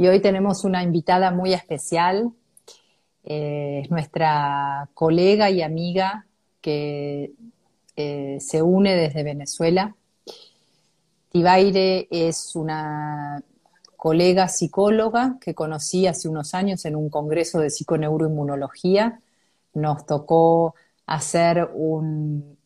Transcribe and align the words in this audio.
Y 0.00 0.06
hoy 0.06 0.20
tenemos 0.20 0.62
una 0.62 0.84
invitada 0.84 1.32
muy 1.32 1.52
especial, 1.52 2.30
eh, 3.24 3.80
es 3.82 3.90
nuestra 3.90 4.88
colega 4.94 5.50
y 5.50 5.60
amiga 5.60 6.24
que 6.60 7.32
eh, 7.96 8.38
se 8.38 8.62
une 8.62 8.94
desde 8.94 9.24
Venezuela. 9.24 9.96
Tibaire 11.30 12.06
es 12.12 12.54
una 12.54 13.42
colega 13.96 14.46
psicóloga 14.46 15.36
que 15.40 15.56
conocí 15.56 16.06
hace 16.06 16.28
unos 16.28 16.54
años 16.54 16.84
en 16.84 16.94
un 16.94 17.10
congreso 17.10 17.58
de 17.58 17.70
psiconeuroinmunología. 17.70 19.20
Nos 19.74 20.06
tocó 20.06 20.76
hacer 21.06 21.68
un, 21.74 22.56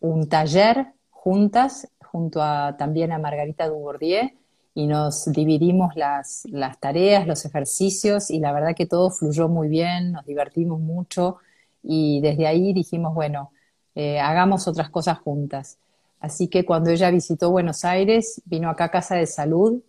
un 0.00 0.28
taller 0.28 0.88
juntas, 1.08 1.88
junto 2.02 2.42
a, 2.42 2.76
también 2.76 3.10
a 3.10 3.18
Margarita 3.18 3.68
Dubourdieu, 3.68 4.32
y 4.74 4.86
nos 4.86 5.26
dividimos 5.26 5.94
las, 5.94 6.42
las 6.50 6.80
tareas, 6.80 7.26
los 7.26 7.44
ejercicios, 7.44 8.30
y 8.30 8.40
la 8.40 8.52
verdad 8.52 8.74
que 8.76 8.86
todo 8.86 9.10
fluyó 9.10 9.48
muy 9.48 9.68
bien, 9.68 10.12
nos 10.12 10.26
divertimos 10.26 10.80
mucho, 10.80 11.38
y 11.82 12.20
desde 12.20 12.46
ahí 12.46 12.72
dijimos, 12.72 13.14
bueno, 13.14 13.52
eh, 13.94 14.18
hagamos 14.18 14.66
otras 14.66 14.90
cosas 14.90 15.18
juntas. 15.18 15.78
Así 16.18 16.48
que 16.48 16.64
cuando 16.64 16.90
ella 16.90 17.10
visitó 17.10 17.50
Buenos 17.50 17.84
Aires, 17.84 18.42
vino 18.46 18.68
acá 18.68 18.84
a 18.84 18.90
Casa 18.90 19.14
de 19.14 19.26
Salud 19.26 19.80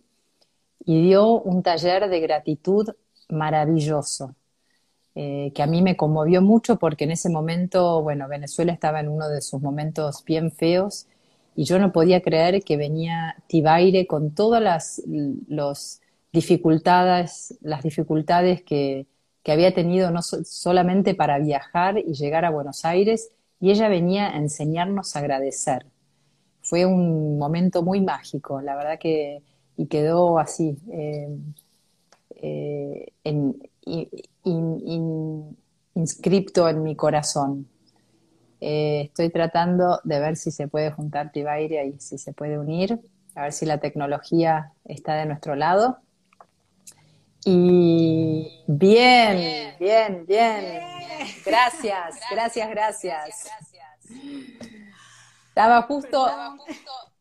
y 0.84 1.02
dio 1.08 1.40
un 1.40 1.62
taller 1.62 2.08
de 2.08 2.20
gratitud 2.20 2.90
maravilloso, 3.28 4.36
eh, 5.14 5.50
que 5.54 5.62
a 5.62 5.66
mí 5.66 5.82
me 5.82 5.96
conmovió 5.96 6.42
mucho 6.42 6.76
porque 6.76 7.04
en 7.04 7.12
ese 7.12 7.30
momento, 7.30 8.02
bueno, 8.02 8.28
Venezuela 8.28 8.72
estaba 8.72 9.00
en 9.00 9.08
uno 9.08 9.28
de 9.28 9.40
sus 9.40 9.60
momentos 9.60 10.22
bien 10.24 10.52
feos 10.52 11.06
y 11.56 11.64
yo 11.64 11.78
no 11.78 11.90
podía 11.90 12.20
creer 12.20 12.62
que 12.62 12.76
venía 12.76 13.36
Tibaire 13.48 14.06
con 14.06 14.34
todas 14.34 14.62
las 14.62 15.02
los 15.06 16.00
dificultades, 16.32 17.56
las 17.62 17.82
dificultades 17.82 18.62
que, 18.62 19.06
que 19.42 19.52
había 19.52 19.72
tenido 19.72 20.10
no 20.10 20.20
solamente 20.22 21.14
para 21.14 21.38
viajar 21.38 21.98
y 21.98 22.12
llegar 22.12 22.44
a 22.44 22.50
Buenos 22.50 22.84
Aires, 22.84 23.30
y 23.58 23.70
ella 23.70 23.88
venía 23.88 24.28
a 24.28 24.36
enseñarnos 24.36 25.16
a 25.16 25.20
agradecer. 25.20 25.86
Fue 26.62 26.84
un 26.84 27.38
momento 27.38 27.82
muy 27.82 28.00
mágico, 28.00 28.60
la 28.60 28.76
verdad 28.76 28.98
que, 28.98 29.42
y 29.76 29.86
quedó 29.86 30.38
así, 30.38 30.76
eh, 30.92 31.38
eh, 32.42 33.12
inscripto 35.94 36.68
en 36.68 36.82
mi 36.82 36.96
corazón. 36.96 37.66
Eh, 38.60 39.02
estoy 39.04 39.30
tratando 39.30 40.00
de 40.04 40.20
ver 40.20 40.36
si 40.36 40.50
se 40.50 40.68
puede 40.68 40.90
juntar 40.90 41.32
Tibaire 41.32 41.86
y 41.86 42.00
si 42.00 42.18
se 42.18 42.32
puede 42.32 42.58
unir, 42.58 42.98
a 43.34 43.42
ver 43.42 43.52
si 43.52 43.66
la 43.66 43.78
tecnología 43.78 44.72
está 44.84 45.14
de 45.14 45.26
nuestro 45.26 45.54
lado. 45.56 45.98
Y 47.44 48.64
bien, 48.66 49.76
bien, 49.78 50.24
bien. 50.26 50.82
Gracias, 51.44 52.18
gracias, 52.30 52.70
gracias. 52.70 53.50
Estaba 55.48 55.82
justo 55.82 56.26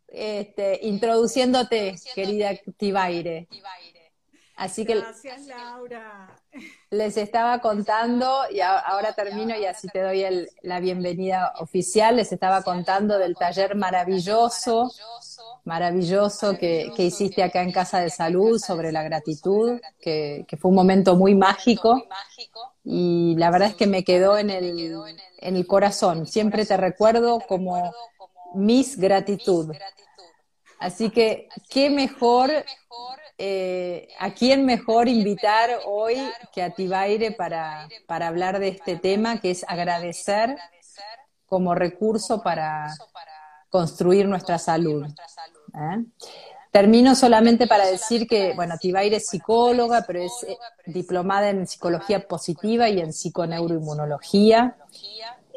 este, 0.08 0.80
introduciéndote, 0.84 1.96
querida 2.16 2.52
Tibaire. 2.78 3.48
Así 4.56 4.86
que 4.86 4.96
Gracias, 4.96 5.46
Laura. 5.48 6.34
Les 6.90 7.18
estaba 7.18 7.60
contando, 7.60 8.44
y 8.52 8.62
ahora 8.62 9.14
termino 9.14 9.58
y 9.58 9.66
así 9.66 9.88
te 9.88 10.02
doy 10.02 10.48
la 10.62 10.80
bienvenida 10.80 11.54
oficial, 11.60 12.16
les 12.16 12.32
estaba 12.32 12.62
contando 12.62 13.18
del 13.18 13.36
taller 13.36 13.76
maravilloso, 13.76 14.92
maravilloso 15.66 16.58
que, 16.58 16.92
hiciste 16.98 17.44
acá 17.44 17.62
en 17.62 17.72
Casa 17.72 18.00
de 18.00 18.10
Salud 18.10 18.60
sobre 18.60 18.92
la 18.92 19.04
gratitud, 19.04 19.80
que, 20.00 20.46
fue 20.60 20.70
un 20.70 20.76
momento 20.76 21.16
muy 21.16 21.36
mágico 21.36 22.06
y 22.84 23.36
la 23.38 23.52
verdad 23.52 23.70
es 23.70 23.76
que 23.76 23.88
me 23.88 24.04
quedó 24.04 24.38
en 24.38 24.50
el, 24.50 24.96
en 25.40 25.56
el 25.56 25.68
corazón. 25.68 26.28
Siempre 26.28 26.66
te 26.66 26.78
recuerdo 26.78 27.40
como 27.48 27.92
mis 28.54 28.98
gratitud. 28.98 29.76
Así 30.80 31.10
que, 31.10 31.50
¿qué 31.70 31.90
mejor 31.90 32.52
eh, 33.38 34.08
¿a 34.20 34.34
quién 34.34 34.66
mejor 34.66 35.10
invitar 35.10 35.70
hoy 35.86 36.16
que 36.54 36.64
a 36.64 36.70
Tibaire 36.70 37.32
para, 37.32 37.90
para 38.08 38.28
hablar 38.28 38.60
de 38.60 38.70
este 38.70 38.96
tema, 38.96 39.42
que 39.42 39.52
es 39.52 39.66
agradecer 39.68 40.56
como 41.46 41.76
recurso 41.76 42.42
para 42.42 42.94
construir 43.70 44.28
nuestra 44.28 44.58
salud? 44.58 45.06
¿Eh? 45.74 46.06
Termino 46.72 47.14
solamente 47.16 47.68
para 47.68 47.86
decir 47.86 48.26
que, 48.28 48.54
bueno, 48.54 48.76
Tibaire 48.80 49.18
es 49.18 49.28
psicóloga, 49.28 50.06
pero 50.08 50.22
es 50.22 50.32
eh, 50.48 50.58
diplomada 50.86 51.50
en 51.50 51.68
psicología 51.68 52.26
positiva 52.26 52.90
y 52.90 53.00
en 53.00 53.12
psiconeuroinmunología. 53.12 54.78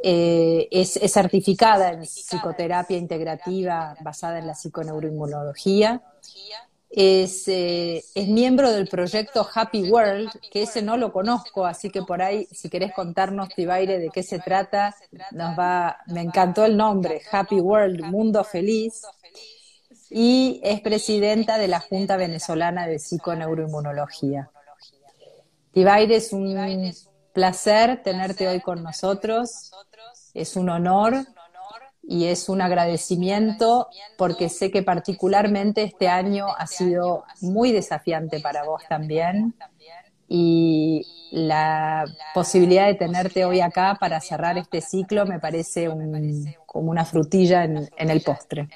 es, 0.02 0.96
es, 0.96 1.12
certificada 1.12 1.92
en 1.92 2.02
psicoterapia 2.06 2.96
integrativa 2.96 3.96
basada 4.00 4.38
en 4.38 4.46
la 4.46 4.54
psiconeuroinmunología 4.54 6.02
es, 7.00 7.46
eh, 7.46 8.02
es, 8.12 8.26
miembro 8.26 8.72
del 8.72 8.88
proyecto 8.88 9.48
Happy 9.54 9.88
World, 9.88 10.30
que 10.50 10.62
ese 10.62 10.82
no 10.82 10.96
lo 10.96 11.12
conozco, 11.12 11.64
así 11.64 11.90
que 11.90 12.02
por 12.02 12.20
ahí, 12.20 12.48
si 12.50 12.68
querés 12.68 12.92
contarnos, 12.92 13.50
Tibaire, 13.50 14.00
de 14.00 14.10
qué 14.10 14.24
se 14.24 14.40
trata, 14.40 14.96
nos 15.30 15.56
va, 15.56 15.98
me 16.08 16.22
encantó 16.22 16.64
el 16.64 16.76
nombre, 16.76 17.22
Happy 17.30 17.60
World, 17.60 18.02
Mundo 18.06 18.42
Feliz, 18.42 19.02
y 20.10 20.60
es 20.64 20.80
presidenta 20.80 21.56
de 21.56 21.68
la 21.68 21.78
Junta 21.78 22.16
Venezolana 22.16 22.88
de 22.88 22.98
Psiconeuroinmunología. 22.98 24.50
Tibaire, 25.70 26.16
es 26.16 26.32
un 26.32 26.92
placer 27.32 28.02
tenerte 28.02 28.48
hoy 28.48 28.60
con 28.60 28.82
nosotros, 28.82 29.70
es 30.34 30.56
un 30.56 30.68
honor 30.68 31.24
y 32.10 32.24
es 32.24 32.48
un 32.48 32.62
agradecimiento 32.62 33.88
porque 34.16 34.48
sé 34.48 34.70
que 34.70 34.82
particularmente 34.82 35.82
este 35.82 36.08
año 36.08 36.46
ha 36.56 36.66
sido 36.66 37.24
muy 37.42 37.70
desafiante 37.70 38.40
para 38.40 38.64
vos 38.64 38.82
también 38.88 39.54
y 40.26 41.06
la 41.30 42.06
posibilidad 42.32 42.86
de 42.86 42.94
tenerte 42.94 43.44
hoy 43.44 43.60
acá 43.60 43.98
para 44.00 44.20
cerrar 44.20 44.56
este 44.56 44.80
ciclo 44.80 45.26
me 45.26 45.38
parece 45.38 45.90
como 46.64 46.90
una 46.90 47.04
frutilla 47.04 47.64
en, 47.64 47.88
el 47.98 48.22
postre. 48.22 48.70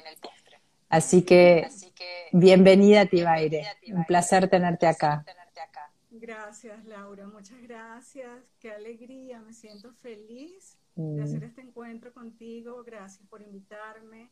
Así 0.89 1.23
que 1.23 1.67
bienvenida 2.31 3.07
Tibaire, 3.07 3.65
un 3.87 4.05
placer 4.05 4.47
tenerte 4.47 4.85
acá. 4.85 5.25
Gracias 6.11 6.85
Laura, 6.85 7.25
muchas 7.25 7.59
gracias, 7.63 8.29
qué 8.59 8.71
alegría, 8.71 9.39
me 9.39 9.53
siento 9.53 9.91
feliz 9.91 10.72
de 10.95 11.21
hacer 11.21 11.41
mm. 11.41 11.45
este 11.45 11.61
encuentro 11.61 12.13
contigo. 12.13 12.83
Gracias 12.83 13.27
por 13.27 13.41
invitarme. 13.41 14.31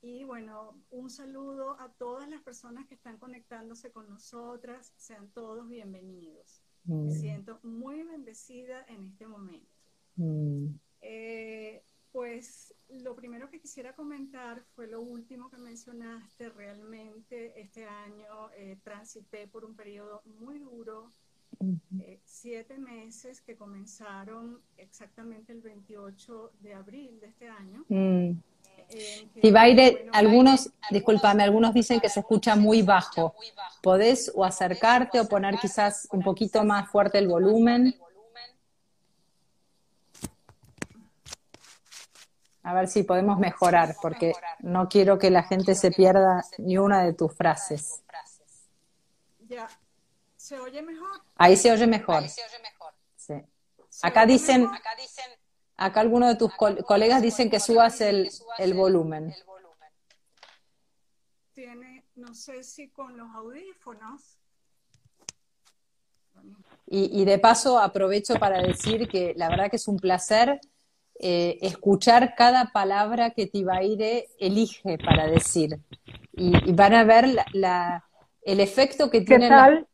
Y 0.00 0.24
bueno, 0.24 0.82
un 0.90 1.10
saludo 1.10 1.78
a 1.80 1.92
todas 1.92 2.28
las 2.28 2.42
personas 2.42 2.86
que 2.88 2.94
están 2.94 3.18
conectándose 3.18 3.92
con 3.92 4.08
nosotras. 4.08 4.92
Sean 4.96 5.30
todos 5.30 5.68
bienvenidos. 5.68 6.62
Me 6.84 7.04
mm. 7.04 7.10
siento 7.10 7.60
muy 7.62 8.02
bendecida 8.02 8.84
en 8.88 9.04
este 9.04 9.26
momento. 9.26 9.70
Mm. 10.16 10.74
Eh, 11.02 11.84
pues 12.10 12.74
lo 12.88 13.14
primero 13.14 13.48
que 13.48 13.60
quisiera 13.60 13.94
comentar 13.94 14.64
fue 14.74 14.86
lo 14.86 15.00
último 15.00 15.50
que 15.50 15.58
mencionaste. 15.58 16.50
Realmente 16.50 17.60
este 17.60 17.84
año 17.86 18.50
eh, 18.56 18.78
transité 18.82 19.46
por 19.46 19.64
un 19.64 19.74
periodo 19.74 20.22
muy 20.24 20.58
duro 20.58 21.12
eh, 22.00 22.20
siete 22.24 22.78
meses 22.78 23.40
que 23.40 23.56
comenzaron 23.56 24.60
exactamente 24.76 25.52
el 25.52 25.60
28 25.60 26.52
de 26.60 26.74
abril 26.74 27.20
de 27.20 27.26
este 27.28 27.48
año. 27.48 27.84
Mm. 27.88 28.38
Eh, 28.94 30.08
algunos, 30.12 30.70
discúlpame, 30.90 31.42
algunos 31.42 31.72
dicen 31.72 32.00
que 32.00 32.08
se 32.08 32.20
escucha 32.20 32.56
muy 32.56 32.82
bajo. 32.82 33.34
¿Podés 33.82 34.30
o 34.34 34.44
acercarte 34.44 35.20
o 35.20 35.28
poner 35.28 35.58
quizás 35.58 36.08
un 36.12 36.22
poquito 36.22 36.64
más 36.64 36.90
fuerte 36.90 37.18
el 37.18 37.28
volumen? 37.28 37.94
A 42.64 42.74
ver 42.74 42.88
si 42.88 43.02
podemos 43.02 43.38
mejorar, 43.38 43.96
porque 44.00 44.34
no 44.60 44.88
quiero 44.88 45.18
que 45.18 45.30
la 45.30 45.42
gente 45.42 45.74
se 45.74 45.90
pierda 45.90 46.44
ni 46.58 46.78
una 46.78 47.02
de 47.02 47.12
tus 47.12 47.34
frases. 47.34 48.02
Ya, 49.48 49.68
¿Se 50.52 50.60
oye 50.60 50.82
mejor? 50.82 51.08
Ahí 51.36 51.56
se 51.56 51.72
oye 51.72 51.86
mejor. 51.86 52.24
Sí. 53.16 53.32
Acá 54.02 54.26
dicen, 54.26 54.68
acá 55.78 56.00
algunos 56.00 56.28
de 56.28 56.36
tus 56.36 56.52
colegas 56.54 57.22
dicen 57.22 57.48
que 57.48 57.58
subas 57.58 58.02
el, 58.02 58.30
el 58.58 58.74
volumen. 58.74 59.34
Tiene, 61.54 62.04
no 62.16 62.34
sé 62.34 62.62
si 62.64 62.90
con 62.90 63.16
los 63.16 63.30
audífonos. 63.34 64.36
Y, 66.86 67.24
de 67.24 67.38
paso 67.38 67.78
aprovecho 67.78 68.34
para 68.34 68.60
decir 68.60 69.08
que 69.08 69.32
la 69.34 69.48
verdad 69.48 69.70
que 69.70 69.76
es 69.76 69.88
un 69.88 69.96
placer 69.96 70.60
eh, 71.18 71.56
escuchar 71.62 72.34
cada 72.34 72.72
palabra 72.72 73.30
que 73.30 73.46
Tibaire 73.46 74.28
elige 74.38 74.98
para 74.98 75.28
decir. 75.28 75.80
Y, 76.34 76.72
van 76.72 76.92
a 76.92 77.04
ver 77.04 77.42
la, 77.54 78.06
el 78.42 78.60
efecto 78.60 79.10
que 79.10 79.22
tiene. 79.22 79.46
¿Qué 79.46 79.54
tal? 79.54 79.88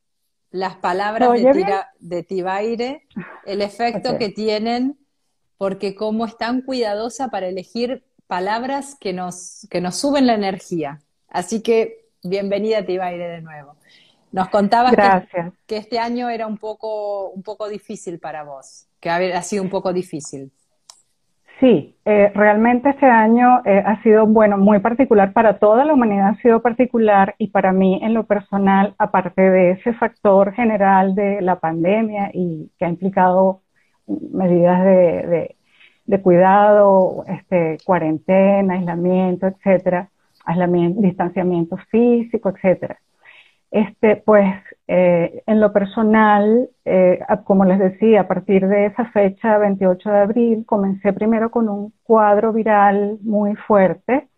Las 0.51 0.77
palabras 0.77 1.33
de, 1.33 1.83
de, 1.99 2.23
Tibaire, 2.23 3.07
el 3.45 3.61
efecto 3.63 4.19
que 4.19 4.31
tienen, 4.31 4.99
porque 5.57 5.95
como 5.95 6.25
es 6.25 6.37
tan 6.37 6.63
cuidadosa 6.63 7.29
para 7.29 7.49
elegir 7.49 8.05
palabras 8.27 8.97
que 8.99 9.13
nos, 9.13 9.67
que 9.71 9.81
nos 9.81 9.97
suben 9.97 10.27
la 10.27 10.35
energía. 10.35 11.01
Así 11.29 11.63
que 11.63 12.07
bienvenida 12.23 12.85
Tibaire 12.85 13.29
de 13.29 13.43
nuevo. 13.43 13.77
Nos 14.31 14.49
contabas 14.51 14.95
que, 14.95 15.53
que, 15.67 15.77
este 15.79 15.99
año 15.99 16.29
era 16.29 16.47
un 16.47 16.59
poco, 16.59 17.31
un 17.31 17.43
poco 17.43 17.69
difícil 17.69 18.19
para 18.19 18.45
vos, 18.45 18.87
que 19.01 19.09
ha 19.09 19.43
sido 19.43 19.63
un 19.63 19.71
poco 19.71 19.93
difícil. 19.93 20.53
Sí, 21.61 21.97
eh, 22.05 22.31
realmente 22.35 22.91
este 22.91 23.07
año 23.07 23.63
eh, 23.65 23.83
ha 23.85 24.01
sido, 24.05 24.27
bueno, 24.27 24.59
muy 24.59 24.79
particular 24.79 25.33
para 25.33 25.59
toda 25.59 25.85
la 25.85 25.93
humanidad, 25.95 26.29
ha 26.29 26.41
sido 26.41 26.63
particular 26.63 27.35
y 27.37 27.49
para 27.49 27.73
mí 27.73 27.99
en 28.01 28.15
lo 28.15 28.27
personal, 28.27 28.95
aparte 28.99 29.43
de 29.43 29.73
ese 29.73 29.93
factor 29.95 30.53
general 30.55 31.17
de 31.17 31.41
la 31.43 31.59
pandemia 31.59 32.31
y 32.33 32.71
que 32.79 32.85
ha 32.85 32.89
implicado 32.89 33.63
medidas 34.07 34.85
de, 34.85 35.57
de, 36.07 36.23
cuidado, 36.23 37.25
este, 37.27 37.79
cuarentena, 37.85 38.75
aislamiento, 38.75 39.49
etcétera, 39.49 40.11
aislamiento, 40.45 41.01
distanciamiento 41.01 41.77
físico, 41.91 42.51
etcétera. 42.51 43.01
Este, 43.71 44.17
pues 44.17 44.55
eh, 44.87 45.43
en 45.47 45.61
lo 45.61 45.73
personal, 45.73 46.71
eh, 46.87 47.21
como 47.45 47.65
les 47.65 47.79
decía, 47.79 48.23
a 48.23 48.29
partir 48.29 48.67
de 48.67 48.87
esa 48.87 49.05
fecha, 49.11 49.59
28 49.59 50.11
de 50.11 50.19
abril, 50.19 50.67
comencé 50.67 51.13
primero 51.13 51.51
con 51.51 51.69
un 51.69 51.93
cuadro 52.03 52.53
viral 52.53 53.19
muy 53.23 53.55
fuerte. 53.55 54.29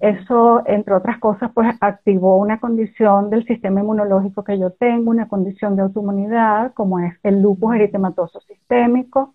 Eso, 0.00 0.62
entre 0.64 0.94
otras 0.94 1.18
cosas, 1.18 1.50
pues 1.52 1.68
activó 1.82 2.38
una 2.38 2.60
condición 2.60 3.28
del 3.28 3.44
sistema 3.44 3.80
inmunológico 3.80 4.42
que 4.42 4.58
yo 4.58 4.70
tengo, 4.70 5.10
una 5.10 5.28
condición 5.28 5.76
de 5.76 5.82
autoinmunidad, 5.82 6.72
como 6.72 6.98
es 7.00 7.14
el 7.22 7.42
lupus 7.42 7.74
eritematoso 7.74 8.40
sistémico. 8.40 9.34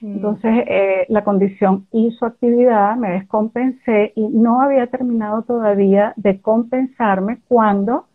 Entonces, 0.00 0.52
eh, 0.68 1.06
la 1.08 1.24
condición 1.24 1.86
hizo 1.90 2.26
actividad, 2.26 2.96
me 2.96 3.10
descompensé 3.10 4.12
y 4.14 4.28
no 4.28 4.60
había 4.60 4.86
terminado 4.88 5.42
todavía 5.42 6.12
de 6.16 6.40
compensarme 6.40 7.40
cuando 7.48 8.06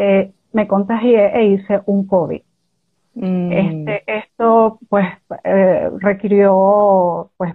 eh, 0.00 0.32
me 0.52 0.66
contagié 0.66 1.26
e 1.38 1.44
hice 1.44 1.82
un 1.86 2.06
COVID. 2.06 2.42
Mm. 3.14 3.52
Este, 3.52 4.02
esto 4.06 4.78
pues 4.88 5.06
eh, 5.44 5.90
requirió, 5.98 7.30
pues 7.36 7.54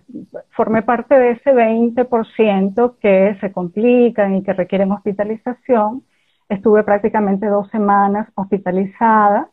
formé 0.52 0.84
parte 0.84 1.16
de 1.16 1.32
ese 1.32 1.54
20% 1.54 2.98
que 3.00 3.38
se 3.42 3.52
complican 3.52 4.36
y 4.36 4.44
que 4.44 4.54
requieren 4.54 4.92
hospitalización. 4.92 6.04
Estuve 6.50 6.84
prácticamente 6.84 7.48
dos 7.48 7.68
semanas 7.72 8.28
hospitalizada, 8.36 9.50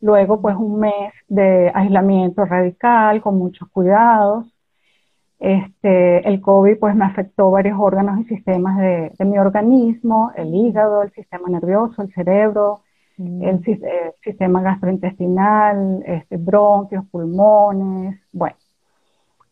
luego 0.00 0.42
pues 0.42 0.56
un 0.56 0.80
mes 0.80 1.12
de 1.28 1.70
aislamiento 1.74 2.44
radical 2.44 3.22
con 3.22 3.38
muchos 3.38 3.68
cuidados. 3.70 4.46
Este, 5.38 6.26
el 6.26 6.40
COVID 6.40 6.78
pues 6.78 6.94
me 6.94 7.04
afectó 7.04 7.50
varios 7.50 7.78
órganos 7.78 8.20
y 8.20 8.24
sistemas 8.24 8.78
de, 8.78 9.12
mi 9.24 9.38
organismo, 9.38 10.32
el 10.34 10.54
hígado, 10.54 11.02
el 11.02 11.12
sistema 11.12 11.48
nervioso, 11.48 12.02
el 12.02 12.12
cerebro, 12.14 12.80
mm. 13.18 13.42
el, 13.42 13.62
sistema 14.24 14.62
gastrointestinal, 14.62 16.02
este, 16.06 16.38
bronquios, 16.38 17.04
pulmones. 17.10 18.18
Bueno, 18.32 18.56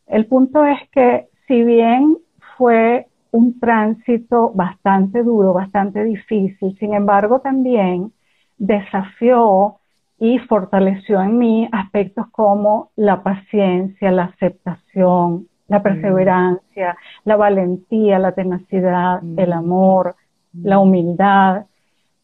el 0.07 0.27
punto 0.27 0.65
es 0.65 0.79
que 0.91 1.29
si 1.47 1.63
bien 1.63 2.17
fue 2.57 3.07
un 3.31 3.59
tránsito 3.59 4.53
bastante 4.55 5.23
duro, 5.23 5.53
bastante 5.53 6.03
difícil, 6.05 6.77
sin 6.79 6.95
embargo 6.95 7.41
también 7.41 8.13
desafió 8.57 9.81
y 10.19 10.39
fortaleció 10.39 11.21
en 11.21 11.37
mí 11.37 11.69
aspectos 11.73 12.27
como 12.31 12.91
la 12.97 13.23
paciencia, 13.23 14.11
la 14.13 14.25
aceptación, 14.25 15.49
la 15.75 15.83
perseverancia, 15.83 16.97
la 17.25 17.37
valentía, 17.37 18.19
la 18.19 18.33
tenacidad, 18.33 19.21
el 19.37 19.53
amor, 19.53 20.15
la 20.53 20.79
humildad, 20.79 21.67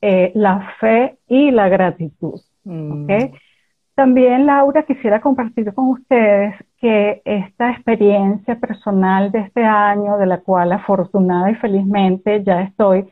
eh, 0.00 0.30
la 0.34 0.70
fe 0.78 1.18
y 1.26 1.50
la 1.50 1.68
gratitud. 1.68 2.40
También, 3.94 4.46
Laura, 4.46 4.84
quisiera 4.84 5.20
compartir 5.20 5.74
con 5.74 5.88
ustedes 5.88 6.54
que 6.80 7.20
esta 7.24 7.72
experiencia 7.72 8.58
personal 8.58 9.30
de 9.30 9.40
este 9.40 9.62
año, 9.62 10.16
de 10.16 10.26
la 10.26 10.38
cual 10.38 10.72
afortunada 10.72 11.50
y 11.50 11.56
felizmente 11.56 12.42
ya 12.42 12.62
estoy 12.62 13.06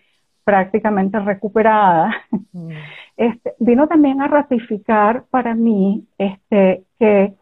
prácticamente 0.44 1.19
recuperada, 1.19 2.11
este, 3.17 3.55
vino 3.58 3.87
también 3.87 4.23
a 4.23 4.29
ratificar 4.29 5.25
para 5.31 5.55
mí 5.55 6.06
este, 6.17 6.85
que 6.99 7.35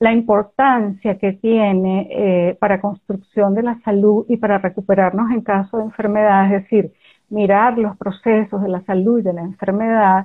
la 0.00 0.12
importancia 0.12 1.18
que 1.18 1.34
tiene 1.34 2.08
eh, 2.10 2.56
para 2.58 2.80
construcción 2.80 3.54
de 3.54 3.62
la 3.62 3.78
salud 3.84 4.24
y 4.28 4.38
para 4.38 4.58
recuperarnos 4.58 5.30
en 5.30 5.42
caso 5.42 5.76
de 5.76 5.84
enfermedad, 5.84 6.46
es 6.46 6.62
decir, 6.62 6.92
mirar 7.28 7.76
los 7.76 7.96
procesos 7.98 8.62
de 8.62 8.68
la 8.68 8.80
salud 8.84 9.18
y 9.18 9.22
de 9.22 9.34
la 9.34 9.42
enfermedad 9.42 10.24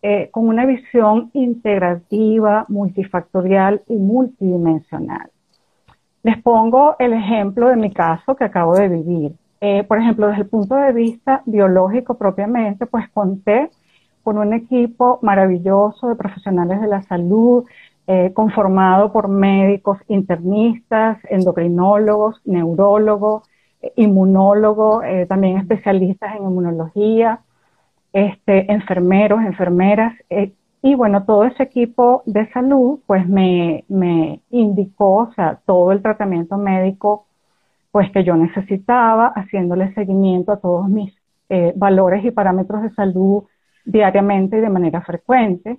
eh, 0.00 0.30
con 0.30 0.48
una 0.48 0.64
visión 0.64 1.30
integrativa, 1.34 2.64
multifactorial 2.68 3.82
y 3.88 3.96
multidimensional. 3.96 5.28
Les 6.22 6.40
pongo 6.40 6.94
el 7.00 7.12
ejemplo 7.12 7.68
de 7.68 7.76
mi 7.76 7.92
caso 7.92 8.36
que 8.36 8.44
acabo 8.44 8.76
de 8.76 8.88
vivir. 8.88 9.32
Eh, 9.60 9.82
por 9.84 9.98
ejemplo, 9.98 10.28
desde 10.28 10.42
el 10.42 10.48
punto 10.48 10.76
de 10.76 10.92
vista 10.92 11.42
biológico 11.46 12.16
propiamente, 12.16 12.86
pues 12.86 13.08
conté 13.10 13.70
con 14.22 14.38
un 14.38 14.52
equipo 14.52 15.18
maravilloso 15.22 16.08
de 16.08 16.14
profesionales 16.14 16.80
de 16.80 16.86
la 16.86 17.02
salud, 17.02 17.64
eh, 18.12 18.32
conformado 18.34 19.12
por 19.12 19.28
médicos 19.28 19.98
internistas, 20.08 21.18
endocrinólogos, 21.28 22.40
neurólogos, 22.44 23.48
eh, 23.80 23.92
inmunólogos, 23.94 25.04
eh, 25.04 25.26
también 25.28 25.58
especialistas 25.58 26.34
en 26.34 26.42
inmunología, 26.42 27.42
este, 28.12 28.72
enfermeros, 28.72 29.40
enfermeras, 29.42 30.12
y 30.82 30.94
bueno, 30.96 31.24
todo 31.24 31.44
ese 31.44 31.62
equipo 31.62 32.24
de 32.26 32.50
salud 32.50 32.98
pues 33.06 33.28
me, 33.28 33.84
me 33.86 34.40
indicó, 34.50 35.28
o 35.28 35.32
sea, 35.34 35.60
todo 35.64 35.92
el 35.92 36.02
tratamiento 36.02 36.56
médico 36.56 37.26
pues 37.92 38.10
que 38.10 38.24
yo 38.24 38.34
necesitaba, 38.34 39.28
haciéndole 39.36 39.94
seguimiento 39.94 40.50
a 40.50 40.60
todos 40.60 40.88
mis 40.88 41.14
valores 41.76 42.24
y 42.24 42.32
parámetros 42.32 42.82
de 42.82 42.90
salud 42.94 43.44
diariamente 43.84 44.58
y 44.58 44.60
de 44.60 44.70
manera 44.70 45.00
frecuente. 45.02 45.78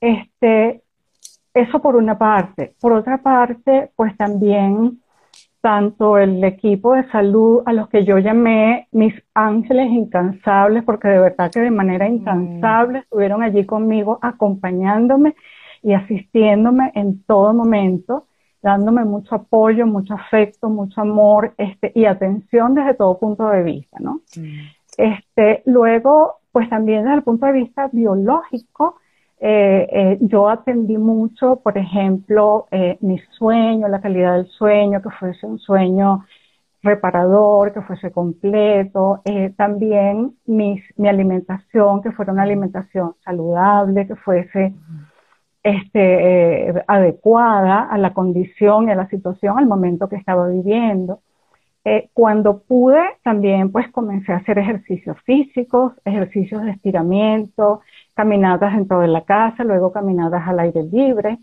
Este, 0.00 0.82
eso 1.56 1.80
por 1.80 1.96
una 1.96 2.18
parte. 2.18 2.74
Por 2.80 2.92
otra 2.92 3.18
parte, 3.18 3.90
pues 3.96 4.16
también 4.16 5.00
tanto 5.62 6.18
el 6.18 6.44
equipo 6.44 6.94
de 6.94 7.10
salud 7.10 7.62
a 7.66 7.72
los 7.72 7.88
que 7.88 8.04
yo 8.04 8.18
llamé 8.18 8.86
mis 8.92 9.14
ángeles 9.34 9.90
incansables, 9.90 10.84
porque 10.84 11.08
de 11.08 11.18
verdad 11.18 11.50
que 11.50 11.60
de 11.60 11.70
manera 11.70 12.08
mm. 12.08 12.12
incansable 12.12 12.98
estuvieron 13.00 13.42
allí 13.42 13.64
conmigo 13.64 14.18
acompañándome 14.22 15.34
y 15.82 15.94
asistiéndome 15.94 16.92
en 16.94 17.22
todo 17.24 17.52
momento, 17.52 18.26
dándome 18.62 19.04
mucho 19.04 19.34
apoyo, 19.34 19.86
mucho 19.86 20.14
afecto, 20.14 20.68
mucho 20.68 21.00
amor 21.00 21.54
este, 21.56 21.90
y 21.94 22.04
atención 22.04 22.74
desde 22.74 22.94
todo 22.94 23.18
punto 23.18 23.48
de 23.48 23.62
vista, 23.62 23.98
¿no? 23.98 24.20
Mm. 24.36 24.68
Este, 24.98 25.62
luego, 25.66 26.36
pues 26.52 26.68
también 26.68 27.04
desde 27.04 27.16
el 27.16 27.22
punto 27.22 27.46
de 27.46 27.52
vista 27.52 27.88
biológico, 27.92 28.98
eh, 29.38 29.86
eh, 29.92 30.18
yo 30.22 30.48
atendí 30.48 30.96
mucho, 30.96 31.56
por 31.56 31.76
ejemplo, 31.76 32.66
eh, 32.70 32.96
mi 33.00 33.18
sueño, 33.38 33.88
la 33.88 34.00
calidad 34.00 34.36
del 34.36 34.46
sueño, 34.46 35.02
que 35.02 35.10
fuese 35.10 35.46
un 35.46 35.58
sueño 35.58 36.24
reparador, 36.82 37.72
que 37.72 37.82
fuese 37.82 38.12
completo, 38.12 39.22
también 39.56 40.36
mi 40.46 40.80
alimentación, 41.08 42.00
que 42.00 42.12
fuera 42.12 42.32
una 42.32 42.44
alimentación 42.44 43.16
saludable, 43.24 44.06
que 44.06 44.14
fuese 44.14 44.72
este, 45.64 46.84
adecuada 46.86 47.88
a 47.90 47.98
la 47.98 48.14
condición 48.14 48.88
y 48.88 48.92
a 48.92 48.94
la 48.94 49.08
situación, 49.08 49.58
al 49.58 49.66
momento 49.66 50.08
que 50.08 50.16
estaba 50.16 50.48
viviendo. 50.48 51.22
Cuando 52.14 52.62
pude, 52.62 53.00
también 53.22 53.70
pues 53.70 53.88
comencé 53.92 54.32
a 54.32 54.38
hacer 54.38 54.58
ejercicios 54.58 55.16
físicos, 55.22 55.92
ejercicios 56.04 56.62
de 56.64 56.72
estiramiento, 56.72 57.80
caminadas 58.14 58.74
dentro 58.74 58.98
de 59.00 59.06
la 59.06 59.24
casa, 59.24 59.62
luego 59.62 59.92
caminadas 59.92 60.48
al 60.48 60.58
aire 60.58 60.82
libre. 60.82 61.38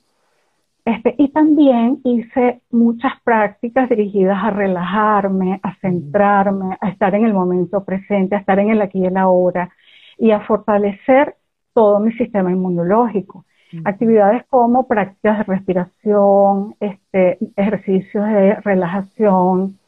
Este, 0.86 1.16
y 1.18 1.30
también 1.30 2.02
hice 2.04 2.62
muchas 2.72 3.14
prácticas 3.24 3.88
dirigidas 3.88 4.44
a 4.44 4.50
relajarme, 4.50 5.62
a 5.64 5.76
centrarme, 5.76 6.78
a 6.82 6.90
estar 6.90 7.16
en 7.16 7.24
el 7.24 7.34
momento 7.34 7.86
presente, 7.86 8.36
a 8.36 8.40
estar 8.40 8.60
en 8.60 8.70
el 8.70 8.82
aquí 8.82 9.00
y 9.00 9.06
el 9.06 9.16
ahora 9.16 9.70
y 10.18 10.32
a 10.32 10.42
fortalecer 10.42 11.38
todo 11.74 12.02
mi 12.02 12.12
sistema 12.14 12.52
inmunológico. 12.52 13.46
Actividades 13.86 14.44
como 14.50 14.88
prácticas 14.88 15.40
de 15.40 15.44
respiración, 15.46 16.76
este, 16.80 17.40
ejercicios 17.56 18.26
de 18.26 18.56
relajación, 18.56 19.80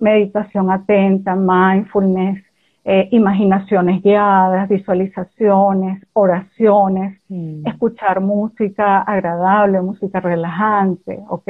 meditación 0.00 0.70
atenta, 0.70 1.34
mindfulness, 1.36 2.42
eh, 2.84 3.08
imaginaciones 3.12 4.02
guiadas, 4.02 4.68
visualizaciones, 4.68 6.02
oraciones, 6.14 7.20
mm. 7.28 7.66
escuchar 7.66 8.20
música 8.20 9.02
agradable, 9.02 9.82
música 9.82 10.18
relajante, 10.20 11.22
¿ok? 11.28 11.48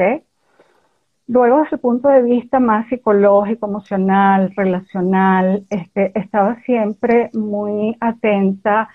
Luego, 1.27 1.61
desde 1.61 1.77
el 1.77 1.79
punto 1.79 2.09
de 2.09 2.23
vista 2.23 2.59
más 2.59 2.87
psicológico, 2.89 3.65
emocional, 3.65 4.51
relacional, 4.57 5.65
este, 5.69 6.11
estaba 6.19 6.57
siempre 6.65 7.29
muy 7.33 7.95
atenta 8.01 8.89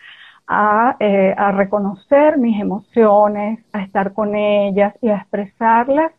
a, 0.46 0.96
eh, 1.00 1.34
a, 1.36 1.52
reconocer 1.52 2.36
mis 2.36 2.60
emociones, 2.60 3.64
a 3.72 3.82
estar 3.82 4.12
con 4.12 4.36
ellas 4.36 4.94
y 5.00 5.08
a 5.08 5.16
expresarlas 5.16 6.12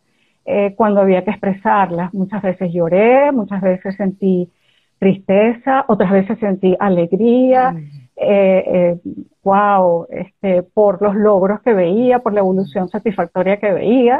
eh, 0.50 0.74
cuando 0.74 1.02
había 1.02 1.24
que 1.24 1.30
expresarlas. 1.30 2.14
Muchas 2.14 2.40
veces 2.40 2.72
lloré, 2.72 3.30
muchas 3.32 3.60
veces 3.60 3.94
sentí 3.96 4.50
tristeza, 4.98 5.84
otras 5.88 6.10
veces 6.10 6.38
sentí 6.38 6.74
alegría, 6.80 7.72
mm. 7.72 7.90
eh, 8.16 8.98
wow, 9.44 10.06
eh, 10.10 10.26
este, 10.26 10.62
por 10.62 11.02
los 11.02 11.14
logros 11.14 11.60
que 11.60 11.74
veía, 11.74 12.20
por 12.20 12.32
la 12.32 12.40
evolución 12.40 12.88
satisfactoria 12.88 13.58
que 13.58 13.72
veía. 13.72 14.18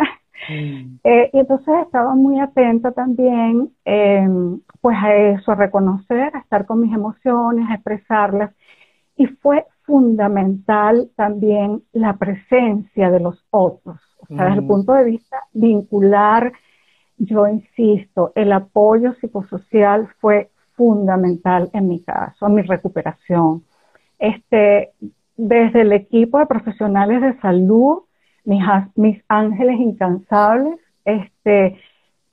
Mm. 0.50 0.98
Eh, 1.04 1.30
y 1.32 1.38
entonces 1.40 1.74
estaba 1.84 2.14
muy 2.14 2.38
atenta 2.38 2.92
también 2.92 3.70
em, 3.84 4.60
pues 4.80 4.96
a 4.96 5.14
eso, 5.14 5.50
a 5.50 5.56
reconocer, 5.56 6.30
a 6.34 6.38
estar 6.38 6.64
con 6.64 6.80
mis 6.80 6.94
emociones, 6.94 7.68
a 7.68 7.74
expresarlas. 7.74 8.52
Y 9.16 9.26
fue 9.26 9.66
fundamental 9.82 11.10
también 11.16 11.82
la 11.92 12.16
presencia 12.18 13.10
de 13.10 13.20
los 13.20 13.44
otros. 13.50 13.98
O 14.30 14.34
sea, 14.34 14.44
desde 14.46 14.58
el 14.58 14.64
mm. 14.64 14.68
punto 14.68 14.92
de 14.92 15.04
vista 15.04 15.44
vincular, 15.52 16.52
yo 17.18 17.48
insisto, 17.48 18.32
el 18.34 18.52
apoyo 18.52 19.14
psicosocial 19.14 20.08
fue 20.20 20.50
fundamental 20.74 21.70
en 21.72 21.88
mi 21.88 22.00
caso, 22.00 22.46
en 22.46 22.54
mi 22.54 22.62
recuperación. 22.62 23.64
Este, 24.18 24.92
desde 25.36 25.82
el 25.82 25.92
equipo 25.92 26.38
de 26.38 26.46
profesionales 26.46 27.22
de 27.22 27.38
salud, 27.40 28.02
mis, 28.44 28.62
mis 28.94 29.22
ángeles 29.28 29.80
incansables, 29.80 30.78
este, 31.04 31.78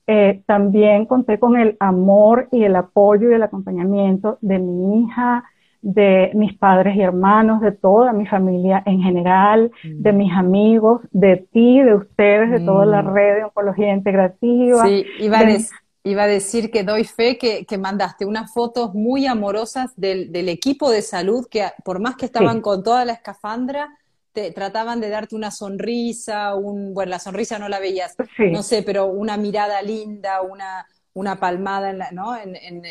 eh, 0.07 0.43
también 0.45 1.05
conté 1.05 1.39
con 1.39 1.57
el 1.57 1.77
amor 1.79 2.47
y 2.51 2.63
el 2.63 2.75
apoyo 2.75 3.31
y 3.31 3.33
el 3.33 3.43
acompañamiento 3.43 4.37
de 4.41 4.59
mi 4.59 5.01
hija, 5.03 5.43
de 5.85 6.31
mis 6.33 6.57
padres 6.57 6.95
y 6.95 7.01
hermanos, 7.01 7.61
de 7.61 7.71
toda 7.71 8.11
mi 8.11 8.25
familia 8.25 8.81
en 8.87 9.03
general, 9.03 9.71
mm. 9.83 10.01
de 10.01 10.13
mis 10.13 10.33
amigos, 10.33 11.01
de 11.11 11.47
ti, 11.53 11.79
de 11.79 11.93
ustedes, 11.93 12.49
de 12.49 12.59
toda 12.61 12.87
la 12.87 13.03
mm. 13.03 13.13
red 13.13 13.35
de 13.35 13.43
oncología 13.43 13.93
integrativa. 13.93 14.83
Sí, 14.83 15.05
iba 15.19 15.37
a, 15.37 15.57
iba 16.03 16.23
a 16.23 16.27
decir 16.27 16.71
que 16.71 16.83
doy 16.83 17.03
fe 17.03 17.37
que, 17.37 17.77
mandaste 17.77 18.25
unas 18.25 18.51
fotos 18.51 18.95
muy 18.95 19.27
amorosas 19.27 19.91
del, 19.95 20.49
equipo 20.49 20.89
de 20.89 21.03
salud 21.03 21.45
que 21.51 21.67
por 21.83 21.99
más 21.99 22.15
que 22.15 22.25
estaban 22.25 22.61
con 22.61 22.81
toda 22.81 23.05
la 23.05 23.13
escafandra, 23.13 23.95
te 24.33 24.49
trataban 24.49 24.99
de 24.99 25.09
darte 25.09 25.35
una 25.35 25.51
sonrisa, 25.51 26.55
un, 26.55 26.95
bueno, 26.95 27.11
la 27.11 27.19
sonrisa 27.19 27.59
no 27.59 27.69
la 27.69 27.79
veías, 27.79 28.15
no 28.39 28.63
sé, 28.63 28.81
pero 28.81 29.05
una 29.05 29.37
mirada 29.37 29.83
linda, 29.83 30.41
una, 30.41 30.87
una 31.13 31.39
palmada, 31.39 31.91
en 31.91 31.99
la, 31.99 32.11
¿no? 32.11 32.35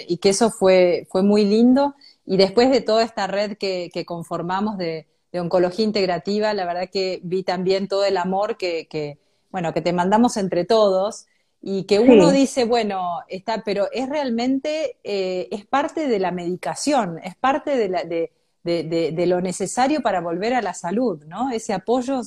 y 0.09 0.17
que 0.19 0.29
eso 0.29 0.51
fue, 0.51 1.09
fue 1.11 1.25
muy 1.25 1.45
lindo. 1.45 1.97
Y 2.27 2.37
después 2.37 2.71
de 2.71 2.81
toda 2.81 3.03
esta 3.03 3.27
red 3.27 3.57
que, 3.57 3.91
conformamos 4.07 4.79
de, 4.79 5.07
oncología 5.33 5.85
integrativa, 5.85 6.55
la 6.55 6.65
verdad 6.65 6.89
que 6.93 7.21
vi 7.25 7.43
también 7.43 7.89
todo 7.89 8.05
el 8.05 8.17
amor 8.17 8.57
que, 8.57 9.19
bueno, 9.51 9.73
que 9.75 9.81
te 9.81 9.93
mandamos 9.93 10.37
entre 10.37 10.65
todos 10.65 11.27
y 11.61 11.85
que 11.85 11.99
uno 11.99 12.31
dice, 12.31 12.65
bueno, 12.65 13.21
está, 13.29 13.63
pero 13.65 13.89
es 13.93 14.09
realmente, 14.09 14.99
eh, 15.03 15.49
es 15.51 15.67
parte 15.67 16.07
de 16.07 16.19
la 16.19 16.31
medicación, 16.31 17.19
es 17.25 17.35
parte 17.35 17.77
de, 17.77 17.89
la, 17.89 18.05
de, 18.05 18.31
de, 18.65 19.27
lo 19.27 19.41
necesario 19.41 20.01
para 20.01 20.21
volver 20.21 20.55
a 20.55 20.63
la 20.63 20.75
salud, 20.75 21.25
¿no? 21.27 21.51
Ese 21.51 21.73
apoyo 21.73 22.21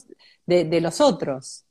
de, 0.46 0.82
los 0.82 1.02
otros. 1.02 1.66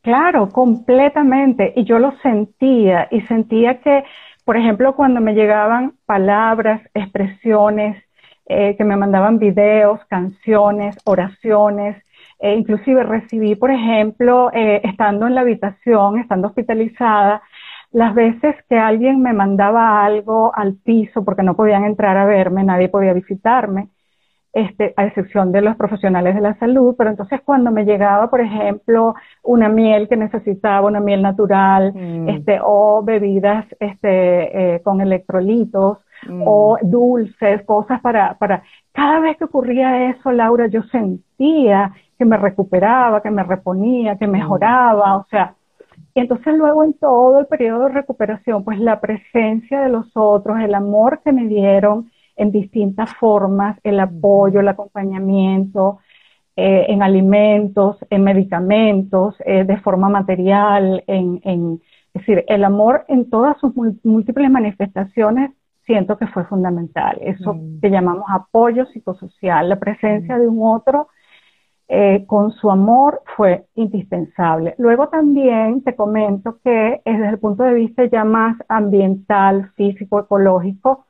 Claro, 0.00 0.48
completamente. 0.48 1.72
Y 1.76 1.84
yo 1.84 1.98
lo 1.98 2.12
sentía 2.22 3.08
y 3.10 3.20
sentía 3.22 3.80
que 3.80 4.04
por 4.44 4.56
ejemplo, 4.56 4.94
cuando 4.94 5.20
me 5.20 5.34
llegaban 5.34 5.94
palabras, 6.06 6.82
expresiones, 6.94 8.02
eh, 8.46 8.76
que 8.76 8.84
me 8.84 8.96
mandaban 8.96 9.38
videos, 9.38 10.00
canciones, 10.06 10.96
oraciones, 11.04 12.02
e 12.40 12.54
inclusive 12.56 13.04
recibí, 13.04 13.54
por 13.54 13.70
ejemplo, 13.70 14.50
eh, 14.52 14.80
estando 14.84 15.28
en 15.28 15.34
la 15.36 15.42
habitación, 15.42 16.18
estando 16.18 16.48
hospitalizada, 16.48 17.42
las 17.92 18.14
veces 18.14 18.56
que 18.68 18.78
alguien 18.78 19.22
me 19.22 19.32
mandaba 19.32 20.04
algo 20.04 20.52
al 20.56 20.74
piso 20.74 21.24
porque 21.24 21.42
no 21.42 21.54
podían 21.54 21.84
entrar 21.84 22.16
a 22.16 22.24
verme, 22.24 22.64
nadie 22.64 22.88
podía 22.88 23.12
visitarme, 23.12 23.88
este, 24.52 24.92
a 24.96 25.06
excepción 25.06 25.50
de 25.50 25.62
los 25.62 25.76
profesionales 25.76 26.34
de 26.34 26.42
la 26.42 26.58
salud, 26.58 26.94
pero 26.96 27.10
entonces 27.10 27.40
cuando 27.42 27.70
me 27.70 27.84
llegaba, 27.84 28.28
por 28.28 28.40
ejemplo, 28.42 29.14
una 29.42 29.68
miel 29.68 30.08
que 30.08 30.16
necesitaba, 30.16 30.86
una 30.86 31.00
miel 31.00 31.22
natural, 31.22 31.94
mm. 31.94 32.28
este, 32.28 32.60
o 32.62 33.02
bebidas 33.02 33.64
este, 33.80 34.74
eh, 34.74 34.82
con 34.82 35.00
electrolitos, 35.00 35.98
mm. 36.28 36.42
o 36.46 36.76
dulces, 36.82 37.62
cosas 37.62 38.00
para, 38.02 38.36
para... 38.38 38.62
Cada 38.92 39.20
vez 39.20 39.38
que 39.38 39.44
ocurría 39.44 40.10
eso, 40.10 40.30
Laura, 40.32 40.66
yo 40.66 40.82
sentía 40.84 41.92
que 42.18 42.24
me 42.26 42.36
recuperaba, 42.36 43.22
que 43.22 43.30
me 43.30 43.44
reponía, 43.44 44.18
que 44.18 44.26
mm. 44.26 44.30
mejoraba, 44.30 45.16
o 45.16 45.26
sea, 45.30 45.54
y 46.14 46.20
entonces 46.20 46.54
luego 46.54 46.84
en 46.84 46.92
todo 46.92 47.40
el 47.40 47.46
periodo 47.46 47.84
de 47.84 47.94
recuperación, 47.94 48.64
pues 48.64 48.78
la 48.78 49.00
presencia 49.00 49.80
de 49.80 49.88
los 49.88 50.10
otros, 50.14 50.60
el 50.60 50.74
amor 50.74 51.22
que 51.24 51.32
me 51.32 51.46
dieron, 51.46 52.10
en 52.36 52.50
distintas 52.50 53.14
formas, 53.14 53.78
el 53.82 54.00
apoyo, 54.00 54.60
el 54.60 54.68
acompañamiento, 54.68 55.98
eh, 56.56 56.86
en 56.88 57.02
alimentos, 57.02 57.96
en 58.10 58.24
medicamentos, 58.24 59.34
eh, 59.46 59.64
de 59.64 59.78
forma 59.78 60.08
material, 60.08 61.02
en, 61.06 61.80
es 62.14 62.20
decir, 62.20 62.44
el 62.46 62.64
amor 62.64 63.04
en 63.08 63.30
todas 63.30 63.58
sus 63.58 63.72
múltiples 64.04 64.50
manifestaciones 64.50 65.52
siento 65.86 66.18
que 66.18 66.26
fue 66.26 66.44
fundamental. 66.44 67.18
Eso 67.22 67.54
mm. 67.54 67.80
que 67.80 67.90
llamamos 67.90 68.26
apoyo 68.28 68.86
psicosocial, 68.86 69.68
la 69.68 69.78
presencia 69.78 70.36
mm. 70.36 70.40
de 70.40 70.48
un 70.48 70.58
otro 70.62 71.08
eh, 71.88 72.24
con 72.26 72.52
su 72.52 72.70
amor 72.70 73.22
fue 73.36 73.66
indispensable. 73.74 74.74
Luego 74.78 75.08
también 75.08 75.82
te 75.82 75.94
comento 75.96 76.58
que 76.62 77.00
desde 77.04 77.28
el 77.28 77.38
punto 77.38 77.64
de 77.64 77.74
vista 77.74 78.04
ya 78.04 78.24
más 78.24 78.56
ambiental, 78.68 79.72
físico, 79.76 80.20
ecológico, 80.20 81.06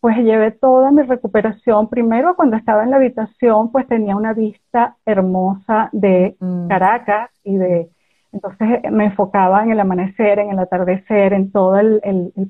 pues 0.00 0.16
llevé 0.18 0.50
toda 0.50 0.90
mi 0.90 1.02
recuperación. 1.02 1.88
Primero, 1.88 2.34
cuando 2.34 2.56
estaba 2.56 2.84
en 2.84 2.90
la 2.90 2.96
habitación, 2.96 3.70
pues 3.70 3.86
tenía 3.86 4.16
una 4.16 4.32
vista 4.32 4.96
hermosa 5.04 5.90
de 5.92 6.36
mm. 6.40 6.68
Caracas 6.68 7.30
y 7.44 7.56
de, 7.56 7.90
entonces 8.32 8.80
me 8.90 9.06
enfocaba 9.06 9.62
en 9.62 9.72
el 9.72 9.80
amanecer, 9.80 10.38
en 10.38 10.50
el 10.50 10.58
atardecer, 10.58 11.32
en 11.32 11.52
todo 11.52 11.78
el, 11.78 12.00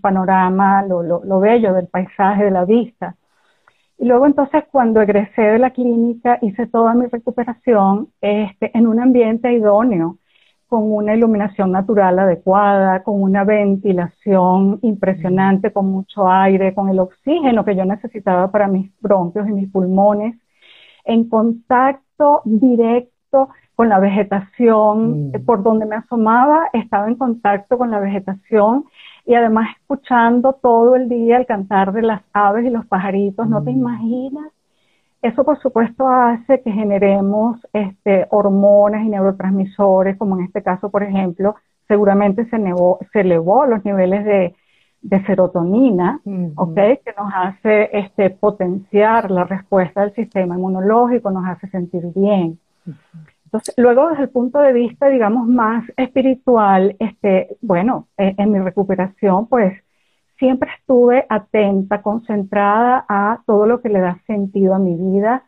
panorama, 0.00 0.82
lo, 0.82 1.02
lo, 1.02 1.40
bello 1.40 1.74
del 1.74 1.88
paisaje, 1.88 2.44
de 2.44 2.50
la 2.50 2.64
vista. 2.64 3.16
Y 3.98 4.06
luego 4.06 4.26
entonces 4.26 4.64
cuando 4.70 5.02
egresé 5.02 5.42
de 5.42 5.58
la 5.58 5.70
clínica 5.70 6.38
hice 6.42 6.66
toda 6.66 6.94
mi 6.94 7.06
recuperación 7.06 8.08
este, 8.20 8.76
en 8.76 8.86
un 8.86 9.00
ambiente 9.00 9.52
idóneo 9.52 10.18
con 10.70 10.92
una 10.92 11.16
iluminación 11.16 11.72
natural 11.72 12.16
adecuada, 12.20 13.02
con 13.02 13.20
una 13.20 13.42
ventilación 13.42 14.78
impresionante, 14.82 15.72
con 15.72 15.86
mucho 15.90 16.28
aire, 16.30 16.74
con 16.74 16.88
el 16.88 17.00
oxígeno 17.00 17.64
que 17.64 17.74
yo 17.74 17.84
necesitaba 17.84 18.52
para 18.52 18.68
mis 18.68 18.88
bronquios 19.00 19.48
y 19.48 19.52
mis 19.52 19.68
pulmones, 19.68 20.38
en 21.04 21.28
contacto 21.28 22.42
directo 22.44 23.48
con 23.74 23.88
la 23.88 23.98
vegetación, 23.98 25.30
mm. 25.30 25.44
por 25.44 25.64
donde 25.64 25.86
me 25.86 25.96
asomaba 25.96 26.68
estaba 26.72 27.08
en 27.08 27.16
contacto 27.16 27.76
con 27.76 27.90
la 27.90 27.98
vegetación 27.98 28.84
y 29.26 29.34
además 29.34 29.76
escuchando 29.76 30.52
todo 30.52 30.94
el 30.94 31.08
día 31.08 31.36
el 31.36 31.46
cantar 31.46 31.92
de 31.92 32.02
las 32.02 32.22
aves 32.32 32.64
y 32.64 32.70
los 32.70 32.86
pajaritos, 32.86 33.48
no 33.48 33.64
te 33.64 33.72
mm. 33.72 33.76
imaginas 33.76 34.52
eso, 35.22 35.44
por 35.44 35.60
supuesto, 35.60 36.08
hace 36.08 36.62
que 36.62 36.72
generemos 36.72 37.60
este, 37.72 38.26
hormonas 38.30 39.04
y 39.04 39.10
neurotransmisores, 39.10 40.16
como 40.16 40.38
en 40.38 40.44
este 40.44 40.62
caso, 40.62 40.90
por 40.90 41.02
ejemplo, 41.02 41.56
seguramente 41.88 42.46
se, 42.46 42.56
se 43.12 43.20
elevó 43.20 43.66
los 43.66 43.84
niveles 43.84 44.24
de, 44.24 44.54
serotonina, 45.26 46.20
que 46.24 47.14
nos 47.16 47.32
hace 47.34 47.90
este, 47.92 48.30
potenciar 48.30 49.30
la 49.30 49.44
respuesta 49.44 50.02
del 50.02 50.14
sistema 50.14 50.56
inmunológico, 50.56 51.30
nos 51.30 51.46
hace 51.46 51.68
sentir 51.68 52.02
bien. 52.14 52.58
Entonces, 53.44 53.74
luego 53.76 54.10
desde 54.10 54.24
el 54.24 54.28
punto 54.28 54.58
de 54.60 54.72
vista, 54.72 55.08
digamos, 55.08 55.48
más 55.48 55.84
espiritual, 55.96 56.96
este, 56.98 57.56
bueno, 57.60 58.08
en 58.16 58.52
mi 58.52 58.58
recuperación, 58.60 59.46
pues 59.48 59.82
siempre 60.40 60.70
estuve 60.80 61.24
atenta, 61.28 62.02
concentrada 62.02 63.04
a 63.08 63.42
todo 63.46 63.66
lo 63.66 63.80
que 63.80 63.90
le 63.90 64.00
da 64.00 64.18
sentido 64.26 64.74
a 64.74 64.80
mi 64.80 64.96
vida, 64.96 65.44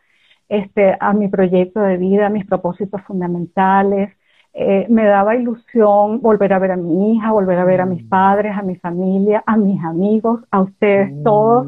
este, 0.49 0.97
a 1.01 1.13
mi 1.15 1.27
proyecto 1.27 1.81
de 1.81 1.97
vida, 1.97 2.27
a 2.27 2.31
mis 2.31 2.47
propósitos 2.47 3.03
fundamentales. 3.03 4.13
Eh, 4.55 4.87
me 4.91 5.05
daba 5.07 5.35
ilusión 5.35 6.21
volver 6.21 6.53
a 6.53 6.59
ver 6.61 6.73
a 6.73 6.77
mi 6.77 7.17
hija, 7.17 7.33
volver 7.33 7.59
a 7.59 7.65
ver 7.65 7.81
a 7.81 7.87
mis 7.87 8.05
mm. 8.05 8.09
padres, 8.09 8.57
a 8.57 8.63
mi 8.63 8.77
familia, 8.77 9.43
a 9.47 9.57
mis 9.57 9.83
amigos, 9.83 10.45
a 10.53 10.61
ustedes 10.61 11.11
mm. 11.11 11.23
todos. 11.25 11.67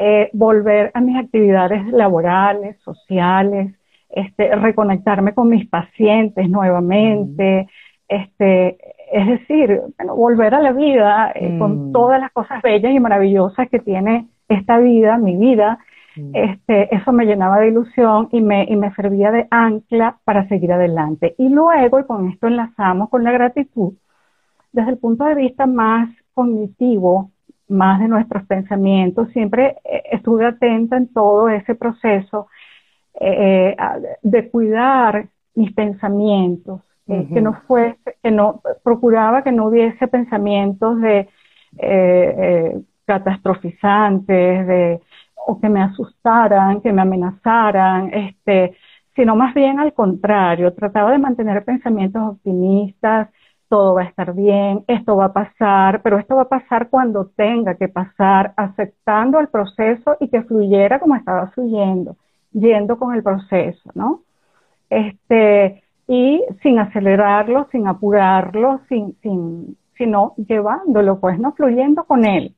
eh, 0.00 0.30
volver 0.32 0.90
a 0.94 1.00
mis 1.00 1.16
actividades 1.16 1.84
laborales, 1.88 2.80
sociales, 2.82 3.74
este, 4.08 4.54
reconectarme 4.54 5.34
con 5.34 5.48
mis 5.48 5.68
pacientes 5.68 6.48
nuevamente, 6.48 7.68
este, 8.08 8.78
es 9.12 9.26
decir, 9.26 9.82
volver 10.14 10.54
a 10.54 10.60
la 10.60 10.72
vida 10.72 11.32
eh, 11.34 11.58
con 11.58 11.88
mm. 11.88 11.92
todas 11.92 12.20
las 12.20 12.32
cosas 12.32 12.62
bellas 12.62 12.92
y 12.92 13.00
maravillosas 13.00 13.68
que 13.68 13.78
tiene 13.78 14.28
esta 14.48 14.78
vida, 14.78 15.18
mi 15.18 15.36
vida, 15.36 15.78
mm. 16.16 16.30
este, 16.34 16.94
eso 16.94 17.12
me 17.12 17.26
llenaba 17.26 17.58
de 17.60 17.68
ilusión 17.68 18.28
y 18.32 18.40
me, 18.40 18.64
y 18.64 18.76
me 18.76 18.94
servía 18.94 19.30
de 19.30 19.46
ancla 19.50 20.18
para 20.24 20.48
seguir 20.48 20.72
adelante. 20.72 21.34
Y 21.38 21.48
luego, 21.48 22.00
y 22.00 22.04
con 22.04 22.28
esto 22.28 22.46
enlazamos 22.46 23.08
con 23.10 23.24
la 23.24 23.32
gratitud, 23.32 23.94
desde 24.72 24.90
el 24.90 24.98
punto 24.98 25.24
de 25.24 25.34
vista 25.34 25.66
más 25.66 26.10
cognitivo, 26.34 27.30
más 27.68 28.00
de 28.00 28.08
nuestros 28.08 28.46
pensamientos, 28.46 29.30
siempre 29.32 29.76
eh, 29.84 30.02
estuve 30.12 30.46
atenta 30.46 30.96
en 30.96 31.12
todo 31.12 31.48
ese 31.48 31.74
proceso 31.74 32.48
eh, 33.20 33.76
de 34.22 34.50
cuidar 34.50 35.28
mis 35.54 35.72
pensamientos, 35.72 36.82
que 37.08 37.40
no 37.40 37.54
fuese, 37.66 38.18
que 38.22 38.30
no, 38.30 38.60
procuraba 38.84 39.42
que 39.42 39.50
no 39.50 39.66
hubiese 39.66 40.08
pensamientos 40.08 41.00
de 41.00 41.20
eh, 41.20 41.28
eh, 41.78 42.80
catastrofizantes, 43.06 44.66
de, 44.66 45.00
o 45.46 45.58
que 45.58 45.70
me 45.70 45.82
asustaran, 45.82 46.82
que 46.82 46.92
me 46.92 47.00
amenazaran, 47.00 48.12
este, 48.12 48.76
sino 49.16 49.36
más 49.36 49.54
bien 49.54 49.80
al 49.80 49.94
contrario, 49.94 50.74
trataba 50.74 51.10
de 51.12 51.18
mantener 51.18 51.64
pensamientos 51.64 52.22
optimistas, 52.22 53.28
todo 53.68 53.94
va 53.94 54.02
a 54.02 54.04
estar 54.04 54.34
bien, 54.34 54.84
esto 54.86 55.16
va 55.16 55.26
a 55.26 55.32
pasar, 55.32 56.02
pero 56.02 56.18
esto 56.18 56.36
va 56.36 56.42
a 56.42 56.48
pasar 56.48 56.88
cuando 56.90 57.26
tenga 57.36 57.74
que 57.76 57.88
pasar, 57.88 58.52
aceptando 58.56 59.40
el 59.40 59.48
proceso 59.48 60.16
y 60.20 60.28
que 60.28 60.42
fluyera 60.42 61.00
como 61.00 61.16
estaba 61.16 61.48
fluyendo, 61.48 62.16
yendo 62.52 62.98
con 62.98 63.14
el 63.14 63.22
proceso, 63.22 63.90
¿no? 63.94 64.22
Este, 64.90 65.82
y 66.08 66.42
sin 66.62 66.78
acelerarlo, 66.78 67.68
sin 67.70 67.86
apurarlo, 67.86 68.80
sin, 68.88 69.14
sin, 69.22 69.76
sino 69.96 70.34
llevándolo, 70.36 71.20
pues, 71.20 71.38
¿no? 71.38 71.52
Fluyendo 71.52 72.04
con 72.04 72.24
él. 72.24 72.54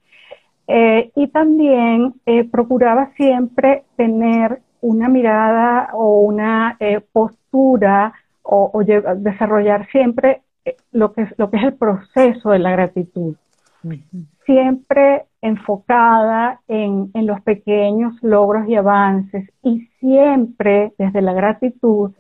Eh, 0.69 1.11
y 1.17 1.27
también 1.29 2.15
eh, 2.27 2.45
procuraba 2.45 3.11
siempre 3.17 3.83
tener 3.97 4.61
una 4.81 5.09
mirada 5.09 5.91
o 5.95 6.21
una 6.21 6.77
eh, 6.79 7.01
postura 7.13 8.15
o, 8.43 8.83
desarrollar 9.17 9.89
siempre 9.91 10.43
lo 10.93 11.13
que, 11.13 11.23
es, 11.23 11.35
lo 11.39 11.51
que 11.51 11.57
es 11.57 11.65
el 11.65 11.75
proceso 11.75 12.51
de 12.51 12.61
la 12.61 12.71
gratitud. 12.71 13.35
Siempre 14.47 15.25
enfocada 15.41 16.61
en, 16.69 17.11
en 17.15 17.27
los 17.27 17.41
pequeños 17.43 18.15
logros 18.23 18.69
y 18.69 18.77
avances 18.77 19.51
y 19.63 19.89
siempre 19.99 20.93
desde 20.99 21.21
la 21.21 21.33
gratitud 21.33 22.13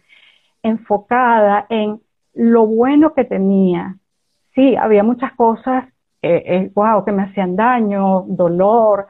enfocada 0.62 1.66
en 1.68 2.00
lo 2.34 2.66
bueno 2.66 3.14
que 3.14 3.24
tenía. 3.24 3.96
Sí, 4.54 4.76
había 4.76 5.02
muchas 5.02 5.32
cosas, 5.34 5.84
eh, 6.22 6.70
wow, 6.74 7.00
eh, 7.00 7.02
que 7.04 7.12
me 7.12 7.22
hacían 7.22 7.56
daño, 7.56 8.24
dolor, 8.28 9.06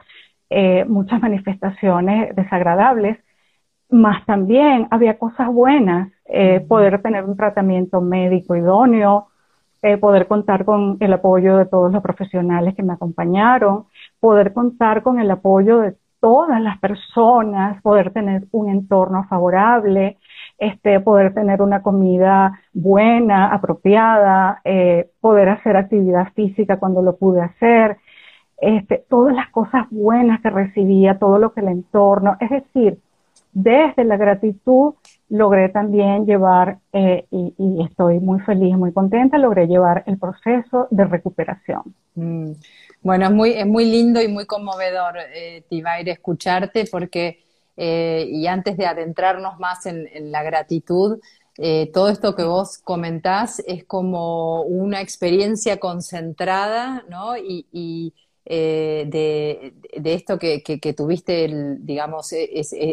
eh, 0.49 0.85
muchas 0.85 1.21
manifestaciones 1.21 2.35
desagradables, 2.35 3.17
más 3.89 4.25
también 4.25 4.87
había 4.91 5.17
cosas 5.17 5.47
buenas, 5.49 6.11
eh, 6.25 6.61
poder 6.61 7.01
tener 7.01 7.25
un 7.25 7.35
tratamiento 7.35 8.01
médico 8.01 8.55
idóneo, 8.55 9.27
poder 9.99 10.27
contar 10.27 10.63
con 10.63 10.97
el 10.99 11.11
apoyo 11.11 11.57
de 11.57 11.65
todos 11.65 11.91
los 11.91 12.03
profesionales 12.03 12.75
que 12.75 12.83
me 12.83 12.93
acompañaron, 12.93 13.85
poder 14.19 14.53
contar 14.53 15.01
con 15.01 15.19
el 15.19 15.31
apoyo 15.31 15.79
de 15.79 15.95
todas 16.19 16.61
las 16.61 16.77
personas, 16.79 17.81
poder 17.81 18.11
tener 18.13 18.43
un 18.51 18.69
entorno 18.69 19.25
favorable, 19.27 20.19
este, 20.61 20.99
poder 20.99 21.33
tener 21.33 21.63
una 21.63 21.81
comida 21.81 22.61
buena, 22.71 23.47
apropiada, 23.47 24.61
eh, 24.63 25.09
poder 25.19 25.49
hacer 25.49 25.75
actividad 25.75 26.31
física 26.35 26.77
cuando 26.77 27.01
lo 27.01 27.17
pude 27.17 27.41
hacer, 27.41 27.97
este, 28.57 29.03
todas 29.09 29.35
las 29.35 29.49
cosas 29.49 29.87
buenas 29.89 30.39
que 30.41 30.51
recibía, 30.51 31.17
todo 31.17 31.39
lo 31.39 31.51
que 31.51 31.61
el 31.61 31.69
entorno, 31.69 32.37
es 32.39 32.51
decir, 32.51 32.99
desde 33.53 34.03
la 34.03 34.17
gratitud 34.17 34.93
logré 35.29 35.69
también 35.69 36.27
llevar, 36.27 36.77
eh, 36.93 37.25
y, 37.31 37.83
estoy 37.83 38.19
muy 38.19 38.39
feliz, 38.41 38.77
muy 38.77 38.93
contenta, 38.93 39.39
logré 39.39 39.65
llevar 39.65 40.03
el 40.05 40.19
proceso 40.19 40.87
de 40.91 41.05
recuperación. 41.05 41.95
Mm. 42.13 42.51
Bueno, 43.01 43.25
es 43.25 43.31
muy, 43.31 43.49
es 43.53 43.65
muy 43.65 43.85
lindo 43.85 44.21
y 44.21 44.27
muy 44.27 44.45
conmovedor, 44.45 45.15
eh, 45.33 45.63
Tibaire, 45.67 46.11
escucharte 46.11 46.85
porque 46.91 47.39
eh, 47.83 48.27
y 48.29 48.45
antes 48.45 48.77
de 48.77 48.85
adentrarnos 48.85 49.57
más 49.57 49.87
en, 49.87 50.31
la 50.31 50.43
gratitud, 50.43 51.19
eh, 51.57 51.89
todo 51.91 52.09
esto 52.09 52.35
que 52.35 52.43
vos 52.43 52.77
comentás 52.77 53.57
es 53.65 53.85
como 53.85 54.61
una 54.61 55.01
experiencia 55.01 55.77
concentrada, 55.79 57.03
¿no? 57.09 57.35
Y, 57.37 58.13
eh, 58.45 59.73
de, 59.95 60.13
esto 60.13 60.37
que, 60.37 60.93
tuviste, 60.95 61.49
digamos, 61.79 62.31
e, 62.33 62.51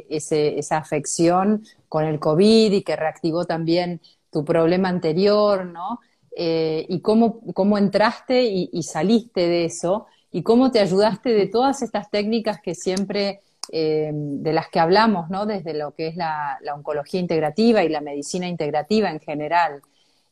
esa 0.08 0.78
afección 0.78 1.64
con 1.90 2.06
el 2.06 2.18
COVID 2.18 2.72
y 2.72 2.82
que 2.82 2.96
reactivó 2.96 3.44
también 3.44 4.00
tu 4.30 4.42
problema 4.42 4.88
anterior, 4.88 5.66
¿no? 5.66 6.00
y 6.40 7.00
cómo, 7.00 7.40
cómo 7.52 7.76
entraste 7.76 8.44
y, 8.44 8.82
saliste 8.84 9.48
de 9.48 9.64
eso 9.66 10.06
y 10.30 10.42
cómo 10.44 10.70
te 10.70 10.78
ayudaste 10.78 11.30
de 11.30 11.46
todas 11.46 11.82
estas 11.82 12.10
técnicas 12.10 12.60
que 12.62 12.76
siempre 12.76 13.40
eh, 13.70 14.10
de 14.12 14.52
las 14.52 14.68
que 14.68 14.80
hablamos, 14.80 15.28
¿no? 15.30 15.46
Desde 15.46 15.74
lo 15.74 15.92
que 15.94 16.08
es 16.08 16.16
la, 16.16 16.58
oncología 16.74 17.20
integrativa 17.20 17.84
y 17.84 17.88
la 17.88 18.00
medicina 18.00 18.48
integrativa 18.48 19.10
en 19.10 19.20
general. 19.20 19.82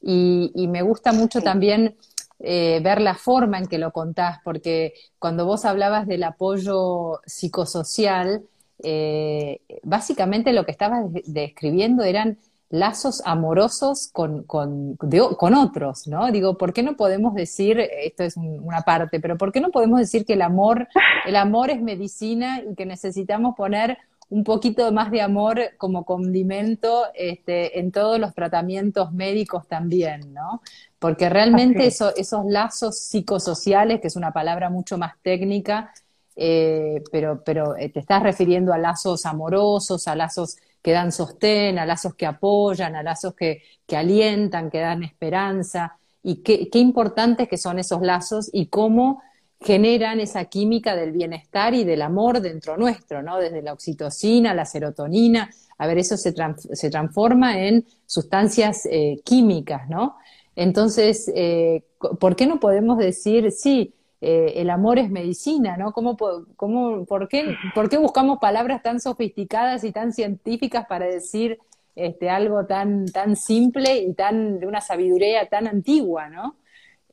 Y, 0.00 0.68
me 0.68 0.82
gusta 0.82 1.12
mucho 1.12 1.40
también 1.42 1.96
eh, 2.40 2.80
ver 2.82 3.00
la 3.00 3.14
forma 3.14 3.58
en 3.58 3.66
que 3.66 3.78
lo 3.78 3.92
contás, 3.92 4.38
porque 4.44 4.94
cuando 5.18 5.46
vos 5.46 5.64
hablabas 5.64 6.06
del 6.06 6.22
apoyo 6.22 7.20
psicosocial, 7.26 8.42
eh, 8.82 9.60
básicamente 9.82 10.52
lo 10.52 10.64
que 10.64 10.72
estabas 10.72 11.06
describiendo 11.26 12.04
eran 12.04 12.38
lazos 12.68 13.22
amorosos 13.24 14.10
con, 14.12 14.42
con, 14.42 14.96
con, 14.96 15.54
otros, 15.54 16.08
¿no? 16.08 16.30
Digo, 16.32 16.58
¿por 16.58 16.72
qué 16.72 16.82
no 16.82 16.96
podemos 16.96 17.34
decir, 17.34 17.78
esto 17.78 18.24
es 18.24 18.36
una 18.36 18.82
parte, 18.82 19.20
pero 19.20 19.36
¿por 19.36 19.52
qué 19.52 19.60
no 19.60 19.70
podemos 19.70 20.00
decir 20.00 20.24
que 20.24 20.32
el 20.32 20.42
amor, 20.42 20.88
el 21.26 21.36
amor 21.36 21.70
es 21.70 21.80
medicina 21.80 22.60
y 22.60 22.74
que 22.74 22.86
necesitamos 22.86 23.54
poner 23.56 23.98
un 24.28 24.42
poquito 24.42 24.90
más 24.90 25.12
de 25.12 25.22
amor 25.22 25.60
como 25.78 26.04
condimento 26.04 27.04
este, 27.14 27.78
en 27.78 27.92
todos 27.92 28.18
los 28.18 28.34
tratamientos 28.34 29.12
médicos 29.12 29.68
también, 29.68 30.34
¿no? 30.34 30.62
Porque 30.98 31.28
realmente 31.28 31.86
esos 31.86 32.44
lazos 32.46 32.98
psicosociales, 32.98 34.00
que 34.00 34.08
es 34.08 34.16
una 34.16 34.32
palabra 34.32 34.68
mucho 34.70 34.98
más 34.98 35.12
técnica, 35.22 35.92
eh, 36.34 37.02
pero, 37.12 37.42
pero 37.44 37.76
eh, 37.76 37.88
te 37.88 38.00
estás 38.00 38.22
refiriendo 38.22 38.72
a 38.72 38.78
lazos 38.78 39.24
amorosos, 39.24 40.08
a 40.08 40.16
lazos 40.16 40.56
que 40.86 40.92
dan 40.92 41.10
sostén, 41.10 41.80
a 41.80 41.84
lazos 41.84 42.14
que 42.14 42.26
apoyan, 42.26 42.94
a 42.94 43.02
lazos 43.02 43.34
que, 43.34 43.60
alientan, 43.90 44.70
que 44.70 44.78
dan 44.78 45.02
esperanza, 45.02 45.98
y 46.22 46.44
qué, 46.44 46.68
importantes 46.78 47.48
que 47.48 47.56
son 47.56 47.80
esos 47.80 48.02
lazos 48.02 48.48
y 48.52 48.66
cómo 48.66 49.20
generan 49.60 50.20
esa 50.20 50.44
química 50.44 50.94
del 50.94 51.10
bienestar 51.10 51.74
y 51.74 51.82
del 51.82 52.02
amor 52.02 52.40
dentro 52.40 52.76
nuestro, 52.76 53.20
¿no? 53.20 53.38
Desde 53.38 53.62
la 53.62 53.72
oxitocina, 53.72 54.54
la 54.54 54.64
serotonina, 54.64 55.50
a 55.76 55.88
ver, 55.88 55.98
eso 55.98 56.16
se, 56.16 56.32
se 56.72 56.88
transforma 56.88 57.58
en 57.58 57.84
sustancias 58.06 58.86
eh, 58.88 59.20
químicas, 59.24 59.88
¿no? 59.88 60.14
Entonces, 60.54 61.28
eh, 61.34 61.82
¿por 62.20 62.36
qué 62.36 62.46
no 62.46 62.60
podemos 62.60 62.96
decir, 62.96 63.50
sí, 63.50 63.92
eh, 64.20 64.54
el 64.56 64.70
amor 64.70 64.98
es 64.98 65.10
medicina, 65.10 65.76
¿no? 65.76 65.92
¿Cómo, 65.92 66.16
cómo, 66.56 67.04
por, 67.04 67.28
qué, 67.28 67.54
¿Por 67.74 67.88
qué 67.88 67.98
buscamos 67.98 68.38
palabras 68.38 68.82
tan 68.82 68.98
sofisticadas 68.98 69.84
y 69.84 69.92
tan 69.92 70.12
científicas 70.12 70.86
para 70.86 71.06
decir 71.06 71.58
este, 71.94 72.30
algo 72.30 72.66
tan, 72.66 73.06
tan 73.06 73.36
simple 73.36 73.98
y 73.98 74.14
tan 74.14 74.60
de 74.60 74.66
una 74.66 74.80
sabiduría 74.80 75.46
tan 75.48 75.66
antigua, 75.66 76.28
¿no? 76.28 76.56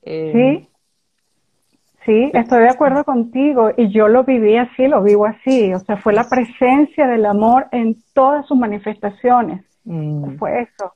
Eh, 0.02 0.32
sí, 0.34 0.70
sí, 2.06 2.32
estoy 2.34 2.64
de 2.64 2.70
acuerdo 2.70 3.04
contigo 3.06 3.72
y 3.76 3.92
yo 3.92 4.10
lo 4.10 4.24
viví 4.26 4.58
así, 4.58 4.88
lo 4.88 5.02
vivo 5.02 5.26
así, 5.26 5.74
o 5.74 5.80
sea, 5.80 5.98
fue 5.98 6.14
la 6.14 6.28
presencia 6.28 7.08
del 7.08 7.26
amor 7.26 7.68
en 7.72 7.98
todas 8.14 8.46
sus 8.46 8.58
manifestaciones, 8.58 9.64
mm. 9.86 10.36
fue 10.38 10.64
eso, 10.64 10.94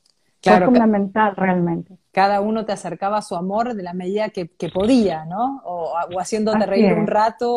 fue 0.47 0.65
fundamental 0.65 1.35
realmente 1.35 1.97
cada 2.17 2.41
uno 2.41 2.65
te 2.65 2.71
acercaba 2.71 3.19
a 3.19 3.21
su 3.21 3.35
amor 3.35 3.75
de 3.75 3.83
la 3.83 3.93
medida 3.93 4.29
que, 4.29 4.49
podía, 4.73 5.25
¿no? 5.25 5.61
O, 5.65 5.93
haciéndote 6.19 6.65
reír 6.65 6.93
un 6.93 7.05
rato, 7.05 7.47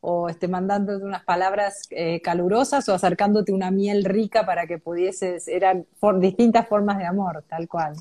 o, 0.00 0.28
este, 0.28 0.48
mandándote 0.48 1.04
unas 1.04 1.22
palabras 1.22 1.86
eh, 1.90 2.20
calurosas, 2.20 2.88
o 2.88 2.94
acercándote 2.94 3.52
una 3.52 3.70
miel 3.70 4.04
rica 4.04 4.44
para 4.44 4.66
que 4.66 4.78
pudieses, 4.78 5.46
eran 5.46 5.86
distintas 6.18 6.66
formas 6.66 6.98
de 6.98 7.06
amor, 7.06 7.44
tal 7.48 7.68
cual. 7.68 7.94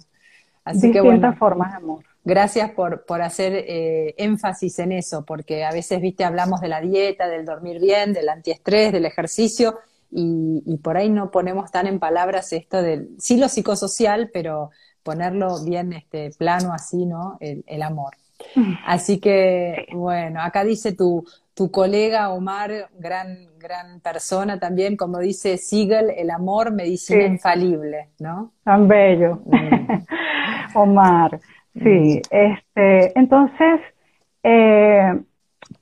Así 0.64 0.92
distintas 0.92 1.38
formas 1.38 1.74
de 1.74 1.78
amor. 1.78 2.04
gracias 2.26 2.72
por, 2.72 3.06
por 3.06 3.22
hacer 3.22 3.54
eh, 3.54 4.16
énfasis 4.18 4.80
en 4.80 4.94
eso, 4.94 5.26
porque 5.26 5.64
a 5.64 5.72
veces, 5.72 6.02
viste, 6.02 6.26
hablamos 6.26 6.60
de 6.60 6.70
la 6.70 6.82
dieta, 6.82 7.28
del 7.28 7.46
dormir 7.46 7.80
bien, 7.80 8.14
del 8.14 8.30
antiestrés, 8.30 8.92
del 8.92 9.06
ejercicio, 9.06 9.78
y, 10.10 10.78
por 10.78 10.98
ahí 10.98 11.10
no 11.10 11.32
ponemos 11.32 11.72
tan 11.72 11.88
en 11.88 12.00
palabras 12.00 12.54
esto 12.54 12.82
del, 12.82 13.10
sí 13.20 13.38
lo 13.38 13.50
psicosocial, 13.50 14.30
pero 14.34 14.72
ponerlo 15.04 15.64
bien 15.64 15.94
este 15.94 16.32
plano 16.38 16.74
así, 16.74 17.06
¿no? 17.06 17.38
El, 17.40 17.82
amor. 17.82 18.14
Así 18.86 19.20
que, 19.20 19.88
bueno, 19.94 20.42
acá 20.42 20.64
dice 20.64 20.94
tu, 20.94 21.26
tu 21.54 21.72
colega 21.72 22.30
Omar, 22.30 22.90
gran, 23.00 23.48
gran 23.58 24.00
persona 24.00 24.60
también, 24.60 24.96
como 24.96 25.20
dice 25.20 25.58
Siegel, 25.58 26.12
el 26.16 26.30
amor, 26.30 26.72
medicina 26.72 27.24
infalible, 27.24 28.10
¿no? 28.20 28.52
Tan 28.64 28.88
bello. 28.88 29.42
Mm. 29.46 30.76
Omar, 30.76 31.40
sí. 31.74 31.80
Mm. 31.80 32.22
Este, 32.30 33.18
entonces, 33.20 33.80
eh, 34.44 35.20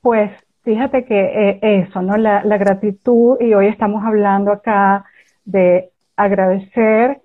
pues 0.00 0.30
Fíjate 0.66 1.04
que 1.04 1.14
eh, 1.14 1.58
eso, 1.62 2.02
¿no? 2.02 2.16
La, 2.16 2.42
gratitud, 2.58 3.36
y 3.40 3.54
hoy 3.54 3.68
estamos 3.68 4.04
hablando 4.04 4.50
acá 4.50 5.04
de 5.44 5.90
agradecer 6.16 7.20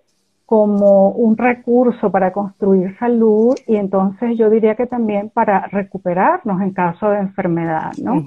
como 0.45 1.09
un 1.09 1.35
recurso 1.35 2.11
para 2.11 2.33
construir 2.33 2.95
salud 2.99 3.55
y 3.65 3.77
entonces 3.77 4.37
yo 4.37 4.47
diría 4.51 4.75
que 4.75 4.85
también 4.85 5.31
para 5.31 5.65
recuperarnos 5.69 6.61
en 6.61 6.71
caso 6.71 7.09
de 7.09 7.17
enfermedad, 7.17 7.93
¿no? 8.03 8.23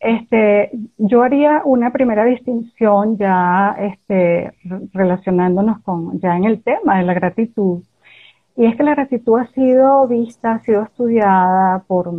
Este, 0.00 0.72
yo 0.98 1.22
haría 1.22 1.62
una 1.64 1.92
primera 1.92 2.24
distinción 2.24 3.16
ya 3.18 3.76
este, 3.78 4.54
relacionándonos 4.92 5.82
con 5.82 6.18
ya 6.18 6.36
en 6.36 6.46
el 6.46 6.64
tema 6.64 6.98
de 6.98 7.04
la 7.04 7.14
gratitud. 7.14 7.84
Y 8.56 8.64
es 8.64 8.76
que 8.76 8.82
la 8.82 8.94
gratitud 8.94 9.38
ha 9.38 9.46
sido 9.48 10.08
vista, 10.08 10.52
ha 10.52 10.60
sido 10.60 10.82
estudiada 10.82 11.84
por 11.86 12.10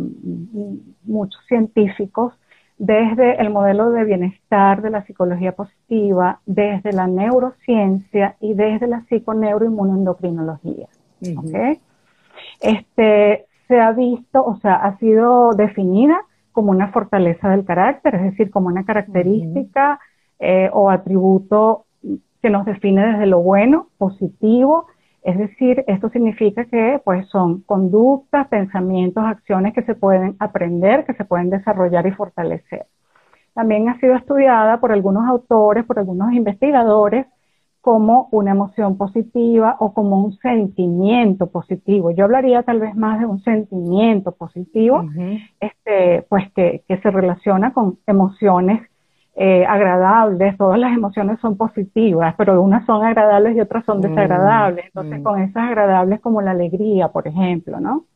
muchos 1.04 1.44
científicos 1.46 2.32
desde 2.78 3.40
el 3.40 3.50
modelo 3.50 3.90
de 3.90 4.04
bienestar 4.04 4.82
de 4.82 4.90
la 4.90 5.04
psicología 5.04 5.52
positiva, 5.52 6.40
desde 6.46 6.92
la 6.92 7.08
neurociencia 7.08 8.36
y 8.40 8.54
desde 8.54 8.86
la 8.86 9.02
psiconeuroinmunoendocrinología. 9.08 10.86
Este, 12.60 13.46
se 13.66 13.80
ha 13.80 13.90
visto, 13.92 14.44
o 14.44 14.56
sea, 14.58 14.74
ha 14.74 14.96
sido 14.98 15.50
definida 15.54 16.20
como 16.52 16.70
una 16.70 16.92
fortaleza 16.92 17.48
del 17.50 17.64
carácter, 17.64 18.14
es 18.14 18.22
decir, 18.22 18.50
como 18.50 18.68
una 18.68 18.84
característica 18.84 19.98
eh, 20.38 20.70
o 20.72 20.88
atributo 20.88 21.84
que 22.40 22.50
nos 22.50 22.64
define 22.64 23.06
desde 23.12 23.26
lo 23.26 23.40
bueno, 23.40 23.88
positivo, 23.98 24.86
es 25.28 25.36
decir, 25.36 25.84
esto 25.86 26.08
significa 26.08 26.64
que 26.64 27.02
pues 27.04 27.28
son 27.28 27.60
conductas, 27.60 28.48
pensamientos, 28.48 29.22
acciones 29.26 29.74
que 29.74 29.82
se 29.82 29.94
pueden 29.94 30.36
aprender, 30.38 31.04
que 31.04 31.12
se 31.12 31.26
pueden 31.26 31.50
desarrollar 31.50 32.06
y 32.06 32.12
fortalecer. 32.12 32.86
También 33.52 33.90
ha 33.90 34.00
sido 34.00 34.14
estudiada 34.14 34.80
por 34.80 34.90
algunos 34.90 35.28
autores, 35.28 35.84
por 35.84 35.98
algunos 35.98 36.32
investigadores, 36.32 37.26
como 37.82 38.30
una 38.32 38.52
emoción 38.52 38.96
positiva 38.96 39.76
o 39.80 39.92
como 39.92 40.16
un 40.24 40.32
sentimiento 40.38 41.48
positivo. 41.48 42.10
Yo 42.10 42.24
hablaría 42.24 42.62
tal 42.62 42.80
vez 42.80 42.96
más 42.96 43.20
de 43.20 43.26
un 43.26 43.42
sentimiento 43.42 44.32
positivo, 44.32 45.04
este, 45.60 46.22
pues 46.30 46.50
que, 46.54 46.84
que 46.88 46.96
se 47.02 47.10
relaciona 47.10 47.74
con 47.74 47.98
emociones 48.06 48.80
eh, 49.40 49.64
agradables, 49.66 50.56
todas 50.56 50.80
las 50.80 50.92
emociones 50.92 51.38
son 51.38 51.56
positivas, 51.56 52.34
pero 52.36 52.60
unas 52.60 52.84
son 52.86 53.04
agradables 53.04 53.56
y 53.56 53.60
otras 53.60 53.84
son 53.84 53.98
mm, 53.98 54.00
desagradables. 54.00 54.86
Entonces, 54.86 55.20
mm. 55.20 55.22
con 55.22 55.40
esas 55.40 55.62
agradables 55.62 56.20
como 56.20 56.42
la 56.42 56.50
alegría, 56.50 57.06
por 57.08 57.28
ejemplo, 57.28 57.78
¿no? 57.78 58.06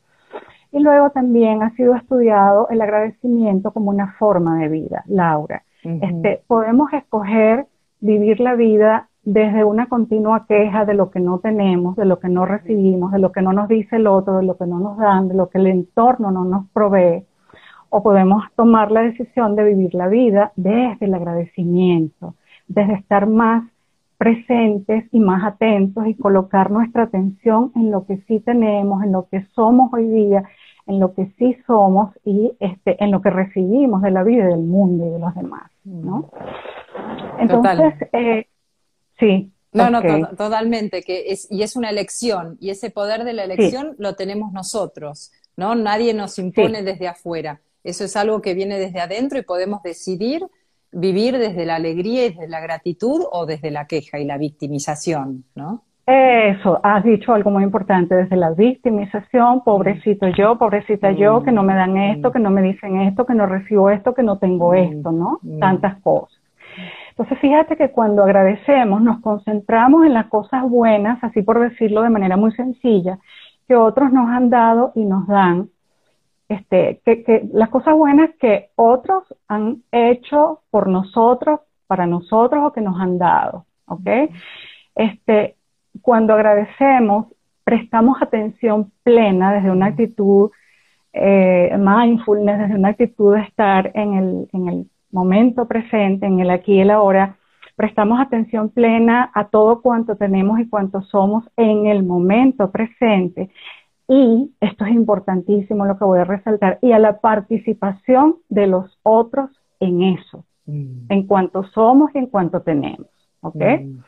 Y 0.73 0.81
luego 0.81 1.11
también 1.11 1.63
ha 1.63 1.71
sido 1.77 1.95
estudiado 1.95 2.67
el 2.71 2.81
agradecimiento 2.81 3.71
como 3.71 3.91
una 3.91 4.15
forma 4.19 4.59
de 4.59 4.69
vida, 4.69 5.05
Laura. 5.07 5.63
este, 5.85 6.43
podemos 6.49 6.93
escoger 6.93 7.67
vivir 8.01 8.41
la 8.41 8.57
vida 8.57 9.09
desde 9.23 9.63
una 9.63 9.87
continua 9.87 10.47
queja 10.49 10.85
de 10.85 10.95
lo 10.95 11.13
que 11.13 11.21
no 11.21 11.39
tenemos, 11.39 11.95
de 11.95 12.05
lo 12.05 12.19
que 12.19 12.29
no 12.29 12.47
recibimos, 12.47 13.13
de 13.13 13.21
lo 13.21 13.31
que 13.31 13.43
no 13.43 13.53
nos 13.53 13.69
dice 13.69 13.95
el 13.95 14.09
otro, 14.09 14.39
de 14.39 14.45
lo 14.45 14.57
que 14.57 14.67
no 14.67 14.81
nos 14.81 14.99
dan, 14.99 15.29
de 15.29 15.35
lo 15.35 15.49
que 15.51 15.59
el 15.59 15.69
entorno 15.69 16.33
no 16.33 16.45
nos 16.45 16.69
provee, 16.71 17.25
o 17.95 18.03
podemos 18.03 18.43
tomar 18.57 18.91
la 18.91 19.03
decisión 19.03 19.55
de 19.55 19.65
vivir 19.65 19.95
la 19.95 20.09
vida 20.09 20.53
desde 20.57 21.05
el 21.05 21.13
agradecimiento, 21.13 22.35
desde 22.67 22.95
estar 22.95 23.27
más 23.27 23.65
presentes 24.17 25.05
y 25.13 25.21
más 25.21 25.45
atentos 25.45 26.07
y 26.07 26.15
colocar 26.15 26.71
nuestra 26.71 27.03
atención 27.03 27.71
en 27.77 27.91
lo 27.91 28.07
que 28.07 28.17
sí 28.27 28.41
tenemos, 28.41 29.05
en 29.05 29.13
lo 29.13 29.29
que 29.29 29.45
somos 29.55 29.93
hoy 29.93 30.09
día, 30.09 30.43
en 30.87 31.01
lo 31.01 31.13
que 31.13 31.35
sí 31.39 31.55
somos 31.67 32.15
y 32.25 32.53
este, 32.61 32.97
en 33.05 33.11
lo 33.11 33.21
que 33.21 33.29
recibimos 33.29 34.01
de 34.01 34.11
la 34.11 34.23
vida 34.23 34.45
y 34.45 34.53
del 34.53 34.63
mundo 34.63 35.07
y 35.07 35.11
de 35.11 35.19
los 35.19 35.35
demás, 35.35 35.71
¿no? 35.85 36.31
Entonces, 37.39 37.95
eh, 38.15 38.47
sí. 39.21 39.53
No, 39.75 39.91
no, 39.91 40.01
totalmente, 40.31 41.03
que 41.03 41.25
es, 41.33 41.47
y 41.51 41.63
es 41.63 41.77
una 41.77 41.91
elección, 41.91 42.57
y 42.59 42.71
ese 42.71 42.91
poder 42.91 43.25
de 43.25 43.35
la 43.35 43.45
elección 43.45 43.97
lo 43.99 44.15
tenemos 44.15 44.53
nosotros, 44.53 45.31
¿no? 45.57 45.75
Nadie 45.75 46.15
nos 46.15 46.39
impone 46.39 46.83
desde 46.83 47.09
afuera. 47.09 47.61
Eso 47.85 48.05
es 48.05 48.17
algo 48.17 48.41
que 48.43 48.55
viene 48.55 48.79
desde 48.79 49.01
adentro 49.01 49.39
y 49.39 49.43
podemos 49.43 49.83
decidir 49.83 50.43
vivir 50.93 51.39
desde 51.39 51.65
la 51.65 51.77
alegría 51.77 52.27
y 52.27 52.29
desde 52.31 52.49
la 52.49 52.61
gratitud 52.61 53.23
o 53.31 53.47
desde 53.47 53.71
la 53.71 53.87
queja 53.87 54.19
y 54.19 54.25
la 54.25 54.39
victimización, 54.39 55.45
¿no? 55.55 55.83
Eso, 56.05 56.81
has 56.83 57.05
dicho 57.05 57.33
algo 57.33 57.51
muy 57.51 57.63
importante, 57.63 58.17
desde 58.17 58.37
la 58.37 58.51
victimización, 58.51 59.63
pobrecito 59.63 60.27
yo, 60.29 60.59
pobrecita 60.59 61.13
yo, 61.13 61.45
que 61.45 61.53
no 61.53 61.63
me 61.63 61.75
dan 61.75 61.97
esto, 61.97 62.33
que 62.33 62.41
no 62.41 62.51
me 62.51 62.61
dicen 62.61 63.01
esto, 63.03 63.25
que 63.25 63.35
no 63.35 63.47
recibo 63.47 63.89
esto, 63.89 64.13
que 64.13 64.25
no 64.25 64.39
tengo 64.39 64.75
esto, 64.75 65.13
¿no? 65.13 65.39
Tantas 65.61 66.01
cosas. 66.03 66.39
Entonces, 67.11 67.39
fíjate 67.39 67.77
que 67.77 67.91
cuando 67.91 68.25
agradecemos, 68.25 69.01
nos 69.01 69.21
concentramos 69.21 70.05
en 70.05 70.15
las 70.15 70.27
cosas 70.27 70.69
buenas, 70.69 71.23
así 71.23 71.43
por 71.43 71.61
decirlo 71.61 72.03
de 72.03 72.11
manera 72.11 72.37
muy 72.37 72.51
sencilla, 72.53 73.19
que 73.69 73.77
otros 73.77 74.13
nos 74.13 74.29
han 74.29 74.51
dado 74.51 74.93
y 74.97 75.05
nos 75.05 75.29
dan, 75.29 75.69
este, 76.53 77.01
que, 77.05 77.49
las 77.53 77.69
cosas 77.69 77.95
buenas 77.95 78.31
que 78.41 78.71
otros 78.77 79.25
han 79.49 79.83
hecho 79.91 80.63
por 80.71 80.89
nosotros, 80.89 81.61
para 81.87 82.07
nosotros 82.07 82.63
o 82.65 82.73
que 82.73 82.81
nos 82.81 83.01
han 83.01 83.19
dado, 83.19 83.67
¿ok? 83.87 84.09
Este, 84.95 85.57
cuando 86.01 86.35
agradecemos, 86.35 87.27
prestamos 87.65 88.21
atención 88.21 88.93
plena 89.03 89.53
desde 89.53 89.71
una 89.71 89.87
actitud 89.87 90.51
eh, 91.13 91.77
mindfulness, 91.79 92.59
desde 92.59 92.75
una 92.75 92.89
actitud 92.89 93.35
de 93.35 93.43
estar 93.43 93.91
en 93.95 94.15
el, 94.15 94.49
en 94.53 94.69
el 94.69 94.91
momento 95.11 95.67
presente, 95.69 96.27
en 96.27 96.41
el 96.41 96.51
aquí 96.51 96.75
y 96.75 96.81
el 96.81 96.91
ahora, 96.91 97.37
prestamos 97.77 98.21
atención 98.21 98.71
plena 98.71 99.31
a 99.35 99.49
todo 99.49 99.83
cuanto 99.83 100.17
tenemos 100.17 100.61
y 100.61 100.69
cuanto 100.69 101.03
somos 101.03 101.45
en 101.57 101.87
el 101.87 102.03
momento 102.03 102.71
presente 102.71 103.51
y 104.09 104.51
esto 104.61 104.85
es 104.85 104.93
importantísimo 104.93 105.87
lo 105.87 105.99
que 105.99 106.05
voy 106.05 106.21
a 106.21 106.25
resaltar, 106.25 106.79
y 106.83 106.93
a 106.93 106.99
la 106.99 107.21
participación 107.21 108.37
de 108.49 108.67
los 108.67 108.99
otros 109.03 109.51
en 109.81 110.03
eso, 110.03 110.45
mm. 110.67 111.07
en 111.09 111.27
cuanto 111.27 111.65
somos 111.65 112.15
y 112.15 112.19
en 112.19 112.27
cuanto 112.27 112.61
tenemos. 112.63 113.09
¿Ok? 113.41 113.57
Mm. 113.57 113.99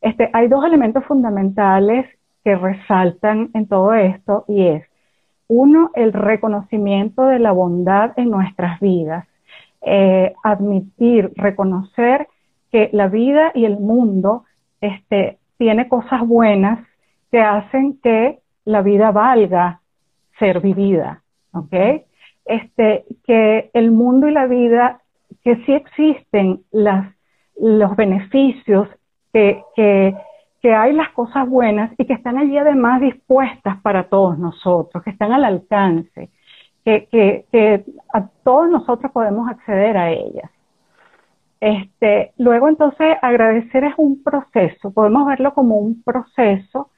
Este, 0.00 0.30
hay 0.32 0.48
dos 0.48 0.64
elementos 0.64 1.04
fundamentales 1.04 2.06
que 2.44 2.56
resaltan 2.56 3.50
en 3.54 3.66
todo 3.66 3.94
esto 3.94 4.44
y 4.48 4.66
es, 4.66 4.84
uno, 5.48 5.90
el 5.94 6.12
reconocimiento 6.12 7.24
de 7.24 7.38
la 7.38 7.52
bondad 7.52 8.12
en 8.16 8.30
nuestras 8.30 8.78
vidas, 8.80 9.26
eh, 9.80 10.34
admitir, 10.44 11.32
reconocer 11.36 12.28
que 12.70 12.90
la 12.92 13.08
vida 13.08 13.50
y 13.54 13.64
el 13.64 13.78
mundo 13.78 14.44
este, 14.80 15.38
tiene 15.56 15.88
cosas 15.88 16.26
buenas 16.26 16.86
que 17.30 17.40
hacen 17.40 17.98
que 18.02 18.40
la 18.68 18.82
vida 18.82 19.12
valga 19.12 19.80
ser 20.38 20.60
vivida, 20.60 21.22
¿ok? 21.52 21.72
Este, 22.44 23.06
que 23.24 23.70
el 23.72 23.90
mundo 23.92 24.28
y 24.28 24.32
la 24.32 24.46
vida, 24.46 25.00
que 25.42 25.56
sí 25.64 25.72
existen 25.72 26.60
las, 26.70 27.08
los 27.58 27.96
beneficios, 27.96 28.86
que, 29.32 29.62
que, 29.74 30.14
que 30.60 30.74
hay 30.74 30.92
las 30.92 31.08
cosas 31.12 31.48
buenas 31.48 31.92
y 31.96 32.04
que 32.04 32.12
están 32.12 32.36
allí 32.36 32.58
además 32.58 33.00
dispuestas 33.00 33.80
para 33.80 34.10
todos 34.10 34.38
nosotros, 34.38 35.02
que 35.02 35.10
están 35.10 35.32
al 35.32 35.44
alcance, 35.44 36.28
que, 36.84 37.08
que, 37.10 37.46
que 37.50 37.86
a 38.12 38.28
todos 38.44 38.68
nosotros 38.70 39.10
podemos 39.12 39.48
acceder 39.48 39.96
a 39.96 40.10
ellas. 40.10 40.50
Este, 41.58 42.32
luego 42.36 42.68
entonces 42.68 43.16
agradecer 43.22 43.84
es 43.84 43.94
un 43.96 44.22
proceso, 44.22 44.90
podemos 44.90 45.26
verlo 45.26 45.54
como 45.54 45.76
un 45.76 46.02
proceso 46.02 46.90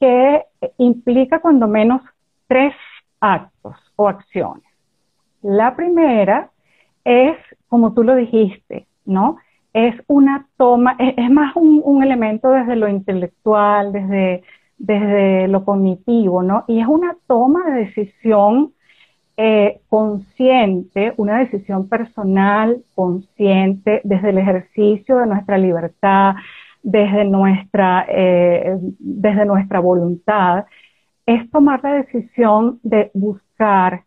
que 0.00 0.44
implica 0.78 1.40
cuando 1.40 1.66
menos 1.68 2.02
tres 2.46 2.74
actos 3.20 3.76
o 3.96 4.08
acciones. 4.08 4.64
La 5.42 5.76
primera 5.76 6.50
es, 7.04 7.36
como 7.68 7.94
tú 7.94 8.02
lo 8.02 8.14
dijiste, 8.14 8.86
¿no? 9.04 9.38
Es 9.72 9.94
una 10.06 10.46
toma, 10.56 10.96
es, 10.98 11.30
más 11.30 11.54
un, 11.56 12.02
elemento 12.02 12.50
desde 12.50 12.76
lo 12.76 12.88
intelectual, 12.88 13.92
desde, 13.92 14.42
desde 14.78 15.48
lo 15.48 15.64
cognitivo, 15.64 16.42
¿no? 16.42 16.64
Y 16.66 16.80
es 16.80 16.86
una 16.86 17.16
toma 17.26 17.64
de 17.70 17.86
decisión 17.86 18.72
eh, 19.36 19.80
consciente, 19.88 21.14
una 21.16 21.38
decisión 21.38 21.88
personal, 21.88 22.82
consciente, 22.94 24.00
desde 24.04 24.30
el 24.30 24.38
ejercicio 24.38 25.18
de 25.18 25.26
nuestra 25.26 25.58
libertad, 25.58 26.34
desde 26.82 27.24
nuestra, 27.24 28.06
eh, 28.08 28.76
desde 28.98 29.44
nuestra 29.44 29.80
voluntad, 29.80 30.66
es 31.26 31.50
tomar 31.50 31.80
la 31.82 31.92
decisión 31.92 32.80
de 32.82 33.10
buscar, 33.14 34.04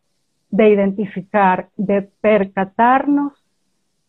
de 0.49 0.69
identificar, 0.69 1.69
de 1.77 2.09
percatarnos 2.21 3.33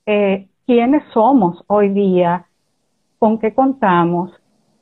eh, 0.07 0.49
quiénes 0.67 1.03
somos 1.13 1.63
hoy 1.67 1.91
día, 1.91 2.47
con 3.19 3.39
qué 3.39 3.55
contamos, 3.55 4.33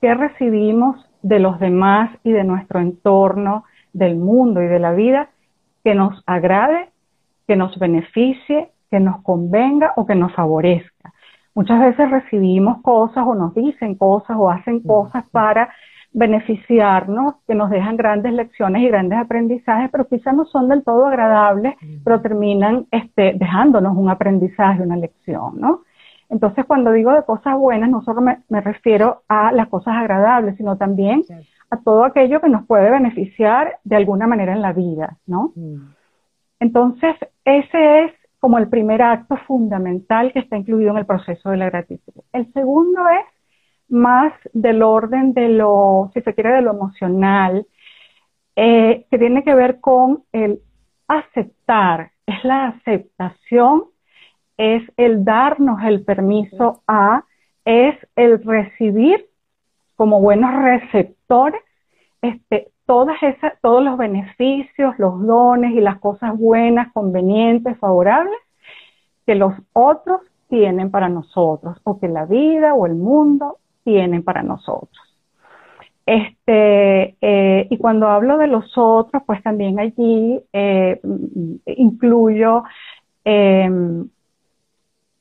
qué 0.01 0.15
recibimos 0.15 0.97
de 1.23 1.41
los 1.41 1.59
demás 1.61 2.11
y 2.25 2.33
de 2.33 2.45
nuestro 2.45 2.81
entorno, 2.81 3.65
del 3.93 4.17
mundo 4.17 4.63
y 4.63 4.67
de 4.67 4.79
la 4.79 4.93
vida, 4.93 5.31
que 5.85 5.95
nos 5.95 6.23
agrade, 6.27 6.91
que 7.47 7.57
nos 7.57 7.79
beneficie, 7.79 8.71
que 8.91 9.01
nos 9.01 9.23
convenga 9.23 9.93
o 9.97 10.07
que 10.07 10.15
nos 10.15 10.33
favorezca. 10.33 11.13
Muchas 11.55 11.81
veces 11.81 12.11
recibimos 12.11 12.81
cosas 12.83 13.25
o 13.27 13.35
nos 13.35 13.55
dicen 13.55 13.97
cosas 13.97 14.37
o 14.39 14.51
hacen 14.51 14.81
cosas 14.81 15.25
para 15.31 15.71
beneficiarnos, 16.13 17.37
que 17.47 17.55
nos 17.55 17.71
dejan 17.71 17.97
grandes 17.97 18.33
lecciones 18.33 18.83
y 18.83 18.89
grandes 18.89 19.19
aprendizajes, 19.19 19.91
pero 19.91 20.09
quizás 20.09 20.35
no 20.35 20.45
son 20.45 20.69
del 20.69 20.83
todo 20.83 21.07
agradables, 21.07 21.75
pero 22.05 22.21
terminan 22.21 22.87
este, 22.91 23.35
dejándonos 23.37 23.97
un 23.97 24.09
aprendizaje, 24.11 24.83
una 24.83 24.97
lección, 24.97 25.61
¿no? 25.61 25.83
Entonces, 26.29 26.65
cuando 26.65 26.93
digo 26.93 27.13
de 27.13 27.25
cosas 27.25 27.57
buenas, 27.57 27.91
no 27.91 28.03
solo 28.03 28.21
me, 28.21 28.61
refiero 28.61 29.23
a 29.29 29.51
las 29.53 29.69
cosas 29.69 29.95
agradables, 29.97 30.57
sino 30.57 30.77
también 30.77 31.23
a 31.71 31.77
todo 31.79 32.05
aquello 32.05 32.41
que 32.41 32.49
nos 32.49 32.67
puede 32.67 32.91
beneficiar 32.91 33.79
de 33.85 33.97
alguna 33.97 34.27
manera 34.27 34.53
en 34.53 34.63
la 34.63 34.73
vida, 34.73 35.17
¿no? 35.27 35.53
Entonces, 36.61 37.17
ese 37.45 38.05
es 38.05 38.13
como 38.41 38.59
el 38.59 38.69
primer 38.69 39.03
acto 39.03 39.37
fundamental 39.47 40.33
que 40.33 40.41
está 40.41 40.57
incluido 40.57 40.91
en 40.91 40.99
el 40.99 41.07
proceso 41.07 41.51
de 41.51 41.59
la 41.59 41.71
gratitud. 41.71 42.15
El 42.33 42.53
segundo 42.53 43.09
es 43.09 43.27
más 43.89 44.33
del 44.53 44.83
orden 44.83 45.35
de 45.35 45.49
lo, 45.49 46.11
si 46.15 46.23
se 46.23 46.35
quiere, 46.35 46.55
de 46.55 46.63
lo 46.63 46.73
emocional, 46.73 47.67
eh, 48.57 49.07
que 49.11 49.19
tiene 49.19 49.45
que 49.45 49.55
ver 49.55 49.81
con 49.81 50.25
el 50.33 50.61
aceptar, 51.07 52.13
es 52.27 52.43
la 52.45 52.69
aceptación 52.69 53.85
es 54.61 54.83
el 54.99 55.25
darnos 55.25 55.83
el 55.85 56.05
permiso 56.05 56.83
a, 56.87 57.25
es 57.65 57.97
el 58.15 58.45
recibir 58.45 59.27
como 59.97 60.21
buenos 60.21 60.55
receptores 60.55 61.63
este, 62.21 62.69
todos 63.63 63.85
los 63.85 63.97
beneficios, 63.97 64.99
los 64.99 65.25
dones 65.25 65.73
y 65.73 65.81
las 65.81 65.99
cosas 66.01 66.37
buenas, 66.37 66.93
convenientes, 66.93 67.79
favorables 67.79 68.39
que 69.27 69.37
los 69.37 69.55
otros 69.73 70.21
tienen 70.49 70.91
para 70.91 71.09
nosotros 71.09 71.79
o 71.85 72.01
que 72.01 72.09
la 72.09 72.27
vida 72.27 72.75
o 72.75 72.87
el 72.87 72.97
mundo 72.97 73.59
tienen 73.85 74.25
para 74.25 74.43
nosotros. 74.43 74.91
Este, 76.05 77.17
eh, 77.21 77.69
y 77.71 77.79
cuando 77.79 78.09
hablo 78.09 78.37
de 78.39 78.49
los 78.49 78.73
otros, 78.77 79.23
pues 79.25 79.41
también 79.45 79.79
allí 79.79 80.41
eh, 80.53 81.01
incluyo 81.67 82.65
eh, 83.25 83.71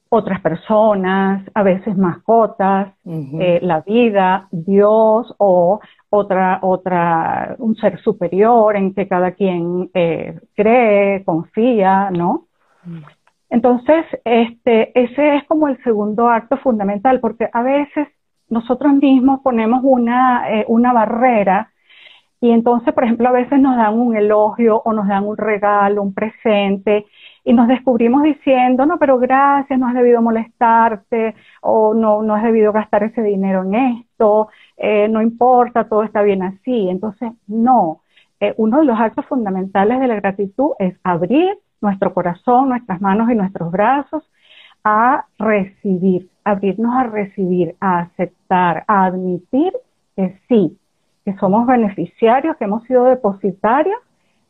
otras 0.10 0.42
personas, 0.42 1.44
a 1.54 1.64
veces 1.64 1.96
mascotas, 1.96 2.94
eh, 3.06 3.60
la 3.62 3.82
vida, 3.82 4.48
Dios 4.52 5.34
o 5.38 5.80
otra, 6.10 6.60
otra, 6.64 7.56
un 7.60 7.76
ser 7.76 8.02
superior 8.02 8.76
en 8.76 8.94
que 8.96 9.08
cada 9.08 9.32
quien 9.32 9.92
eh, 9.94 10.40
cree, 10.56 11.24
confía, 11.24 12.10
¿no? 12.10 12.48
Entonces, 13.52 14.06
este, 14.26 15.00
ese 15.00 15.38
es 15.38 15.44
como 15.46 15.68
el 15.68 15.82
segundo 15.84 16.28
acto 16.28 16.58
fundamental, 16.58 17.20
porque 17.20 17.48
a 17.52 17.62
veces 17.62 18.08
nosotros 18.50 18.94
mismos 18.94 19.42
ponemos 19.42 19.82
una, 19.84 20.52
eh, 20.52 20.66
una 20.68 20.92
barrera 20.92 21.72
y 22.42 22.52
entonces, 22.52 22.94
por 22.94 23.04
ejemplo, 23.04 23.28
a 23.28 23.34
veces 23.34 23.60
nos 23.60 23.76
dan 23.76 24.00
un 24.00 24.16
elogio 24.16 24.82
o 24.86 24.94
nos 24.94 25.08
dan 25.08 25.28
un 25.28 25.38
regalo, 25.38 26.02
un 26.02 26.14
presente, 26.14 27.06
y 27.50 27.54
nos 27.54 27.68
descubrimos 27.68 28.22
diciendo, 28.22 28.86
no, 28.86 29.00
pero 29.00 29.18
gracias, 29.18 29.80
no 29.80 29.88
has 29.88 29.96
debido 29.96 30.22
molestarte 30.22 31.34
o 31.62 31.96
no, 31.96 32.22
no 32.22 32.36
has 32.36 32.44
debido 32.44 32.72
gastar 32.72 33.02
ese 33.02 33.24
dinero 33.24 33.64
en 33.64 33.74
esto, 33.74 34.50
eh, 34.78 35.08
no 35.10 35.20
importa, 35.20 35.90
todo 35.90 36.04
está 36.04 36.22
bien 36.22 36.44
así. 36.44 36.90
Entonces, 36.90 37.32
no. 37.48 38.02
Eh, 38.40 38.54
uno 38.58 38.78
de 38.78 38.86
los 38.86 39.00
actos 39.00 39.26
fundamentales 39.26 40.00
de 40.00 40.08
la 40.08 40.14
gratitud 40.18 40.74
es 40.78 40.96
abrir 41.04 41.58
nuestro 41.82 42.14
corazón, 42.14 42.70
nuestras 42.70 43.02
manos 43.02 43.32
y 43.32 43.36
nuestros 43.36 43.72
brazos 43.72 44.24
a 44.84 45.26
recibir, 45.40 46.30
abrirnos 46.44 46.96
a 46.96 47.06
recibir, 47.06 47.76
a 47.80 48.02
aceptar, 48.02 48.84
a 48.88 49.06
admitir 49.06 49.74
que 50.16 50.38
sí, 50.48 50.78
que 51.26 51.36
somos 51.38 51.66
beneficiarios, 51.66 52.58
que 52.58 52.66
hemos 52.66 52.84
sido 52.84 53.06
depositarios 53.06 53.98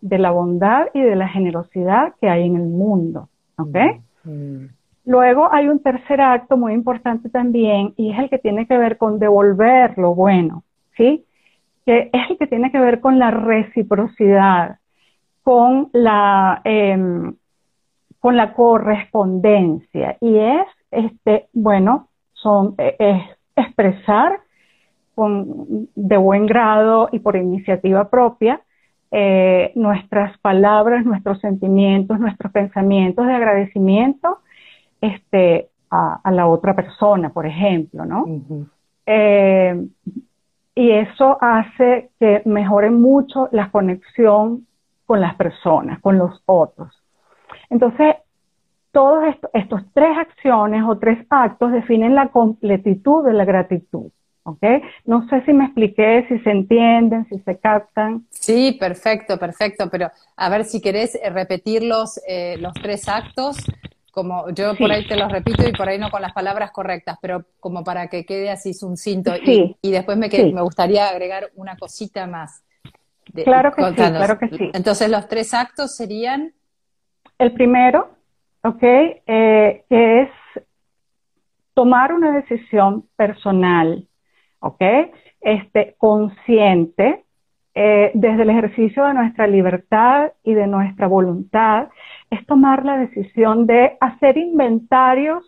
de 0.02 0.18
la 0.18 0.32
bondad 0.32 0.88
y 0.94 1.02
de 1.02 1.16
la 1.16 1.28
generosidad 1.28 2.14
que 2.20 2.30
hay 2.30 2.46
en 2.46 2.56
el 2.56 2.68
mundo. 2.68 3.30
¿Ok? 3.58 3.78
Mm. 4.24 4.66
Luego 5.06 5.52
hay 5.52 5.68
un 5.68 5.80
tercer 5.80 6.22
acto 6.22 6.56
muy 6.56 6.74
importante 6.74 7.30
también 7.30 7.94
y 7.98 8.12
es 8.12 8.20
el 8.20 8.30
que 8.30 8.38
tiene 8.38 8.68
que 8.68 8.78
ver 8.78 8.98
con 8.98 9.18
devolver 9.18 9.98
lo 9.98 10.14
bueno, 10.14 10.64
¿sí? 10.96 11.26
Que 11.86 12.10
es 12.14 12.30
el 12.30 12.38
que 12.38 12.48
tiene 12.48 12.72
que 12.72 12.80
ver 12.80 13.00
con 13.00 13.18
la 13.18 13.32
reciprocidad, 13.32 14.78
con 15.42 15.90
la, 15.94 16.62
em, 16.64 17.34
con 18.20 18.38
la 18.38 18.54
correspondencia 18.54 20.18
y 20.22 20.38
es, 20.38 20.68
este, 20.92 21.48
bueno, 21.54 22.10
son, 22.34 22.76
e, 22.78 22.96
es 23.00 23.24
expresar 23.56 24.42
con, 25.16 25.90
de 25.96 26.18
buen 26.18 26.46
grado 26.46 27.10
y 27.12 27.20
por 27.20 27.36
iniciativa 27.36 28.10
propia 28.10 28.62
eh, 29.12 29.72
nuestras 29.76 30.38
palabras, 30.40 31.06
nuestros 31.06 31.40
sentimientos, 31.40 32.20
nuestros 32.20 32.52
pensamientos 32.52 33.26
de 33.26 33.34
agradecimiento 33.34 34.40
este, 35.02 35.70
a, 35.90 36.32
la 36.32 36.48
otra 36.48 36.76
persona, 36.76 37.30
por 37.30 37.46
ejemplo, 37.46 38.06
¿no? 38.06 38.26
Eh, 39.06 39.88
y 40.76 40.92
eso 40.92 41.38
hace 41.42 42.12
que 42.20 42.42
mejore 42.46 42.92
mucho 42.92 43.50
la 43.52 43.72
conexión 43.72 44.68
con 45.06 45.20
las 45.20 45.36
personas, 45.36 46.00
con 46.02 46.18
los 46.18 46.42
otros. 46.46 46.94
Entonces, 47.70 48.16
todos 48.92 49.36
estos 49.54 49.82
tres 49.94 50.18
acciones 50.18 50.84
o 50.88 50.98
tres 50.98 51.26
actos 51.30 51.72
definen 51.72 52.16
la 52.16 52.30
completitud 52.30 53.26
de 53.26 53.34
la 53.34 53.46
gratitud. 53.46 54.12
¿Ok? 54.50 54.84
No 55.06 55.28
sé 55.30 55.44
si 55.46 55.54
me 55.54 55.66
expliqué, 55.66 56.26
si 56.28 56.40
se 56.40 56.52
entienden, 56.52 57.28
si 57.30 57.40
se 57.40 57.58
captan. 57.58 58.26
Sí, 58.30 58.78
perfecto, 58.80 59.38
perfecto, 59.38 59.90
pero 59.90 60.10
a 60.36 60.50
ver 60.50 60.66
si 60.66 60.82
querés 60.82 61.16
eh, 61.16 61.30
repetir 61.30 61.84
los, 61.84 62.20
eh, 62.28 62.58
los 62.60 62.74
tres 62.74 63.08
actos, 63.08 63.58
como 64.12 64.50
yo 64.50 64.76
por 64.76 64.92
ahí 64.92 65.08
te 65.08 65.16
los 65.16 65.32
repito 65.32 65.68
y 65.68 65.72
por 65.72 65.88
ahí 65.88 65.98
no 65.98 66.10
con 66.10 66.22
las 66.22 66.34
palabras 66.34 66.72
correctas, 66.72 67.18
pero 67.22 67.46
como 67.60 67.84
para 67.84 68.08
que 68.08 68.26
quede 68.26 68.50
así 68.50 68.72
un 68.82 68.98
cinto. 68.98 69.32
Y, 69.42 69.92
después 69.92 70.18
me, 70.18 70.28
me 70.28 70.62
gustaría 70.62 71.08
agregar 71.08 71.52
una 71.56 71.78
cosita 71.78 72.28
más. 72.28 72.64
claro 73.46 73.72
que 73.72 73.86
sí, 73.86 73.96
claro 73.96 74.40
que 74.40 74.50
sí. 74.50 74.72
Entonces 74.74 75.10
los 75.10 75.28
tres 75.28 75.54
actos 75.54 75.96
serían... 75.96 76.54
El 77.38 77.54
primero, 77.54 78.10
¿ok? 78.64 78.84
Eh, 78.84 79.86
que 79.88 80.22
es 80.24 80.30
tomar 81.80 82.12
una 82.12 82.32
decisión 82.32 83.08
personal 83.16 84.09
¿ok? 84.60 84.82
Este, 85.42 85.96
consciente 85.98 87.24
eh, 87.76 88.12
desde 88.14 88.44
el 88.44 88.50
ejercicio 88.50 89.06
de 89.06 89.14
nuestra 89.14 89.48
libertad 89.48 90.34
y 90.44 90.54
de 90.54 90.68
nuestra 90.68 91.08
voluntad, 91.08 91.88
es 92.30 92.46
tomar 92.46 92.84
la 92.84 92.98
decisión 92.98 93.68
de 93.68 93.98
hacer 94.02 94.38
inventarios 94.38 95.46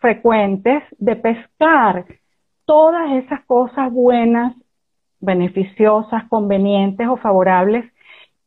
frecuentes, 0.00 0.82
de 0.98 1.16
pescar 1.16 2.04
todas 2.64 3.12
esas 3.12 3.44
cosas 3.44 3.90
buenas, 3.92 4.54
beneficiosas, 5.20 6.24
convenientes 6.28 7.06
o 7.08 7.16
favorables 7.16 7.84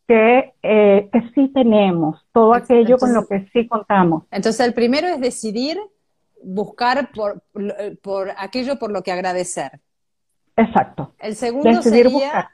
que, 0.08 0.54
eh, 0.62 1.10
que 1.12 1.22
sí 1.34 1.48
tenemos, 1.54 2.24
todo 2.32 2.54
aquello 2.54 2.98
con 2.98 3.14
lo 3.14 3.26
que 3.26 3.48
sí 3.54 3.68
contamos. 3.68 4.26
Entonces, 4.30 4.68
el 4.68 4.74
primero 4.74 5.08
es 5.08 5.20
decidir 5.20 5.80
buscar 6.44 7.10
por, 7.12 7.42
por 8.04 8.32
aquello 8.38 8.78
por 8.78 8.92
lo 8.92 9.02
que 9.02 9.12
agradecer. 9.12 9.80
Exacto. 10.56 11.14
El 11.20 11.36
segundo 11.36 11.82
sería 11.82 12.52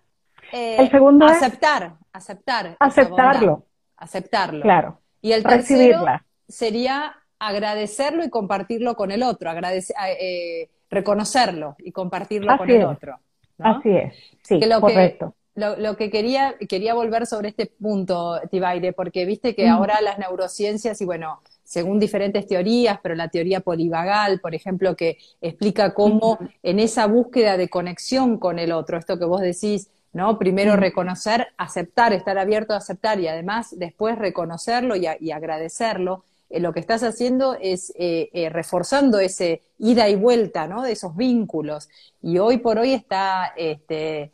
eh, 0.51 0.77
el 0.79 0.91
segundo 0.91 1.25
aceptar, 1.25 1.93
aceptar. 2.11 2.75
Aceptarlo. 2.79 3.65
Aceptarlo. 3.97 4.61
Claro. 4.61 4.99
Y 5.21 5.31
el 5.33 5.43
tercero 5.43 6.05
sería 6.47 7.15
agradecerlo 7.39 8.23
y 8.23 8.29
compartirlo 8.29 8.95
con 8.95 9.11
el 9.11 9.23
otro, 9.23 9.49
agradecer, 9.49 9.95
eh, 10.19 10.69
reconocerlo 10.89 11.75
y 11.79 11.91
compartirlo 11.91 12.57
con 12.57 12.69
el 12.69 12.85
otro. 12.85 13.19
Así 13.57 13.89
es, 13.89 14.13
sí, 14.41 14.59
correcto. 14.79 15.35
lo, 15.55 15.95
que 15.95 16.09
quería, 16.09 16.55
quería 16.67 16.93
volver 16.95 17.27
sobre 17.27 17.49
este 17.49 17.67
punto, 17.67 18.39
Tibaire, 18.49 18.93
porque 18.93 19.25
viste 19.25 19.55
que 19.55 19.67
ahora 19.67 20.01
las 20.01 20.17
neurociencias, 20.17 20.99
y 21.01 21.05
bueno, 21.05 21.41
según 21.71 22.01
diferentes 22.01 22.45
teorías, 22.47 22.99
pero 23.01 23.15
la 23.15 23.29
teoría 23.29 23.61
polivagal, 23.61 24.41
por 24.41 24.53
ejemplo, 24.53 24.93
que 24.97 25.19
explica 25.39 25.93
cómo 25.93 26.37
en 26.63 26.79
esa 26.79 27.07
búsqueda 27.07 27.55
de 27.55 27.69
conexión 27.69 28.39
con 28.39 28.59
el 28.59 28.73
otro, 28.73 28.97
esto 28.97 29.17
que 29.17 29.23
vos 29.23 29.39
decís, 29.39 29.89
¿no? 30.11 30.37
Primero 30.37 30.75
reconocer, 30.75 31.47
aceptar, 31.55 32.11
estar 32.11 32.37
abierto 32.37 32.73
a 32.73 32.77
aceptar 32.77 33.21
y 33.21 33.29
además 33.29 33.69
después 33.79 34.17
reconocerlo 34.17 34.97
y, 34.97 35.31
agradecerlo. 35.31 36.25
Eh, 36.49 36.59
lo 36.59 36.73
que 36.73 36.81
estás 36.81 37.03
haciendo 37.03 37.53
es 37.53 37.93
eh, 37.97 38.29
eh, 38.33 38.49
reforzando 38.49 39.19
ese 39.19 39.61
ida 39.79 40.09
y 40.09 40.15
vuelta, 40.15 40.67
¿no? 40.67 40.81
De 40.81 40.91
esos 40.91 41.15
vínculos. 41.15 41.87
Y 42.21 42.37
hoy 42.39 42.57
por 42.57 42.79
hoy 42.79 42.91
está, 42.91 43.53
este, 43.55 44.33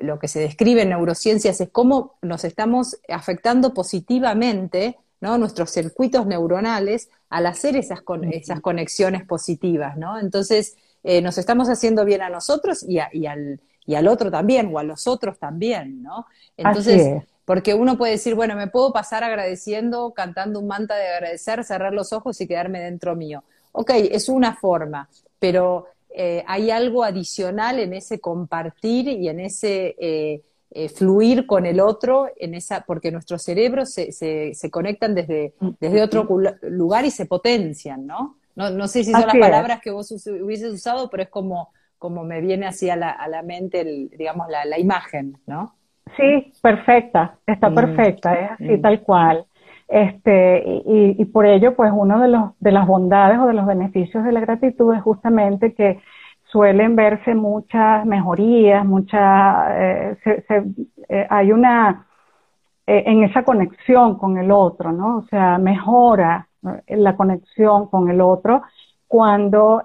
lo 0.00 0.18
que 0.18 0.26
se 0.26 0.40
describe 0.40 0.82
en 0.82 0.88
neurociencias 0.88 1.60
es 1.60 1.68
cómo 1.70 2.16
nos 2.22 2.42
estamos 2.42 2.98
afectando 3.08 3.72
positivamente, 3.72 4.96
¿no? 5.20 5.38
Nuestros 5.38 5.70
circuitos 5.70 6.26
neuronales 6.26 7.10
al 7.28 7.46
hacer 7.46 7.76
esas, 7.76 8.00
esas 8.30 8.60
conexiones 8.60 9.24
positivas, 9.24 9.96
¿no? 9.96 10.18
Entonces, 10.18 10.76
nos 11.22 11.38
estamos 11.38 11.68
haciendo 11.68 12.04
bien 12.04 12.22
a 12.22 12.28
nosotros 12.28 12.84
y, 12.86 12.98
y 13.12 13.26
al 13.26 13.60
y 13.88 13.94
al 13.94 14.06
otro 14.06 14.30
también, 14.30 14.70
o 14.70 14.78
a 14.78 14.82
los 14.82 15.06
otros 15.06 15.38
también, 15.38 16.02
¿no? 16.02 16.26
Entonces, 16.58 17.22
porque 17.46 17.72
uno 17.72 17.96
puede 17.96 18.12
decir, 18.12 18.34
bueno, 18.34 18.54
me 18.54 18.66
puedo 18.66 18.92
pasar 18.92 19.24
agradeciendo, 19.24 20.12
cantando 20.12 20.60
un 20.60 20.66
manta 20.66 20.94
de 20.94 21.08
agradecer, 21.08 21.64
cerrar 21.64 21.94
los 21.94 22.12
ojos 22.12 22.38
y 22.42 22.46
quedarme 22.46 22.80
dentro 22.80 23.16
mío. 23.16 23.44
Ok, 23.72 23.92
es 23.94 24.28
una 24.28 24.54
forma, 24.54 25.08
pero 25.38 25.86
eh, 26.10 26.44
hay 26.46 26.70
algo 26.70 27.02
adicional 27.02 27.78
en 27.78 27.94
ese 27.94 28.20
compartir 28.20 29.08
y 29.08 29.26
en 29.26 29.40
ese 29.40 29.96
eh, 29.98 30.42
eh, 30.70 30.88
fluir 30.88 31.46
con 31.46 31.66
el 31.66 31.80
otro, 31.80 32.28
en 32.36 32.54
esa, 32.54 32.84
porque 32.86 33.10
nuestros 33.10 33.42
cerebros 33.42 33.90
se, 33.90 34.12
se, 34.12 34.70
conectan 34.70 35.14
desde, 35.14 35.54
desde 35.80 36.02
otro 36.02 36.28
lugar 36.62 37.04
y 37.04 37.10
se 37.10 37.26
potencian, 37.26 38.06
¿no? 38.06 38.36
No, 38.54 38.70
no 38.70 38.88
sé 38.88 39.04
si 39.04 39.12
son 39.12 39.22
las 39.22 39.36
palabras 39.36 39.80
que 39.80 39.90
vos 39.90 40.10
hubieses 40.10 40.72
usado, 40.72 41.08
pero 41.08 41.22
es 41.22 41.28
como 41.28 41.70
como 41.98 42.24
me 42.24 42.40
viene 42.40 42.66
así 42.66 42.88
a 42.88 42.96
la, 42.96 43.10
a 43.10 43.28
la 43.28 43.42
mente, 43.42 43.80
el, 43.80 44.10
digamos, 44.16 44.48
la, 44.48 44.64
la, 44.64 44.78
imagen, 44.78 45.36
¿no? 45.46 45.74
Sí, 46.16 46.52
perfecta, 46.62 47.36
está 47.46 47.70
mm. 47.70 47.74
perfecta, 47.74 48.34
es 48.34 48.50
así 48.52 48.76
mm. 48.78 48.80
tal 48.80 49.00
cual. 49.02 49.44
Este, 49.88 50.62
y, 50.86 51.16
y, 51.18 51.24
por 51.26 51.46
ello, 51.46 51.74
pues 51.74 51.90
uno 51.94 52.20
de, 52.20 52.28
los, 52.28 52.50
de 52.60 52.72
las 52.72 52.86
bondades 52.86 53.38
o 53.38 53.46
de 53.46 53.54
los 53.54 53.66
beneficios 53.66 54.22
de 54.24 54.32
la 54.32 54.40
gratitud 54.40 54.94
es 54.94 55.02
justamente 55.02 55.72
que 55.72 55.98
suelen 56.50 56.96
verse 56.96 57.34
muchas 57.34 58.04
mejorías, 58.06 58.84
muchas, 58.84 59.66
eh, 59.70 60.16
se, 60.24 60.42
se, 60.42 60.64
eh, 61.08 61.26
hay 61.28 61.52
una, 61.52 62.06
eh, 62.86 63.04
en 63.06 63.24
esa 63.24 63.44
conexión 63.44 64.18
con 64.18 64.38
el 64.38 64.50
otro, 64.50 64.92
¿no? 64.92 65.18
O 65.18 65.22
sea, 65.26 65.58
mejora 65.58 66.48
la 66.88 67.16
conexión 67.16 67.86
con 67.88 68.10
el 68.10 68.20
otro 68.20 68.62
cuando, 69.06 69.82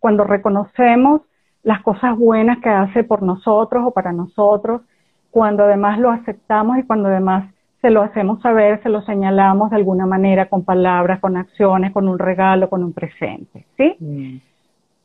cuando 0.00 0.24
reconocemos 0.24 1.22
las 1.62 1.80
cosas 1.82 2.18
buenas 2.18 2.58
que 2.58 2.68
hace 2.68 3.04
por 3.04 3.22
nosotros 3.22 3.84
o 3.86 3.92
para 3.92 4.12
nosotros, 4.12 4.82
cuando 5.30 5.64
además 5.64 5.98
lo 6.00 6.10
aceptamos 6.10 6.78
y 6.78 6.82
cuando 6.82 7.08
además 7.08 7.48
se 7.80 7.90
lo 7.90 8.02
hacemos 8.02 8.42
saber, 8.42 8.82
se 8.82 8.88
lo 8.88 9.02
señalamos 9.02 9.70
de 9.70 9.76
alguna 9.76 10.04
manera 10.04 10.46
con 10.46 10.64
palabras, 10.64 11.20
con 11.20 11.36
acciones, 11.36 11.92
con 11.92 12.08
un 12.08 12.18
regalo, 12.18 12.68
con 12.68 12.82
un 12.82 12.92
presente, 12.92 13.66
¿sí? 13.76 13.96
Mm. 14.00 14.49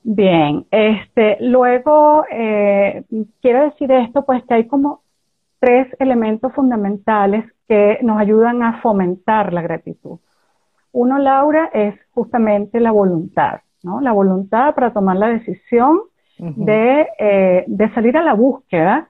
Bien, 0.08 0.68
este, 0.70 1.38
luego 1.39 2.26
eh, 2.30 3.04
quiero 3.41 3.63
decir 3.63 3.91
esto, 3.91 4.24
pues 4.24 4.44
que 4.44 4.54
hay 4.54 4.68
como 4.68 5.02
tres 5.60 5.88
elementos 5.98 6.54
fundamentales 6.54 7.44
que 7.68 7.98
nos 8.04 8.20
ayudan 8.20 8.62
a 8.62 8.82
fomentar 8.84 9.52
la 9.52 9.63
gratitud. 9.63 10.20
Uno, 10.91 11.18
Laura, 11.18 11.72
es 11.74 11.96
justamente 12.12 12.80
la 12.80 12.91
voluntad, 12.91 13.62
¿no? 13.82 14.00
La 14.00 14.12
voluntad 14.12 14.76
para 14.76 14.94
tomar 14.94 15.18
la 15.18 15.30
decisión 15.30 16.02
de, 16.38 17.08
eh, 17.18 17.63
de 17.65 17.94
salir 17.96 18.15
a 18.15 18.24
la 18.24 18.36
búsqueda 18.36 19.10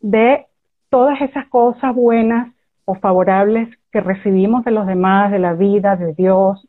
de 0.00 0.46
todas 0.90 1.20
esas 1.20 1.46
cosas 1.46 1.94
buenas 1.94 2.52
o 2.84 2.96
favorables 2.96 3.68
que 3.92 4.00
recibimos 4.00 4.64
de 4.64 4.72
los 4.72 4.88
demás, 4.88 5.30
de 5.30 5.38
la 5.38 5.52
vida, 5.52 5.94
de 5.94 6.14
Dios, 6.14 6.66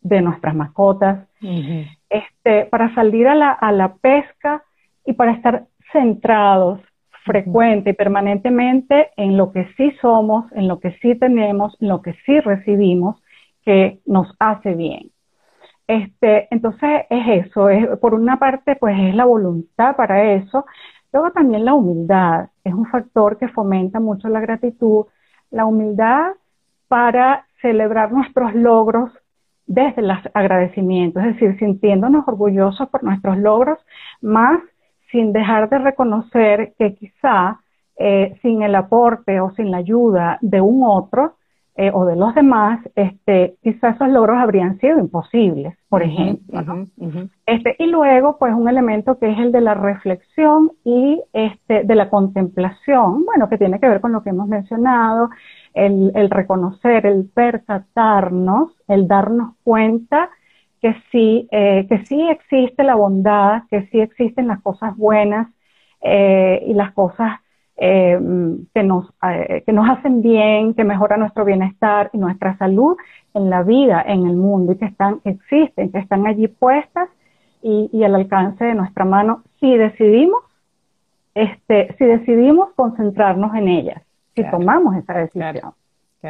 de 0.00 0.22
nuestras 0.22 0.54
mascotas, 0.54 1.28
este, 2.12 2.66
para 2.66 2.94
salir 2.94 3.26
a 3.28 3.34
la, 3.34 3.50
a 3.50 3.72
la 3.72 3.94
pesca 3.94 4.62
y 5.04 5.14
para 5.14 5.32
estar 5.32 5.64
centrados 5.92 6.80
frecuente 7.24 7.90
y 7.90 7.92
permanentemente 7.94 9.10
en 9.16 9.36
lo 9.36 9.52
que 9.52 9.68
sí 9.76 9.92
somos, 10.00 10.50
en 10.52 10.68
lo 10.68 10.80
que 10.80 10.92
sí 11.00 11.14
tenemos, 11.14 11.76
en 11.80 11.88
lo 11.88 12.02
que 12.02 12.14
sí 12.26 12.40
recibimos, 12.40 13.22
que 13.64 14.00
nos 14.06 14.34
hace 14.38 14.74
bien. 14.74 15.10
Este, 15.86 16.48
entonces 16.50 17.02
es 17.10 17.46
eso, 17.46 17.68
es, 17.68 17.86
por 17.98 18.14
una 18.14 18.38
parte 18.38 18.76
pues 18.76 18.96
es 18.98 19.14
la 19.14 19.24
voluntad 19.24 19.96
para 19.96 20.34
eso, 20.34 20.64
luego 21.12 21.30
también 21.32 21.64
la 21.64 21.74
humildad, 21.74 22.48
es 22.64 22.72
un 22.72 22.86
factor 22.86 23.38
que 23.38 23.48
fomenta 23.48 24.00
mucho 24.00 24.28
la 24.28 24.40
gratitud, 24.40 25.06
la 25.50 25.66
humildad 25.66 26.32
para 26.88 27.46
celebrar 27.60 28.12
nuestros 28.12 28.54
logros 28.54 29.12
desde 29.66 30.02
el 30.02 30.10
agradecimiento, 30.34 31.20
es 31.20 31.26
decir, 31.26 31.58
sintiéndonos 31.58 32.26
orgullosos 32.26 32.88
por 32.88 33.02
nuestros 33.04 33.38
logros, 33.38 33.78
más 34.20 34.60
sin 35.10 35.32
dejar 35.32 35.68
de 35.68 35.78
reconocer 35.78 36.74
que 36.78 36.94
quizá 36.94 37.60
eh, 37.96 38.38
sin 38.42 38.62
el 38.62 38.74
aporte 38.74 39.40
o 39.40 39.50
sin 39.54 39.70
la 39.70 39.78
ayuda 39.78 40.38
de 40.40 40.60
un 40.60 40.82
otro, 40.84 41.36
eh, 41.74 41.90
o 41.92 42.04
de 42.04 42.16
los 42.16 42.34
demás, 42.34 42.80
este, 42.96 43.56
quizás 43.62 43.94
esos 43.94 44.08
logros 44.08 44.38
habrían 44.38 44.78
sido 44.78 44.98
imposibles, 44.98 45.74
por 45.88 46.02
ejemplo. 46.02 46.86
Este, 47.46 47.76
y 47.78 47.86
luego, 47.86 48.36
pues, 48.38 48.52
un 48.52 48.68
elemento 48.68 49.18
que 49.18 49.30
es 49.30 49.38
el 49.38 49.52
de 49.52 49.62
la 49.62 49.74
reflexión 49.74 50.72
y 50.84 51.22
este, 51.32 51.84
de 51.84 51.94
la 51.94 52.10
contemplación, 52.10 53.24
bueno, 53.24 53.48
que 53.48 53.56
tiene 53.56 53.80
que 53.80 53.88
ver 53.88 54.02
con 54.02 54.12
lo 54.12 54.22
que 54.22 54.30
hemos 54.30 54.48
mencionado, 54.48 55.30
el, 55.72 56.12
el 56.14 56.28
reconocer, 56.28 57.06
el 57.06 57.30
percatarnos, 57.32 58.72
el 58.88 59.08
darnos 59.08 59.54
cuenta 59.64 60.28
que 60.82 60.96
sí, 61.10 61.48
eh, 61.52 61.86
que 61.88 62.04
sí 62.04 62.20
existe 62.28 62.82
la 62.82 62.96
bondad, 62.96 63.62
que 63.70 63.86
sí 63.86 64.00
existen 64.00 64.48
las 64.48 64.60
cosas 64.60 64.96
buenas 64.96 65.48
eh, 66.02 66.64
y 66.66 66.74
las 66.74 66.92
cosas 66.92 67.38
eh, 67.84 68.16
que, 68.72 68.84
nos, 68.84 69.12
eh, 69.28 69.64
que 69.66 69.72
nos 69.72 69.90
hacen 69.90 70.22
bien, 70.22 70.72
que 70.74 70.84
mejoran 70.84 71.18
nuestro 71.18 71.44
bienestar 71.44 72.10
y 72.12 72.18
nuestra 72.18 72.56
salud 72.56 72.96
en 73.34 73.50
la 73.50 73.64
vida, 73.64 74.04
en 74.06 74.24
el 74.28 74.36
mundo, 74.36 74.70
y 74.70 74.76
que 74.76 74.84
están, 74.84 75.20
existen, 75.24 75.90
que 75.90 75.98
están 75.98 76.24
allí 76.24 76.46
puestas 76.46 77.08
y, 77.60 77.90
y 77.92 78.04
al 78.04 78.14
alcance 78.14 78.64
de 78.64 78.74
nuestra 78.74 79.04
mano 79.04 79.42
si 79.58 79.76
decidimos, 79.76 80.44
este, 81.34 81.92
si 81.98 82.04
decidimos 82.04 82.68
concentrarnos 82.76 83.52
en 83.56 83.66
ellas, 83.66 84.00
si 84.36 84.48
tomamos 84.48 84.94
esa 84.96 85.14
decisión. 85.14 85.74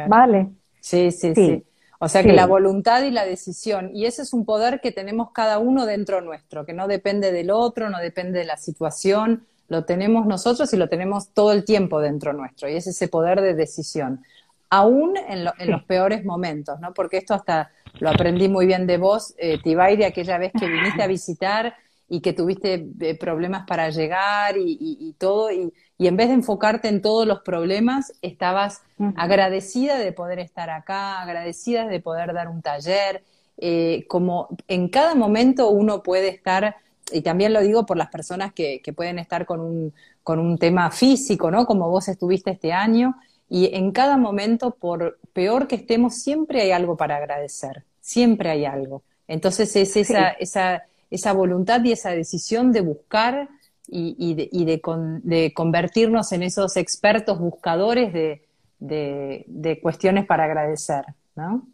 ¿Vale? 0.07 0.49
Sí, 0.79 1.11
sí, 1.11 1.35
sí. 1.35 1.63
O 1.99 2.09
sea 2.09 2.23
que 2.23 2.33
la 2.33 2.47
voluntad 2.47 3.03
y 3.03 3.11
la 3.11 3.25
decisión, 3.25 3.91
y 3.93 4.07
ese 4.07 4.23
es 4.23 4.33
un 4.33 4.43
poder 4.43 4.81
que 4.81 4.91
tenemos 4.91 5.29
cada 5.31 5.59
uno 5.59 5.85
dentro 5.85 6.19
nuestro, 6.21 6.65
que 6.65 6.73
no 6.73 6.87
depende 6.87 7.31
del 7.31 7.51
otro, 7.51 7.91
no 7.91 7.99
depende 7.99 8.39
de 8.39 8.45
la 8.45 8.57
situación, 8.57 9.43
lo 9.67 9.85
tenemos 9.85 10.25
nosotros 10.25 10.73
y 10.73 10.77
lo 10.77 10.89
tenemos 10.89 11.29
todo 11.29 11.51
el 11.51 11.65
tiempo 11.65 11.99
dentro 11.99 12.33
nuestro, 12.33 12.69
y 12.69 12.75
es 12.75 12.87
ese 12.87 13.07
poder 13.07 13.41
de 13.41 13.53
decisión, 13.53 14.23
aún 14.69 15.15
en, 15.17 15.43
los 15.43 15.83
peores 15.83 16.25
momentos, 16.25 16.79
¿no? 16.79 16.93
Porque 16.93 17.17
esto 17.17 17.35
hasta 17.35 17.71
lo 17.99 18.09
aprendí 18.09 18.47
muy 18.47 18.65
bien 18.65 18.87
de 18.87 18.97
vos, 18.97 19.35
eh, 19.37 19.59
Tibairi, 19.61 20.03
aquella 20.03 20.39
vez 20.39 20.51
que 20.59 20.67
viniste 20.67 21.03
a 21.03 21.07
visitar 21.19 21.75
y 22.09 22.21
que 22.21 22.33
tuviste 22.33 22.87
eh, 22.99 23.17
problemas 23.17 23.65
para 23.67 23.89
llegar 23.89 24.55
y, 24.57 25.15
todo, 25.19 25.51
y, 25.51 25.71
en 25.99 26.17
vez 26.17 26.27
de 26.27 26.33
enfocarte 26.33 26.87
en 26.87 27.01
todos 27.01 27.25
los 27.25 27.41
problemas, 27.41 28.13
estabas 28.21 28.81
agradecida 29.15 29.97
de 29.97 30.11
poder 30.11 30.39
estar 30.39 30.69
acá, 30.69 31.21
agradecida 31.21 31.87
de 31.87 31.99
poder 31.99 32.33
dar 32.33 32.49
un 32.49 32.61
taller, 32.61 33.23
eh, 33.57 34.05
como 34.09 34.49
en 34.67 34.89
cada 34.89 35.15
momento 35.15 35.69
uno 35.69 36.01
puede 36.01 36.29
estar 36.29 36.75
y 37.11 37.21
también 37.21 37.53
lo 37.53 37.61
digo 37.61 37.85
por 37.85 37.97
las 37.97 38.09
personas 38.09 38.53
que, 38.53 38.81
que 38.81 38.93
pueden 38.93 39.19
estar 39.19 39.45
con 39.45 39.59
un, 39.59 39.93
con 40.23 40.39
un 40.39 40.57
tema 40.57 40.89
físico, 40.91 41.51
¿no? 41.51 41.65
Como 41.65 41.89
vos 41.89 42.07
estuviste 42.07 42.51
este 42.51 42.71
año, 42.73 43.15
y 43.49 43.75
en 43.75 43.91
cada 43.91 44.17
momento, 44.17 44.71
por 44.71 45.19
peor 45.33 45.67
que 45.67 45.75
estemos, 45.75 46.15
siempre 46.15 46.61
hay 46.61 46.71
algo 46.71 46.97
para 46.97 47.17
agradecer, 47.17 47.83
siempre 47.99 48.49
hay 48.49 48.65
algo. 48.65 49.03
Entonces 49.27 49.75
es 49.75 49.95
esa, 49.95 50.29
esa, 50.29 50.83
esa 51.11 51.33
voluntad 51.33 51.83
y 51.83 51.91
esa 51.91 52.11
decisión 52.11 52.71
de 52.71 52.81
buscar 52.81 53.49
y, 53.87 54.15
y, 54.17 54.33
de, 54.33 54.49
y 54.51 54.65
de, 54.65 54.81
de, 55.23 55.53
convertirnos 55.53 56.31
en 56.31 56.43
esos 56.43 56.77
expertos 56.77 57.37
buscadores 57.37 58.13
de, 58.13 58.41
de, 58.79 59.43
de 59.47 59.79
cuestiones 59.79 60.25
para 60.25 60.45
agradecer, 60.45 61.05
¿no? 61.35 61.67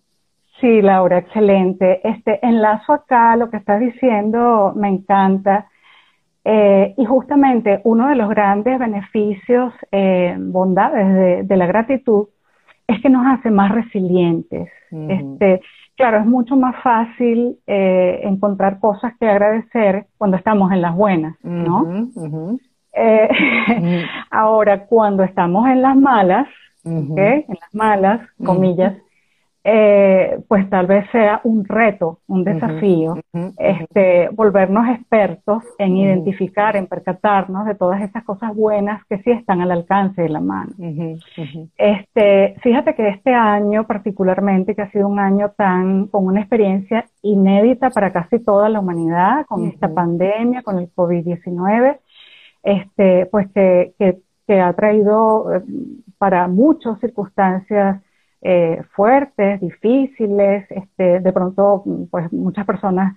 Sí, 0.60 0.82
Laura, 0.82 1.20
excelente. 1.20 2.02
Este 2.08 2.46
enlazo 2.46 2.94
acá, 2.94 3.36
lo 3.36 3.50
que 3.50 3.58
estás 3.58 3.80
diciendo 3.80 4.74
me 4.76 4.90
encanta, 4.90 5.68
Eh, 6.46 6.96
y 6.98 7.06
justamente 7.06 7.82
uno 7.84 8.08
de 8.08 8.16
los 8.16 8.30
grandes 8.30 8.80
beneficios, 8.80 9.74
eh, 9.92 10.36
bondades 10.40 11.48
de, 11.48 11.58
la 11.58 11.68
gratitud, 11.68 12.30
es 12.88 13.02
que 13.02 13.10
nos 13.10 13.26
hace 13.28 13.52
más 13.52 13.72
resilientes. 13.72 14.70
este, 14.90 15.62
claro, 15.96 16.20
es 16.20 16.26
mucho 16.26 16.56
más 16.56 16.76
fácil 16.82 17.60
eh, 17.68 18.22
encontrar 18.24 18.80
cosas 18.80 19.14
que 19.20 19.28
agradecer 19.28 20.08
cuando 20.18 20.38
estamos 20.38 20.72
en 20.72 20.82
las 20.82 20.96
buenas, 20.96 21.36
¿no? 21.44 22.10
ahora, 24.32 24.86
cuando 24.88 25.24
estamos 25.24 25.68
en 25.68 25.82
las 25.82 25.96
malas, 25.96 26.48
en 26.84 27.44
las 27.48 27.74
malas, 27.74 28.22
comillas, 28.44 28.94
eh, 29.62 30.40
pues 30.48 30.70
tal 30.70 30.88
vez 30.88 31.06
sea 31.12 31.42
un 31.44 31.66
reto, 31.66 32.20
un 32.28 32.46
desafío, 32.46 33.20
este, 33.58 34.30
volvernos 34.30 34.88
expertos 34.88 35.64
en 35.78 35.98
identificar, 35.98 36.78
en 36.78 36.88
percatarnos 36.88 37.66
de 37.66 37.76
todas 37.76 38.02
esas 38.02 38.24
cosas 38.24 38.56
buenas 38.56 39.04
que 39.08 39.18
sí 39.20 39.32
están 39.32 39.60
al 39.60 39.72
alcance 39.72 40.22
de 40.22 40.30
la 40.30 40.40
mano. 40.40 40.72
Este, 41.78 42.56
fíjate 42.62 42.96
que 42.96 43.10
este 43.10 43.34
año 43.34 43.86
particularmente, 43.86 44.76
que 44.76 44.82
ha 44.82 44.92
sido 44.92 45.10
un 45.10 45.20
año 45.20 45.52
tan, 45.58 46.08
con 46.08 46.26
una 46.26 46.40
experiencia 46.40 47.06
inédita 47.22 47.90
para 47.90 48.14
casi 48.14 48.40
toda 48.40 48.70
la 48.70 48.80
humanidad, 48.80 49.46
con 49.46 49.66
esta 49.66 49.94
pandemia, 49.94 50.64
con 50.64 50.80
el 50.80 50.90
COVID-19, 50.96 52.00
este, 52.64 53.26
pues 53.26 53.48
que, 53.54 53.94
que, 54.00 54.20
que 54.48 54.62
ha 54.62 54.72
traído 54.72 55.54
eh, 55.54 55.62
para 56.18 56.48
muchas 56.48 56.98
circunstancias 57.02 58.02
eh, 58.42 58.82
fuertes, 58.94 59.60
difíciles, 59.60 60.66
este, 60.70 61.20
de 61.20 61.34
pronto 61.34 61.84
pues 62.10 62.32
muchas 62.32 62.66
personas 62.66 63.16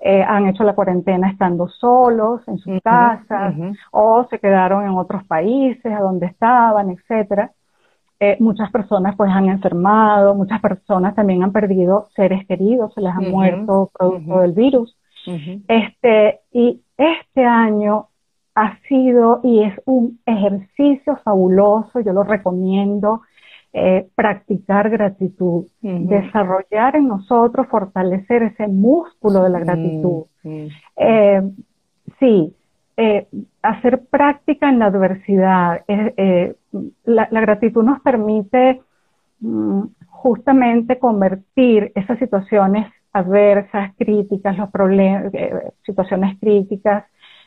eh, 0.00 0.22
han 0.22 0.48
hecho 0.48 0.64
la 0.64 0.74
cuarentena 0.74 1.30
estando 1.30 1.68
solos 1.68 2.42
en 2.48 2.58
sus 2.58 2.80
casas 2.82 3.54
o 3.90 4.26
se 4.28 4.38
quedaron 4.38 4.84
en 4.84 4.90
otros 4.90 5.24
países 5.24 5.92
a 5.92 6.00
donde 6.00 6.26
estaban, 6.26 6.90
etcétera. 6.90 7.52
Eh, 8.20 8.36
muchas 8.40 8.70
personas 8.70 9.16
pues 9.16 9.30
han 9.30 9.48
enfermado, 9.48 10.34
muchas 10.34 10.60
personas 10.60 11.14
también 11.14 11.42
han 11.42 11.52
perdido 11.52 12.08
seres 12.14 12.46
queridos, 12.46 12.92
se 12.94 13.00
les 13.00 13.14
ha 13.14 13.20
muerto 13.20 13.90
producto 13.96 14.40
del 14.40 14.52
virus. 14.52 14.96
Este, 15.68 16.40
y 16.52 16.82
este 16.98 17.44
año 17.44 18.08
ha 18.54 18.76
sido 18.88 19.40
y 19.42 19.62
es 19.62 19.80
un 19.86 20.20
ejercicio 20.26 21.16
fabuloso, 21.24 22.00
yo 22.00 22.12
lo 22.12 22.24
recomiendo 22.24 23.22
eh, 23.76 24.06
practicar 24.14 24.88
gratitud, 24.88 25.66
desarrollar 25.82 26.94
en 26.94 27.08
nosotros, 27.08 27.66
fortalecer 27.66 28.44
ese 28.44 28.68
músculo 28.68 29.42
de 29.42 29.50
la 29.50 29.58
gratitud. 29.58 30.26
Eh, 30.96 31.42
sí, 32.20 32.54
eh, 32.96 33.26
hacer 33.62 34.04
práctica 34.08 34.68
en 34.68 34.78
la 34.78 34.86
adversidad. 34.86 35.82
La, 37.04 37.26
gratitud 37.28 37.82
nos 37.82 38.00
permite 38.00 38.80
mm, 39.40 39.82
justamente 40.06 41.00
convertir 41.00 41.90
esas 41.96 42.20
situaciones 42.20 42.86
adversas, 43.12 43.92
críticas, 43.98 44.56
los 44.56 44.70
problemas, 44.70 45.32
situaciones 45.84 46.38
críticas, 46.38 47.06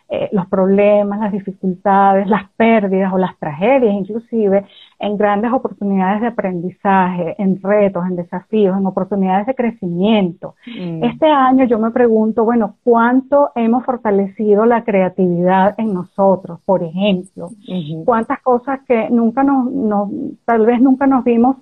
eh, 0.09 0.29
los 0.31 0.47
problemas, 0.47 1.19
las 1.19 1.33
dificultades, 1.33 2.27
las 2.27 2.49
pérdidas 2.51 3.11
o 3.11 3.17
las 3.17 3.37
tragedias 3.39 3.93
inclusive, 3.93 4.65
en 4.99 5.17
grandes 5.17 5.51
oportunidades 5.51 6.21
de 6.21 6.27
aprendizaje, 6.27 7.35
en 7.37 7.61
retos, 7.61 8.05
en 8.05 8.15
desafíos, 8.15 8.77
en 8.77 8.85
oportunidades 8.85 9.47
de 9.47 9.55
crecimiento. 9.55 10.55
Mm. 10.65 11.03
Este 11.03 11.27
año 11.27 11.65
yo 11.65 11.77
me 11.77 11.91
pregunto, 11.91 12.45
bueno, 12.45 12.77
¿cuánto 12.85 13.51
hemos 13.53 13.83
fortalecido 13.83 14.65
la 14.65 14.85
creatividad 14.85 15.75
en 15.77 15.93
nosotros, 15.93 16.61
por 16.63 16.83
ejemplo? 16.83 17.49
¿Cuántas 18.05 18.41
cosas 18.41 18.79
que 18.87 19.09
nunca 19.09 19.43
nos, 19.43 20.09
tal 20.45 20.65
vez 20.65 20.79
nunca 20.79 21.05
nos 21.05 21.25
vimos 21.25 21.57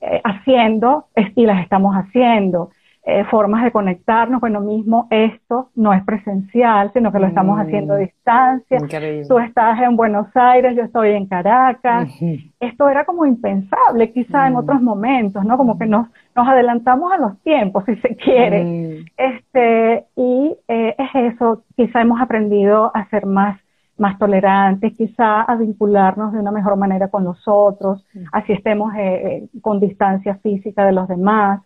eh, 0.00 0.20
haciendo 0.24 1.04
y 1.36 1.46
las 1.46 1.62
estamos 1.62 1.94
haciendo? 1.94 2.70
Eh, 3.08 3.22
formas 3.30 3.62
de 3.62 3.70
conectarnos. 3.70 4.40
Bueno, 4.40 4.60
mismo 4.60 5.06
esto 5.10 5.70
no 5.76 5.92
es 5.92 6.02
presencial, 6.02 6.90
sino 6.92 7.12
que 7.12 7.20
lo 7.20 7.28
estamos 7.28 7.56
haciendo 7.60 7.94
a 7.94 7.98
mm. 7.98 8.00
distancia. 8.00 8.78
Tú 9.28 9.38
estás 9.38 9.80
en 9.80 9.94
Buenos 9.94 10.26
Aires, 10.34 10.74
yo 10.74 10.82
estoy 10.82 11.10
en 11.10 11.26
Caracas. 11.26 12.10
Esto 12.58 12.88
era 12.88 13.04
como 13.04 13.24
impensable 13.24 14.10
quizá 14.10 14.48
en 14.48 14.54
mm. 14.54 14.56
otros 14.56 14.82
momentos, 14.82 15.44
¿no? 15.44 15.56
Como 15.56 15.78
que 15.78 15.86
nos, 15.86 16.08
nos 16.34 16.48
adelantamos 16.48 17.12
a 17.12 17.18
los 17.18 17.38
tiempos, 17.42 17.84
si 17.86 17.94
se 17.94 18.16
quiere. 18.16 18.64
Mm. 18.64 19.04
Este, 19.16 20.06
y 20.16 20.56
eh, 20.66 20.96
es 20.98 21.34
eso, 21.34 21.62
quizá 21.76 22.00
hemos 22.00 22.20
aprendido 22.20 22.90
a 22.92 23.08
ser 23.08 23.24
más 23.24 23.56
más 23.98 24.18
tolerantes, 24.18 24.94
quizá 24.94 25.42
a 25.42 25.56
vincularnos 25.56 26.32
de 26.32 26.40
una 26.40 26.50
mejor 26.50 26.76
manera 26.76 27.08
con 27.08 27.24
los 27.24 27.42
otros, 27.46 28.04
así 28.30 28.52
estemos 28.52 28.92
eh, 28.94 29.48
con 29.62 29.80
distancia 29.80 30.34
física 30.42 30.84
de 30.84 30.92
los 30.92 31.08
demás. 31.08 31.62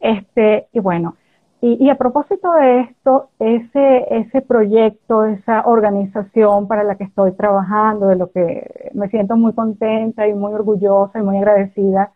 Este, 0.00 0.66
y 0.72 0.80
bueno, 0.80 1.16
y, 1.60 1.90
a 1.90 1.96
propósito 1.96 2.52
de 2.52 2.82
esto, 2.82 3.30
ese, 3.40 4.06
ese 4.10 4.42
proyecto, 4.42 5.24
esa 5.24 5.66
organización 5.66 6.68
para 6.68 6.84
la 6.84 6.94
que 6.94 7.02
estoy 7.02 7.32
trabajando, 7.32 8.06
de 8.06 8.16
lo 8.16 8.30
que 8.30 8.90
me 8.94 9.08
siento 9.08 9.36
muy 9.36 9.52
contenta 9.54 10.28
y 10.28 10.34
muy 10.34 10.52
orgullosa 10.52 11.18
y 11.18 11.22
muy 11.22 11.38
agradecida 11.38 12.12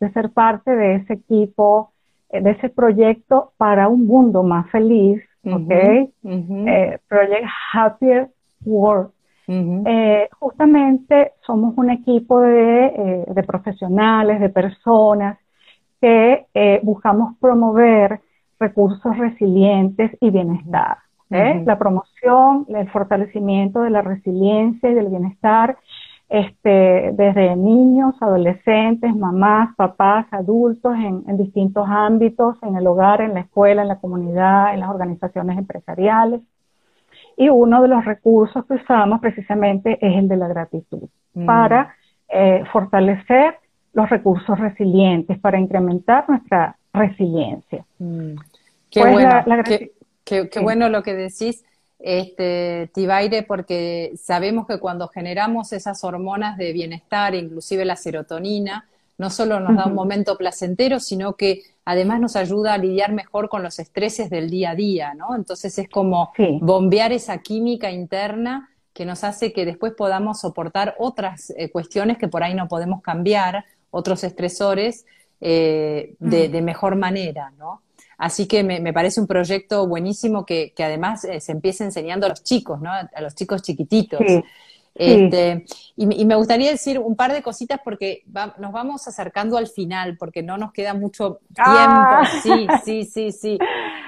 de 0.00 0.10
ser 0.12 0.30
parte 0.30 0.74
de 0.74 0.96
ese 0.96 1.12
equipo, 1.12 1.92
eh, 2.30 2.40
de 2.40 2.50
ese 2.50 2.68
proyecto 2.68 3.52
para 3.58 3.88
un 3.88 4.06
mundo 4.06 4.42
más 4.42 4.68
feliz, 4.70 5.22
¿ok? 5.44 5.70
Eh, 5.70 6.98
Project 7.08 7.46
Happier 7.72 8.28
World. 8.64 9.10
Eh, 9.46 10.28
justamente 10.38 11.32
somos 11.44 11.76
un 11.76 11.90
equipo 11.90 12.40
de, 12.40 13.24
de 13.26 13.42
profesionales, 13.42 14.40
de 14.40 14.48
personas 14.48 15.38
que 16.00 16.46
eh, 16.54 16.80
buscamos 16.82 17.36
promover 17.40 18.20
recursos 18.58 19.16
resilientes 19.16 20.10
y 20.20 20.30
bienestar. 20.30 20.98
¿eh? 21.30 21.62
La 21.64 21.78
promoción, 21.78 22.66
el 22.68 22.88
fortalecimiento 22.90 23.82
de 23.82 23.90
la 23.90 24.02
resiliencia 24.02 24.90
y 24.90 24.94
del 24.94 25.08
bienestar 25.08 25.76
este, 26.28 27.10
desde 27.12 27.56
niños, 27.56 28.14
adolescentes, 28.20 29.14
mamás, 29.16 29.74
papás, 29.74 30.26
adultos, 30.30 30.94
en, 30.94 31.24
en, 31.26 31.36
distintos 31.36 31.86
ámbitos, 31.88 32.56
en 32.62 32.76
el 32.76 32.86
hogar, 32.86 33.20
en 33.20 33.34
la 33.34 33.40
escuela, 33.40 33.82
en 33.82 33.88
la 33.88 33.98
comunidad, 33.98 34.72
en 34.72 34.80
las 34.80 34.90
organizaciones 34.90 35.58
empresariales. 35.58 36.40
Y 37.36 37.48
uno 37.48 37.82
de 37.82 37.88
los 37.88 38.04
recursos 38.04 38.64
que 38.66 38.74
usamos 38.74 39.20
precisamente 39.20 39.98
es 40.00 40.16
el 40.18 40.28
de 40.28 40.36
la 40.36 40.46
gratitud 40.46 41.08
mm. 41.34 41.46
para 41.46 41.94
eh, 42.28 42.62
fortalecer 42.72 43.56
los 43.92 44.08
recursos 44.08 44.58
resilientes 44.58 45.38
para 45.38 45.58
incrementar 45.58 46.28
nuestra 46.28 46.76
resiliencia. 46.92 47.84
Mm. 47.98 48.34
Qué, 48.90 49.00
pues 49.00 49.12
bueno, 49.12 49.44
qué, 50.24 50.60
bueno 50.60 50.88
lo 50.88 51.02
que 51.02 51.14
decís, 51.14 51.64
este, 51.98 52.90
Tibaire, 52.92 53.42
porque 53.42 54.12
sabemos 54.16 54.66
que 54.66 54.78
cuando 54.78 55.08
generamos 55.08 55.72
esas 55.72 56.02
hormonas 56.02 56.56
de 56.56 56.72
bienestar, 56.72 57.34
inclusive 57.34 57.84
la 57.84 57.96
serotonina, 57.96 58.86
no 59.18 59.28
solo 59.28 59.60
nos 59.60 59.76
da 59.76 59.84
un 59.86 59.94
momento 59.94 60.36
placentero, 60.38 60.98
sino 60.98 61.34
que 61.34 61.62
además 61.84 62.20
nos 62.20 62.36
ayuda 62.36 62.72
a 62.72 62.78
lidiar 62.78 63.12
mejor 63.12 63.50
con 63.50 63.62
los 63.62 63.78
estreses 63.78 64.30
del 64.30 64.48
día 64.48 64.70
a 64.70 64.74
día, 64.74 65.14
¿no? 65.14 65.36
Entonces 65.36 65.78
es 65.78 65.90
como 65.90 66.32
bombear 66.60 67.12
esa 67.12 67.36
química 67.38 67.90
interna 67.90 68.70
que 68.94 69.04
nos 69.04 69.22
hace 69.22 69.52
que 69.52 69.66
después 69.66 69.92
podamos 69.92 70.40
soportar 70.40 70.94
otras 70.98 71.52
eh, 71.56 71.70
cuestiones 71.70 72.16
que 72.16 72.28
por 72.28 72.42
ahí 72.42 72.54
no 72.54 72.66
podemos 72.66 73.02
cambiar 73.02 73.66
otros 73.90 74.24
estresores 74.24 75.06
eh, 75.40 76.14
de, 76.18 76.62
mejor 76.62 76.96
manera, 76.96 77.52
¿no? 77.58 77.82
Así 78.18 78.46
que 78.46 78.62
me, 78.62 78.92
parece 78.92 79.20
un 79.20 79.26
proyecto 79.26 79.86
buenísimo 79.86 80.44
que, 80.44 80.74
además 80.78 81.24
eh, 81.24 81.40
se 81.40 81.52
empiece 81.52 81.84
enseñando 81.84 82.26
a 82.26 82.28
los 82.28 82.42
chicos, 82.42 82.80
¿no? 82.80 82.90
A 82.92 83.20
los 83.20 83.34
chicos 83.34 83.62
chiquititos. 83.62 84.20
Este, 84.94 85.64
y, 85.96 86.26
me 86.26 86.34
gustaría 86.34 86.70
decir 86.70 86.98
un 86.98 87.16
par 87.16 87.32
de 87.32 87.42
cositas 87.42 87.80
porque 87.82 88.22
nos 88.58 88.72
vamos 88.72 89.06
acercando 89.08 89.56
al 89.56 89.68
final, 89.68 90.16
porque 90.18 90.42
no 90.42 90.58
nos 90.58 90.72
queda 90.72 90.94
mucho 90.94 91.40
ah. 91.58 92.22
tiempo. 92.42 92.68
Sí, 92.84 92.84
sí, 92.84 93.04
sí, 93.04 93.32
sí. 93.32 93.58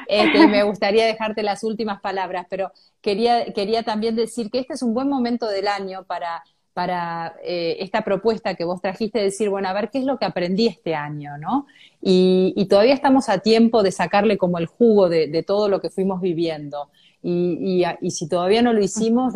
Este, 0.09 0.39
y 0.39 0.47
me 0.49 0.65
gustaría 0.65 1.07
dejarte 1.07 1.43
las 1.43 1.65
últimas 1.65 2.01
palabras, 2.01 2.47
pero 2.51 2.73
quería, 3.01 3.53
quería 3.53 3.83
también 3.83 4.17
decir 4.17 4.51
que 4.51 4.59
este 4.59 4.75
es 4.75 4.83
un 4.83 4.93
buen 4.93 5.09
momento 5.09 5.47
del 5.47 5.69
año 5.69 6.05
para 6.05 6.43
para 6.75 7.37
eh, 7.45 7.77
esta 7.81 8.03
propuesta 8.03 8.55
que 8.55 8.65
vos 8.65 8.81
trajiste, 8.81 9.19
de 9.19 9.27
decir, 9.27 9.49
bueno, 9.51 9.69
a 9.69 9.73
ver 9.73 9.91
qué 9.91 9.99
es 9.99 10.05
lo 10.05 10.19
que 10.19 10.25
aprendí 10.25 10.67
este 10.67 10.95
año, 10.95 11.37
¿no? 11.39 11.67
Y, 12.01 12.67
todavía 12.69 12.95
estamos 12.95 13.29
a 13.29 13.39
tiempo 13.39 13.83
de 13.83 13.93
sacarle 13.93 14.39
como 14.39 14.59
el 14.59 14.67
jugo 14.67 15.09
de, 15.09 15.45
todo 15.47 15.69
lo 15.69 15.81
que 15.81 15.91
fuimos 15.91 16.21
viviendo. 16.21 16.91
Y, 17.23 17.85
si 18.11 18.29
todavía 18.29 18.63
no 18.63 18.73
lo 18.73 18.83
hicimos, 18.83 19.35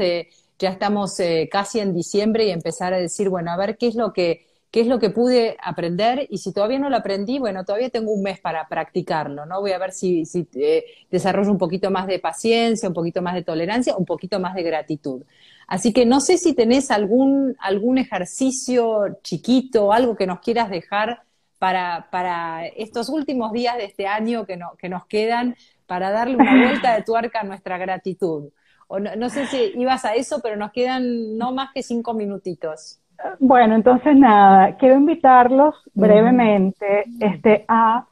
ya 0.59 0.71
estamos 0.71 1.21
eh, 1.21 1.49
casi 1.51 1.81
en 1.81 1.95
diciembre 1.95 2.47
y 2.47 2.51
empezar 2.51 2.95
a 2.95 2.99
decir, 2.99 3.29
bueno, 3.29 3.51
a 3.51 3.57
ver 3.57 3.77
qué 3.77 3.89
es 3.89 3.95
lo 3.95 4.13
que, 4.13 4.47
qué 4.71 4.81
es 4.81 4.87
lo 4.87 4.99
que 4.99 5.11
pude 5.11 5.57
aprender 5.63 6.27
y 6.31 6.39
si 6.39 6.53
todavía 6.53 6.79
no 6.79 6.91
lo 6.91 6.97
aprendí, 6.97 7.39
bueno, 7.39 7.65
todavía 7.65 7.91
tengo 7.91 8.11
un 8.13 8.23
mes 8.23 8.41
para 8.41 8.69
practicarlo, 8.69 9.47
¿no? 9.47 9.61
Voy 9.61 9.73
a 9.73 9.79
ver 9.79 9.93
si, 9.93 10.25
eh, 10.55 10.85
desarrollo 11.11 11.51
un 11.51 11.59
poquito 11.59 11.91
más 11.91 12.07
de 12.07 12.19
paciencia, 12.19 12.89
un 12.89 12.95
poquito 12.95 13.23
más 13.23 13.35
de 13.35 13.43
tolerancia, 13.43 13.97
un 13.97 14.05
poquito 14.05 14.41
más 14.41 14.55
de 14.55 14.63
gratitud. 14.63 15.23
Así 15.67 15.93
que 15.93 16.07
no 16.07 16.21
sé 16.21 16.39
si 16.39 16.55
tenés 16.55 16.91
algún, 16.91 17.57
algún 17.59 17.99
ejercicio 17.99 19.19
chiquito, 19.23 19.93
algo 19.93 20.17
que 20.17 20.27
nos 20.27 20.41
quieras 20.41 20.71
dejar 20.71 21.23
para, 21.59 22.07
para 22.11 22.67
estos 22.67 23.09
últimos 23.09 23.53
días 23.53 23.77
de 23.77 23.87
este 23.87 24.07
año 24.07 24.47
que, 24.47 24.59
que 24.79 24.89
nos 24.89 25.07
quedan, 25.07 25.57
para 25.87 26.11
darle 26.11 26.37
una 26.37 26.57
vuelta 26.67 26.95
de 26.95 27.03
tuerca 27.03 27.41
a 27.41 27.45
nuestra 27.45 27.79
gratitud. 27.79 28.51
O 28.89 29.01
no, 29.01 29.29
sé 29.29 29.47
si 29.47 29.73
ibas 29.77 30.05
a 30.05 30.15
eso, 30.15 30.41
pero 30.43 30.57
nos 30.57 30.71
quedan 30.71 31.37
no 31.37 31.53
más 31.53 31.73
que 31.73 31.83
cinco 31.83 32.15
minutitos. 32.15 33.01
Bueno, 33.41 33.75
entonces 33.75 34.17
nada, 34.17 34.77
quiero 34.77 34.97
invitarlos 34.97 35.75
brevemente 35.95 37.05
este, 37.19 37.65
a, 37.67 38.05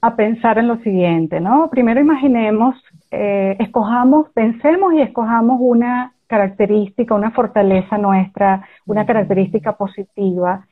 a, 0.00 0.16
pensar 0.16 0.58
en 0.58 0.68
lo 0.68 0.78
siguiente, 0.78 1.40
¿no? 1.40 1.68
Primero 1.68 2.00
imaginemos, 2.00 2.76
eh, 3.10 3.56
escojamos, 3.58 4.30
pensemos 4.30 4.94
y 4.94 5.02
escojamos 5.02 5.58
una 5.60 6.13
característica, 6.26 7.14
una 7.14 7.30
fortaleza 7.30 7.98
nuestra, 7.98 8.66
una 8.86 9.06
característica 9.06 9.76
positiva. 9.76 10.66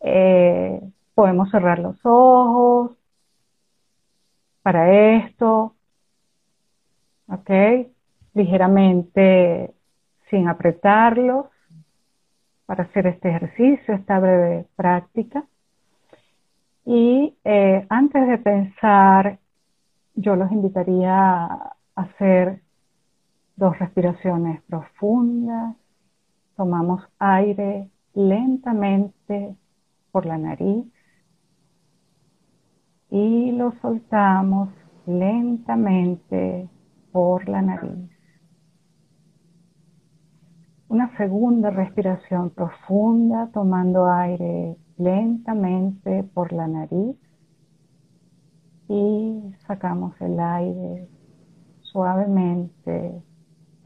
Eh, 0.00 0.80
podemos 1.14 1.50
cerrar 1.50 1.78
los 1.78 1.96
ojos 2.04 2.92
para 4.62 5.16
esto, 5.16 5.74
¿ok? 7.28 7.50
Ligeramente 8.34 9.74
sin 10.30 10.48
apretarlos 10.48 11.46
para 12.66 12.84
hacer 12.84 13.06
este 13.06 13.30
ejercicio, 13.30 13.94
esta 13.94 14.20
breve 14.20 14.66
práctica. 14.76 15.44
Y 16.84 17.34
eh, 17.44 17.86
antes 17.88 18.28
de 18.28 18.38
pensar, 18.38 19.38
yo 20.14 20.36
los 20.36 20.52
invitaría 20.52 21.44
a 21.44 21.76
hacer 21.94 22.60
dos 23.58 23.76
respiraciones 23.78 24.62
profundas. 24.62 25.76
Tomamos 26.56 27.02
aire 27.18 27.90
lentamente 28.14 29.56
por 30.12 30.26
la 30.26 30.38
nariz 30.38 30.86
y 33.10 33.52
lo 33.52 33.72
soltamos 33.80 34.70
lentamente 35.06 36.68
por 37.10 37.48
la 37.48 37.62
nariz. 37.62 38.10
Una 40.88 41.16
segunda 41.16 41.70
respiración 41.70 42.50
profunda, 42.50 43.50
tomando 43.52 44.08
aire 44.08 44.76
lentamente 44.96 46.22
por 46.22 46.52
la 46.52 46.66
nariz 46.66 47.16
y 48.88 49.54
sacamos 49.66 50.18
el 50.20 50.38
aire 50.40 51.08
suavemente 51.80 53.22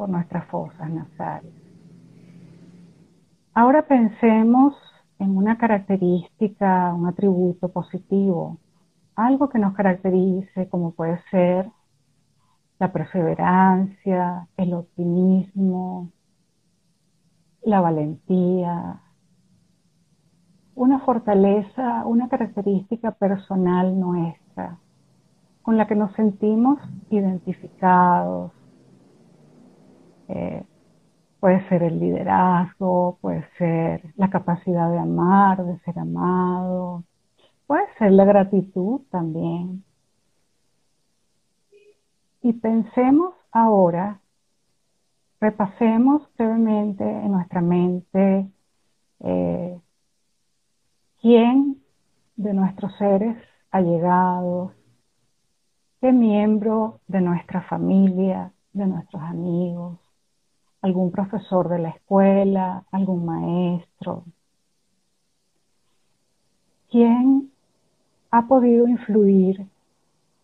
nuestras 0.09 0.47
fosas 0.47 0.91
nasales. 0.91 1.53
Ahora 3.55 3.87
pensemos 3.87 4.75
en 5.19 5.37
una 5.37 5.59
característica, 5.59 6.93
un 6.95 7.07
atributo 7.07 7.69
positivo, 7.69 8.59
algo 9.15 9.49
que 9.49 9.59
nos 9.59 9.75
caracterice 9.75 10.69
como 10.69 10.93
puede 10.93 11.21
ser 11.31 11.71
la 12.79 12.93
perseverancia, 12.93 14.49
el 14.57 14.75
optimismo, 14.75 16.11
la 17.63 17.81
valentía, 17.81 19.01
una 20.75 20.99
fortaleza, 21.01 22.05
una 22.07 22.29
característica 22.29 23.13
personal 23.13 23.99
nuestra 24.01 24.79
con 25.63 25.77
la 25.77 25.87
que 25.87 25.95
nos 25.95 26.13
sentimos 26.15 26.79
identificados, 27.11 28.53
eh, 30.35 30.65
puede 31.41 31.69
ser 31.69 31.83
el 31.83 31.99
liderazgo, 31.99 33.19
puede 33.21 33.45
ser 33.59 34.15
la 34.17 34.31
capacidad 34.31 34.91
de 34.91 34.99
amar, 34.99 35.65
de 35.65 35.79
ser 35.81 35.99
amado, 35.99 37.05
puede 37.67 37.83
ser 37.99 38.13
la 38.13 38.25
gratitud 38.25 39.03
también. 39.11 39.85
Y 42.41 42.55
pensemos 42.55 43.35
ahora, 43.51 44.21
repasemos 45.41 46.23
brevemente 46.39 47.05
en 47.05 47.33
nuestra 47.33 47.61
mente 47.61 48.49
eh, 49.21 49.81
quién 51.21 51.83
de 52.37 52.55
nuestros 52.55 52.97
seres 52.97 53.37
allegados, 53.71 54.73
qué 56.01 56.13
miembro 56.13 57.01
de 57.07 57.21
nuestra 57.21 57.63
familia, 57.63 58.53
de 58.73 58.87
nuestros 58.87 59.23
amigos, 59.23 60.02
algún 60.83 61.13
profesor 61.13 61.69
de 61.69 61.79
la 61.79 61.91
escuela, 61.91 62.85
algún 62.91 63.25
maestro. 63.25 64.25
¿Quién 66.91 67.51
ha 68.31 68.47
podido 68.47 68.87
influir 68.89 69.67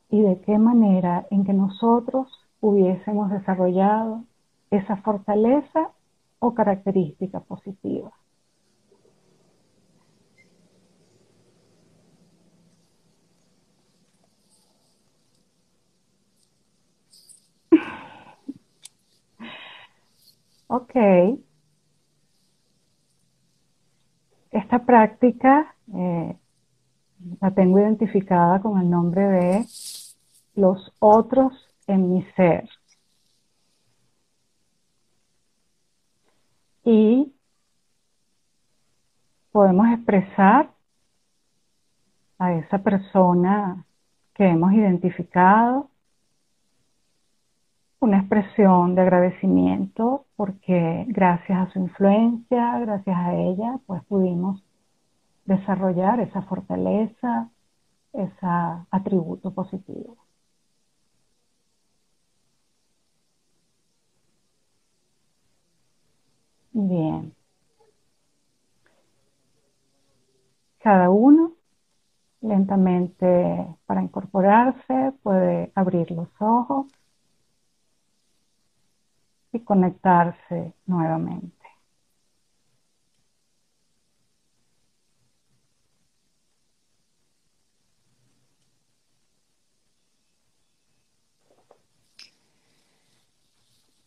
y 0.09 0.23
de 0.23 0.41
qué 0.41 0.59
manera 0.59 1.27
en 1.31 1.45
que 1.45 1.53
nosotros 1.53 2.29
hubiésemos 2.61 3.31
desarrollado 3.31 4.25
esa 4.71 4.97
fortaleza 4.99 5.91
o 6.39 6.55
característica 6.55 7.41
positiva? 7.41 8.13
Ok. 20.69 20.95
Esta 24.51 24.79
práctica 24.85 25.75
eh, 25.95 26.37
la 27.41 27.51
tengo 27.53 27.79
identificada 27.79 28.61
con 28.61 28.79
el 28.81 28.89
nombre 28.89 29.23
de 29.23 29.67
los 30.55 30.93
otros 30.99 31.53
en 31.87 32.13
mi 32.13 32.23
ser. 32.37 32.69
Y 36.85 37.33
podemos 39.53 39.89
expresar 39.89 40.71
a 42.39 42.53
esa 42.55 42.79
persona 42.79 43.85
que 44.35 44.47
hemos 44.47 44.73
identificado 44.73 45.88
una 48.01 48.19
expresión 48.19 48.95
de 48.95 49.03
agradecimiento 49.03 50.27
porque 50.37 51.05
gracias 51.09 51.69
a 51.69 51.73
su 51.73 51.79
influencia, 51.81 52.79
gracias 52.81 53.17
a 53.17 53.35
ella, 53.35 53.79
pues 53.87 54.05
pudimos 54.05 54.63
desarrollar 55.47 56.21
esa 56.21 56.43
fortaleza, 56.43 57.51
ese 58.13 58.47
atributo 58.91 59.53
positivo. 59.53 60.17
Bien. 66.73 67.35
Cada 70.81 71.11
uno 71.11 71.53
lentamente 72.41 73.67
para 73.87 74.03
incorporarse 74.03 75.13
puede 75.23 75.73
abrir 75.75 76.11
los 76.13 76.29
ojos 76.41 76.87
y 79.59 79.65
conectarse 79.65 80.73
nuevamente. 80.87 81.57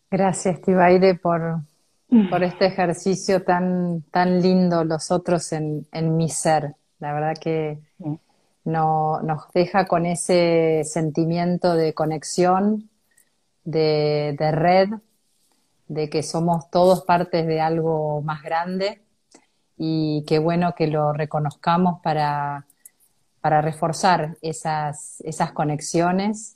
Gracias, 0.10 0.62
Tibaire, 0.62 1.16
por, 1.16 1.62
por 2.30 2.44
este 2.44 2.66
ejercicio 2.66 3.44
tan, 3.44 4.02
tan 4.12 4.42
lindo, 4.42 4.84
los 4.84 5.10
otros 5.10 5.54
en, 5.54 5.88
en 5.94 6.18
mi 6.18 6.28
ser. 6.28 6.76
La 7.00 7.14
verdad 7.14 7.34
que 7.40 7.80
no, 8.66 9.22
nos 9.22 9.52
deja 9.54 9.86
con 9.86 10.06
ese 10.06 10.82
sentimiento 10.84 11.76
de 11.76 11.94
conexión, 11.94 12.90
de, 13.64 14.36
de 14.38 14.52
red, 14.52 14.90
de 15.92 16.10
que 16.10 16.24
somos 16.24 16.70
todos 16.70 17.02
partes 17.02 17.46
de 17.46 17.60
algo 17.60 18.22
más 18.22 18.42
grande 18.44 19.02
y 19.78 20.24
qué 20.26 20.40
bueno 20.40 20.74
que 20.74 20.88
lo 20.88 21.12
reconozcamos 21.12 22.00
para, 22.02 22.66
para 23.42 23.62
reforzar 23.62 24.38
esas, 24.42 25.20
esas 25.20 25.52
conexiones 25.52 26.56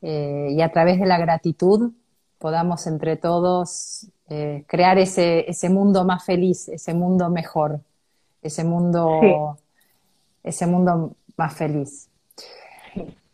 eh, 0.00 0.48
y 0.50 0.62
a 0.62 0.72
través 0.72 0.98
de 0.98 1.04
la 1.04 1.18
gratitud 1.18 1.92
podamos 2.38 2.86
entre 2.86 3.16
todos 3.16 4.06
eh, 4.30 4.64
crear 4.66 4.96
ese, 4.96 5.44
ese 5.50 5.68
mundo 5.68 6.06
más 6.06 6.24
feliz, 6.24 6.70
ese 6.70 6.94
mundo 6.94 7.28
mejor, 7.28 7.80
ese 8.40 8.64
mundo, 8.64 9.58
ese 10.42 10.66
mundo 10.66 11.12
más 11.36 11.52
feliz. 11.52 12.08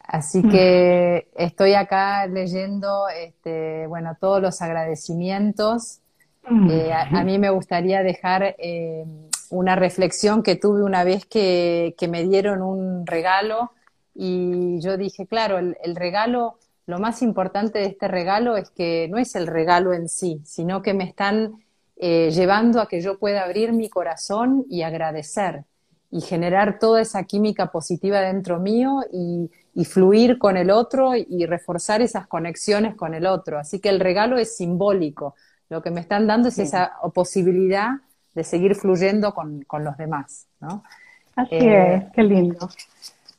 Así 0.07 0.40
mm. 0.42 0.50
que 0.50 1.28
estoy 1.34 1.74
acá 1.74 2.26
leyendo, 2.26 3.09
este, 3.09 3.86
bueno, 3.86 4.16
todos 4.20 4.40
los 4.40 4.61
agradecimientos. 4.61 6.00
Mm. 6.48 6.70
Eh, 6.70 6.92
a, 6.92 7.24
mí 7.24 7.38
me 7.38 7.48
gustaría 7.48 8.02
dejar 8.02 8.55
eh, 8.59 9.07
una 9.50 9.76
reflexión 9.76 10.42
que 10.42 10.57
tuve 10.57 10.82
una 10.82 11.05
vez 11.05 11.24
que, 11.24 11.94
que, 11.96 12.07
me 12.07 12.22
dieron 12.22 12.61
un 12.61 13.07
regalo 13.07 13.72
y 14.14 14.78
yo 14.80 14.98
dije, 14.98 15.26
claro, 15.26 15.59
el, 15.59 15.96
regalo, 15.96 16.59
lo 16.86 16.98
más 16.98 17.22
importante 17.22 17.78
de 17.78 17.86
este 17.86 18.07
regalo 18.07 18.57
es 18.59 18.70
que 18.70 19.09
no 19.11 19.16
es 19.16 19.34
el 19.34 19.46
regalo 19.46 19.94
en 19.94 20.09
sí, 20.09 20.42
sino 20.44 20.82
que 20.82 20.92
me 20.92 21.05
están 21.05 21.64
eh, 21.96 22.30
llevando 22.30 22.80
a 22.80 22.88
que 22.88 23.00
yo 23.00 23.18
pueda 23.18 23.42
abrir 23.42 23.72
mi 23.72 23.88
corazón 23.88 24.66
y 24.68 24.82
agradecer 24.82 25.64
y 26.11 26.20
generar 26.20 26.78
toda 26.78 27.00
esa 27.00 27.24
química 27.24 27.72
positiva 27.72 28.20
dentro 28.20 28.61
mío 28.61 29.00
y, 29.11 29.50
fluir 29.82 30.38
con 30.38 30.56
el 30.56 30.70
otro 30.70 31.16
y 31.16 31.46
reforzar 31.46 32.00
esas 32.00 32.28
conexiones 32.28 32.94
con 32.94 33.14
el 33.14 33.26
otro. 33.26 33.58
Así 33.58 33.80
que 33.80 33.88
el 33.88 33.98
regalo 33.98 34.38
es 34.38 34.56
simbólico. 34.56 35.34
Lo 35.68 35.82
que 35.82 35.90
me 35.90 36.00
están 36.00 36.28
dando 36.28 36.48
es 36.48 36.58
esa 36.58 36.92
posibilidad 37.12 37.94
de 38.34 38.44
seguir 38.44 38.74
fluyendo 38.74 39.34
con, 39.34 39.64
los 39.84 39.96
demás. 39.96 40.46
¿no? 40.60 40.84
Así 41.34 41.56
eh, 41.56 41.94
es, 41.94 42.04
qué 42.12 42.22
lindo. 42.22 42.68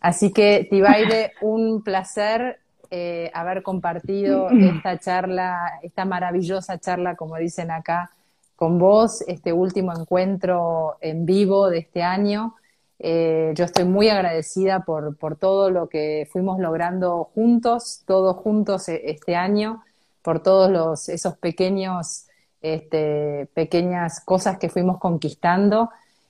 Así 0.02 0.34
que, 0.34 0.68
Tibaide, 0.70 1.32
un 1.42 1.84
placer 1.84 2.60
eh, 2.92 3.32
haber 3.34 3.64
compartido 3.64 4.50
esta 4.52 4.98
charla, 4.98 5.80
esta 5.82 6.06
maravillosa 6.06 6.78
charla, 6.80 7.16
como 7.16 7.38
dicen 7.38 7.72
acá, 7.72 8.12
con 8.56 8.80
vos, 8.80 9.22
este 9.28 9.52
último 9.52 9.94
encuentro 9.94 10.98
en 11.02 11.26
vivo 11.26 11.70
de 11.70 11.80
este 11.80 12.04
año. 12.04 12.56
Eh, 13.00 13.52
yo 13.56 13.66
estoy 13.66 13.86
muy 13.86 14.10
agradecida 14.10 14.82
por, 14.82 15.18
por, 15.18 15.36
todo 15.36 15.70
lo 15.70 15.90
que 15.90 16.28
fuimos 16.32 16.60
logrando 16.60 17.26
juntos, 17.36 18.04
todos 18.06 18.38
juntos 18.38 18.88
e, 18.88 19.12
este 19.12 19.36
año, 19.36 19.84
por 20.22 20.42
todos 20.42 20.72
los, 20.72 21.10
esos 21.10 21.38
pequeños, 21.38 22.28
este, 22.62 23.48
pequeñas 23.54 24.22
cosas 24.22 24.58
que 24.58 24.70
fuimos 24.70 24.98
conquistando. 25.00 25.90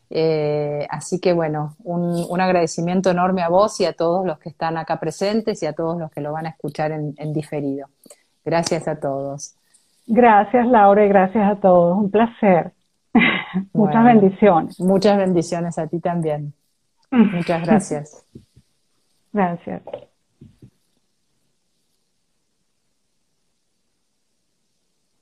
Eh, 0.09 0.85
así 0.89 1.19
que 1.19 1.33
bueno, 1.33 1.75
un, 1.83 2.25
un, 2.29 2.41
agradecimiento 2.41 3.09
enorme 3.09 3.41
a 3.41 3.49
vos 3.49 3.79
y 3.79 3.85
a 3.85 3.93
todos 3.93 4.25
los 4.25 4.37
que 4.39 4.49
están 4.49 4.77
acá 4.77 4.99
presentes 4.99 5.63
y 5.63 5.65
a 5.65 5.73
todos 5.73 5.97
los 5.97 6.11
que 6.11 6.21
lo 6.21 6.31
van 6.31 6.45
a 6.45 6.49
escuchar 6.49 6.91
en, 6.91 7.15
en 7.17 7.33
diferido. 7.33 7.87
Gracias 8.43 8.87
a 8.87 8.99
todos. 8.99 9.55
Gracias 10.07 10.67
Laura 10.67 11.05
y 11.05 11.09
gracias 11.09 11.51
a 11.51 11.55
todos. 11.59 11.97
Un 11.97 12.11
placer. 12.11 12.74
muchas 13.73 14.03
bendiciones. 14.03 14.79
Muchas 14.79 15.17
bendiciones 15.17 15.77
a 15.77 15.87
ti 15.87 15.99
también. 15.99 16.53
Muchas 17.11 17.65
gracias. 17.65 18.25
Gracias. 19.33 19.81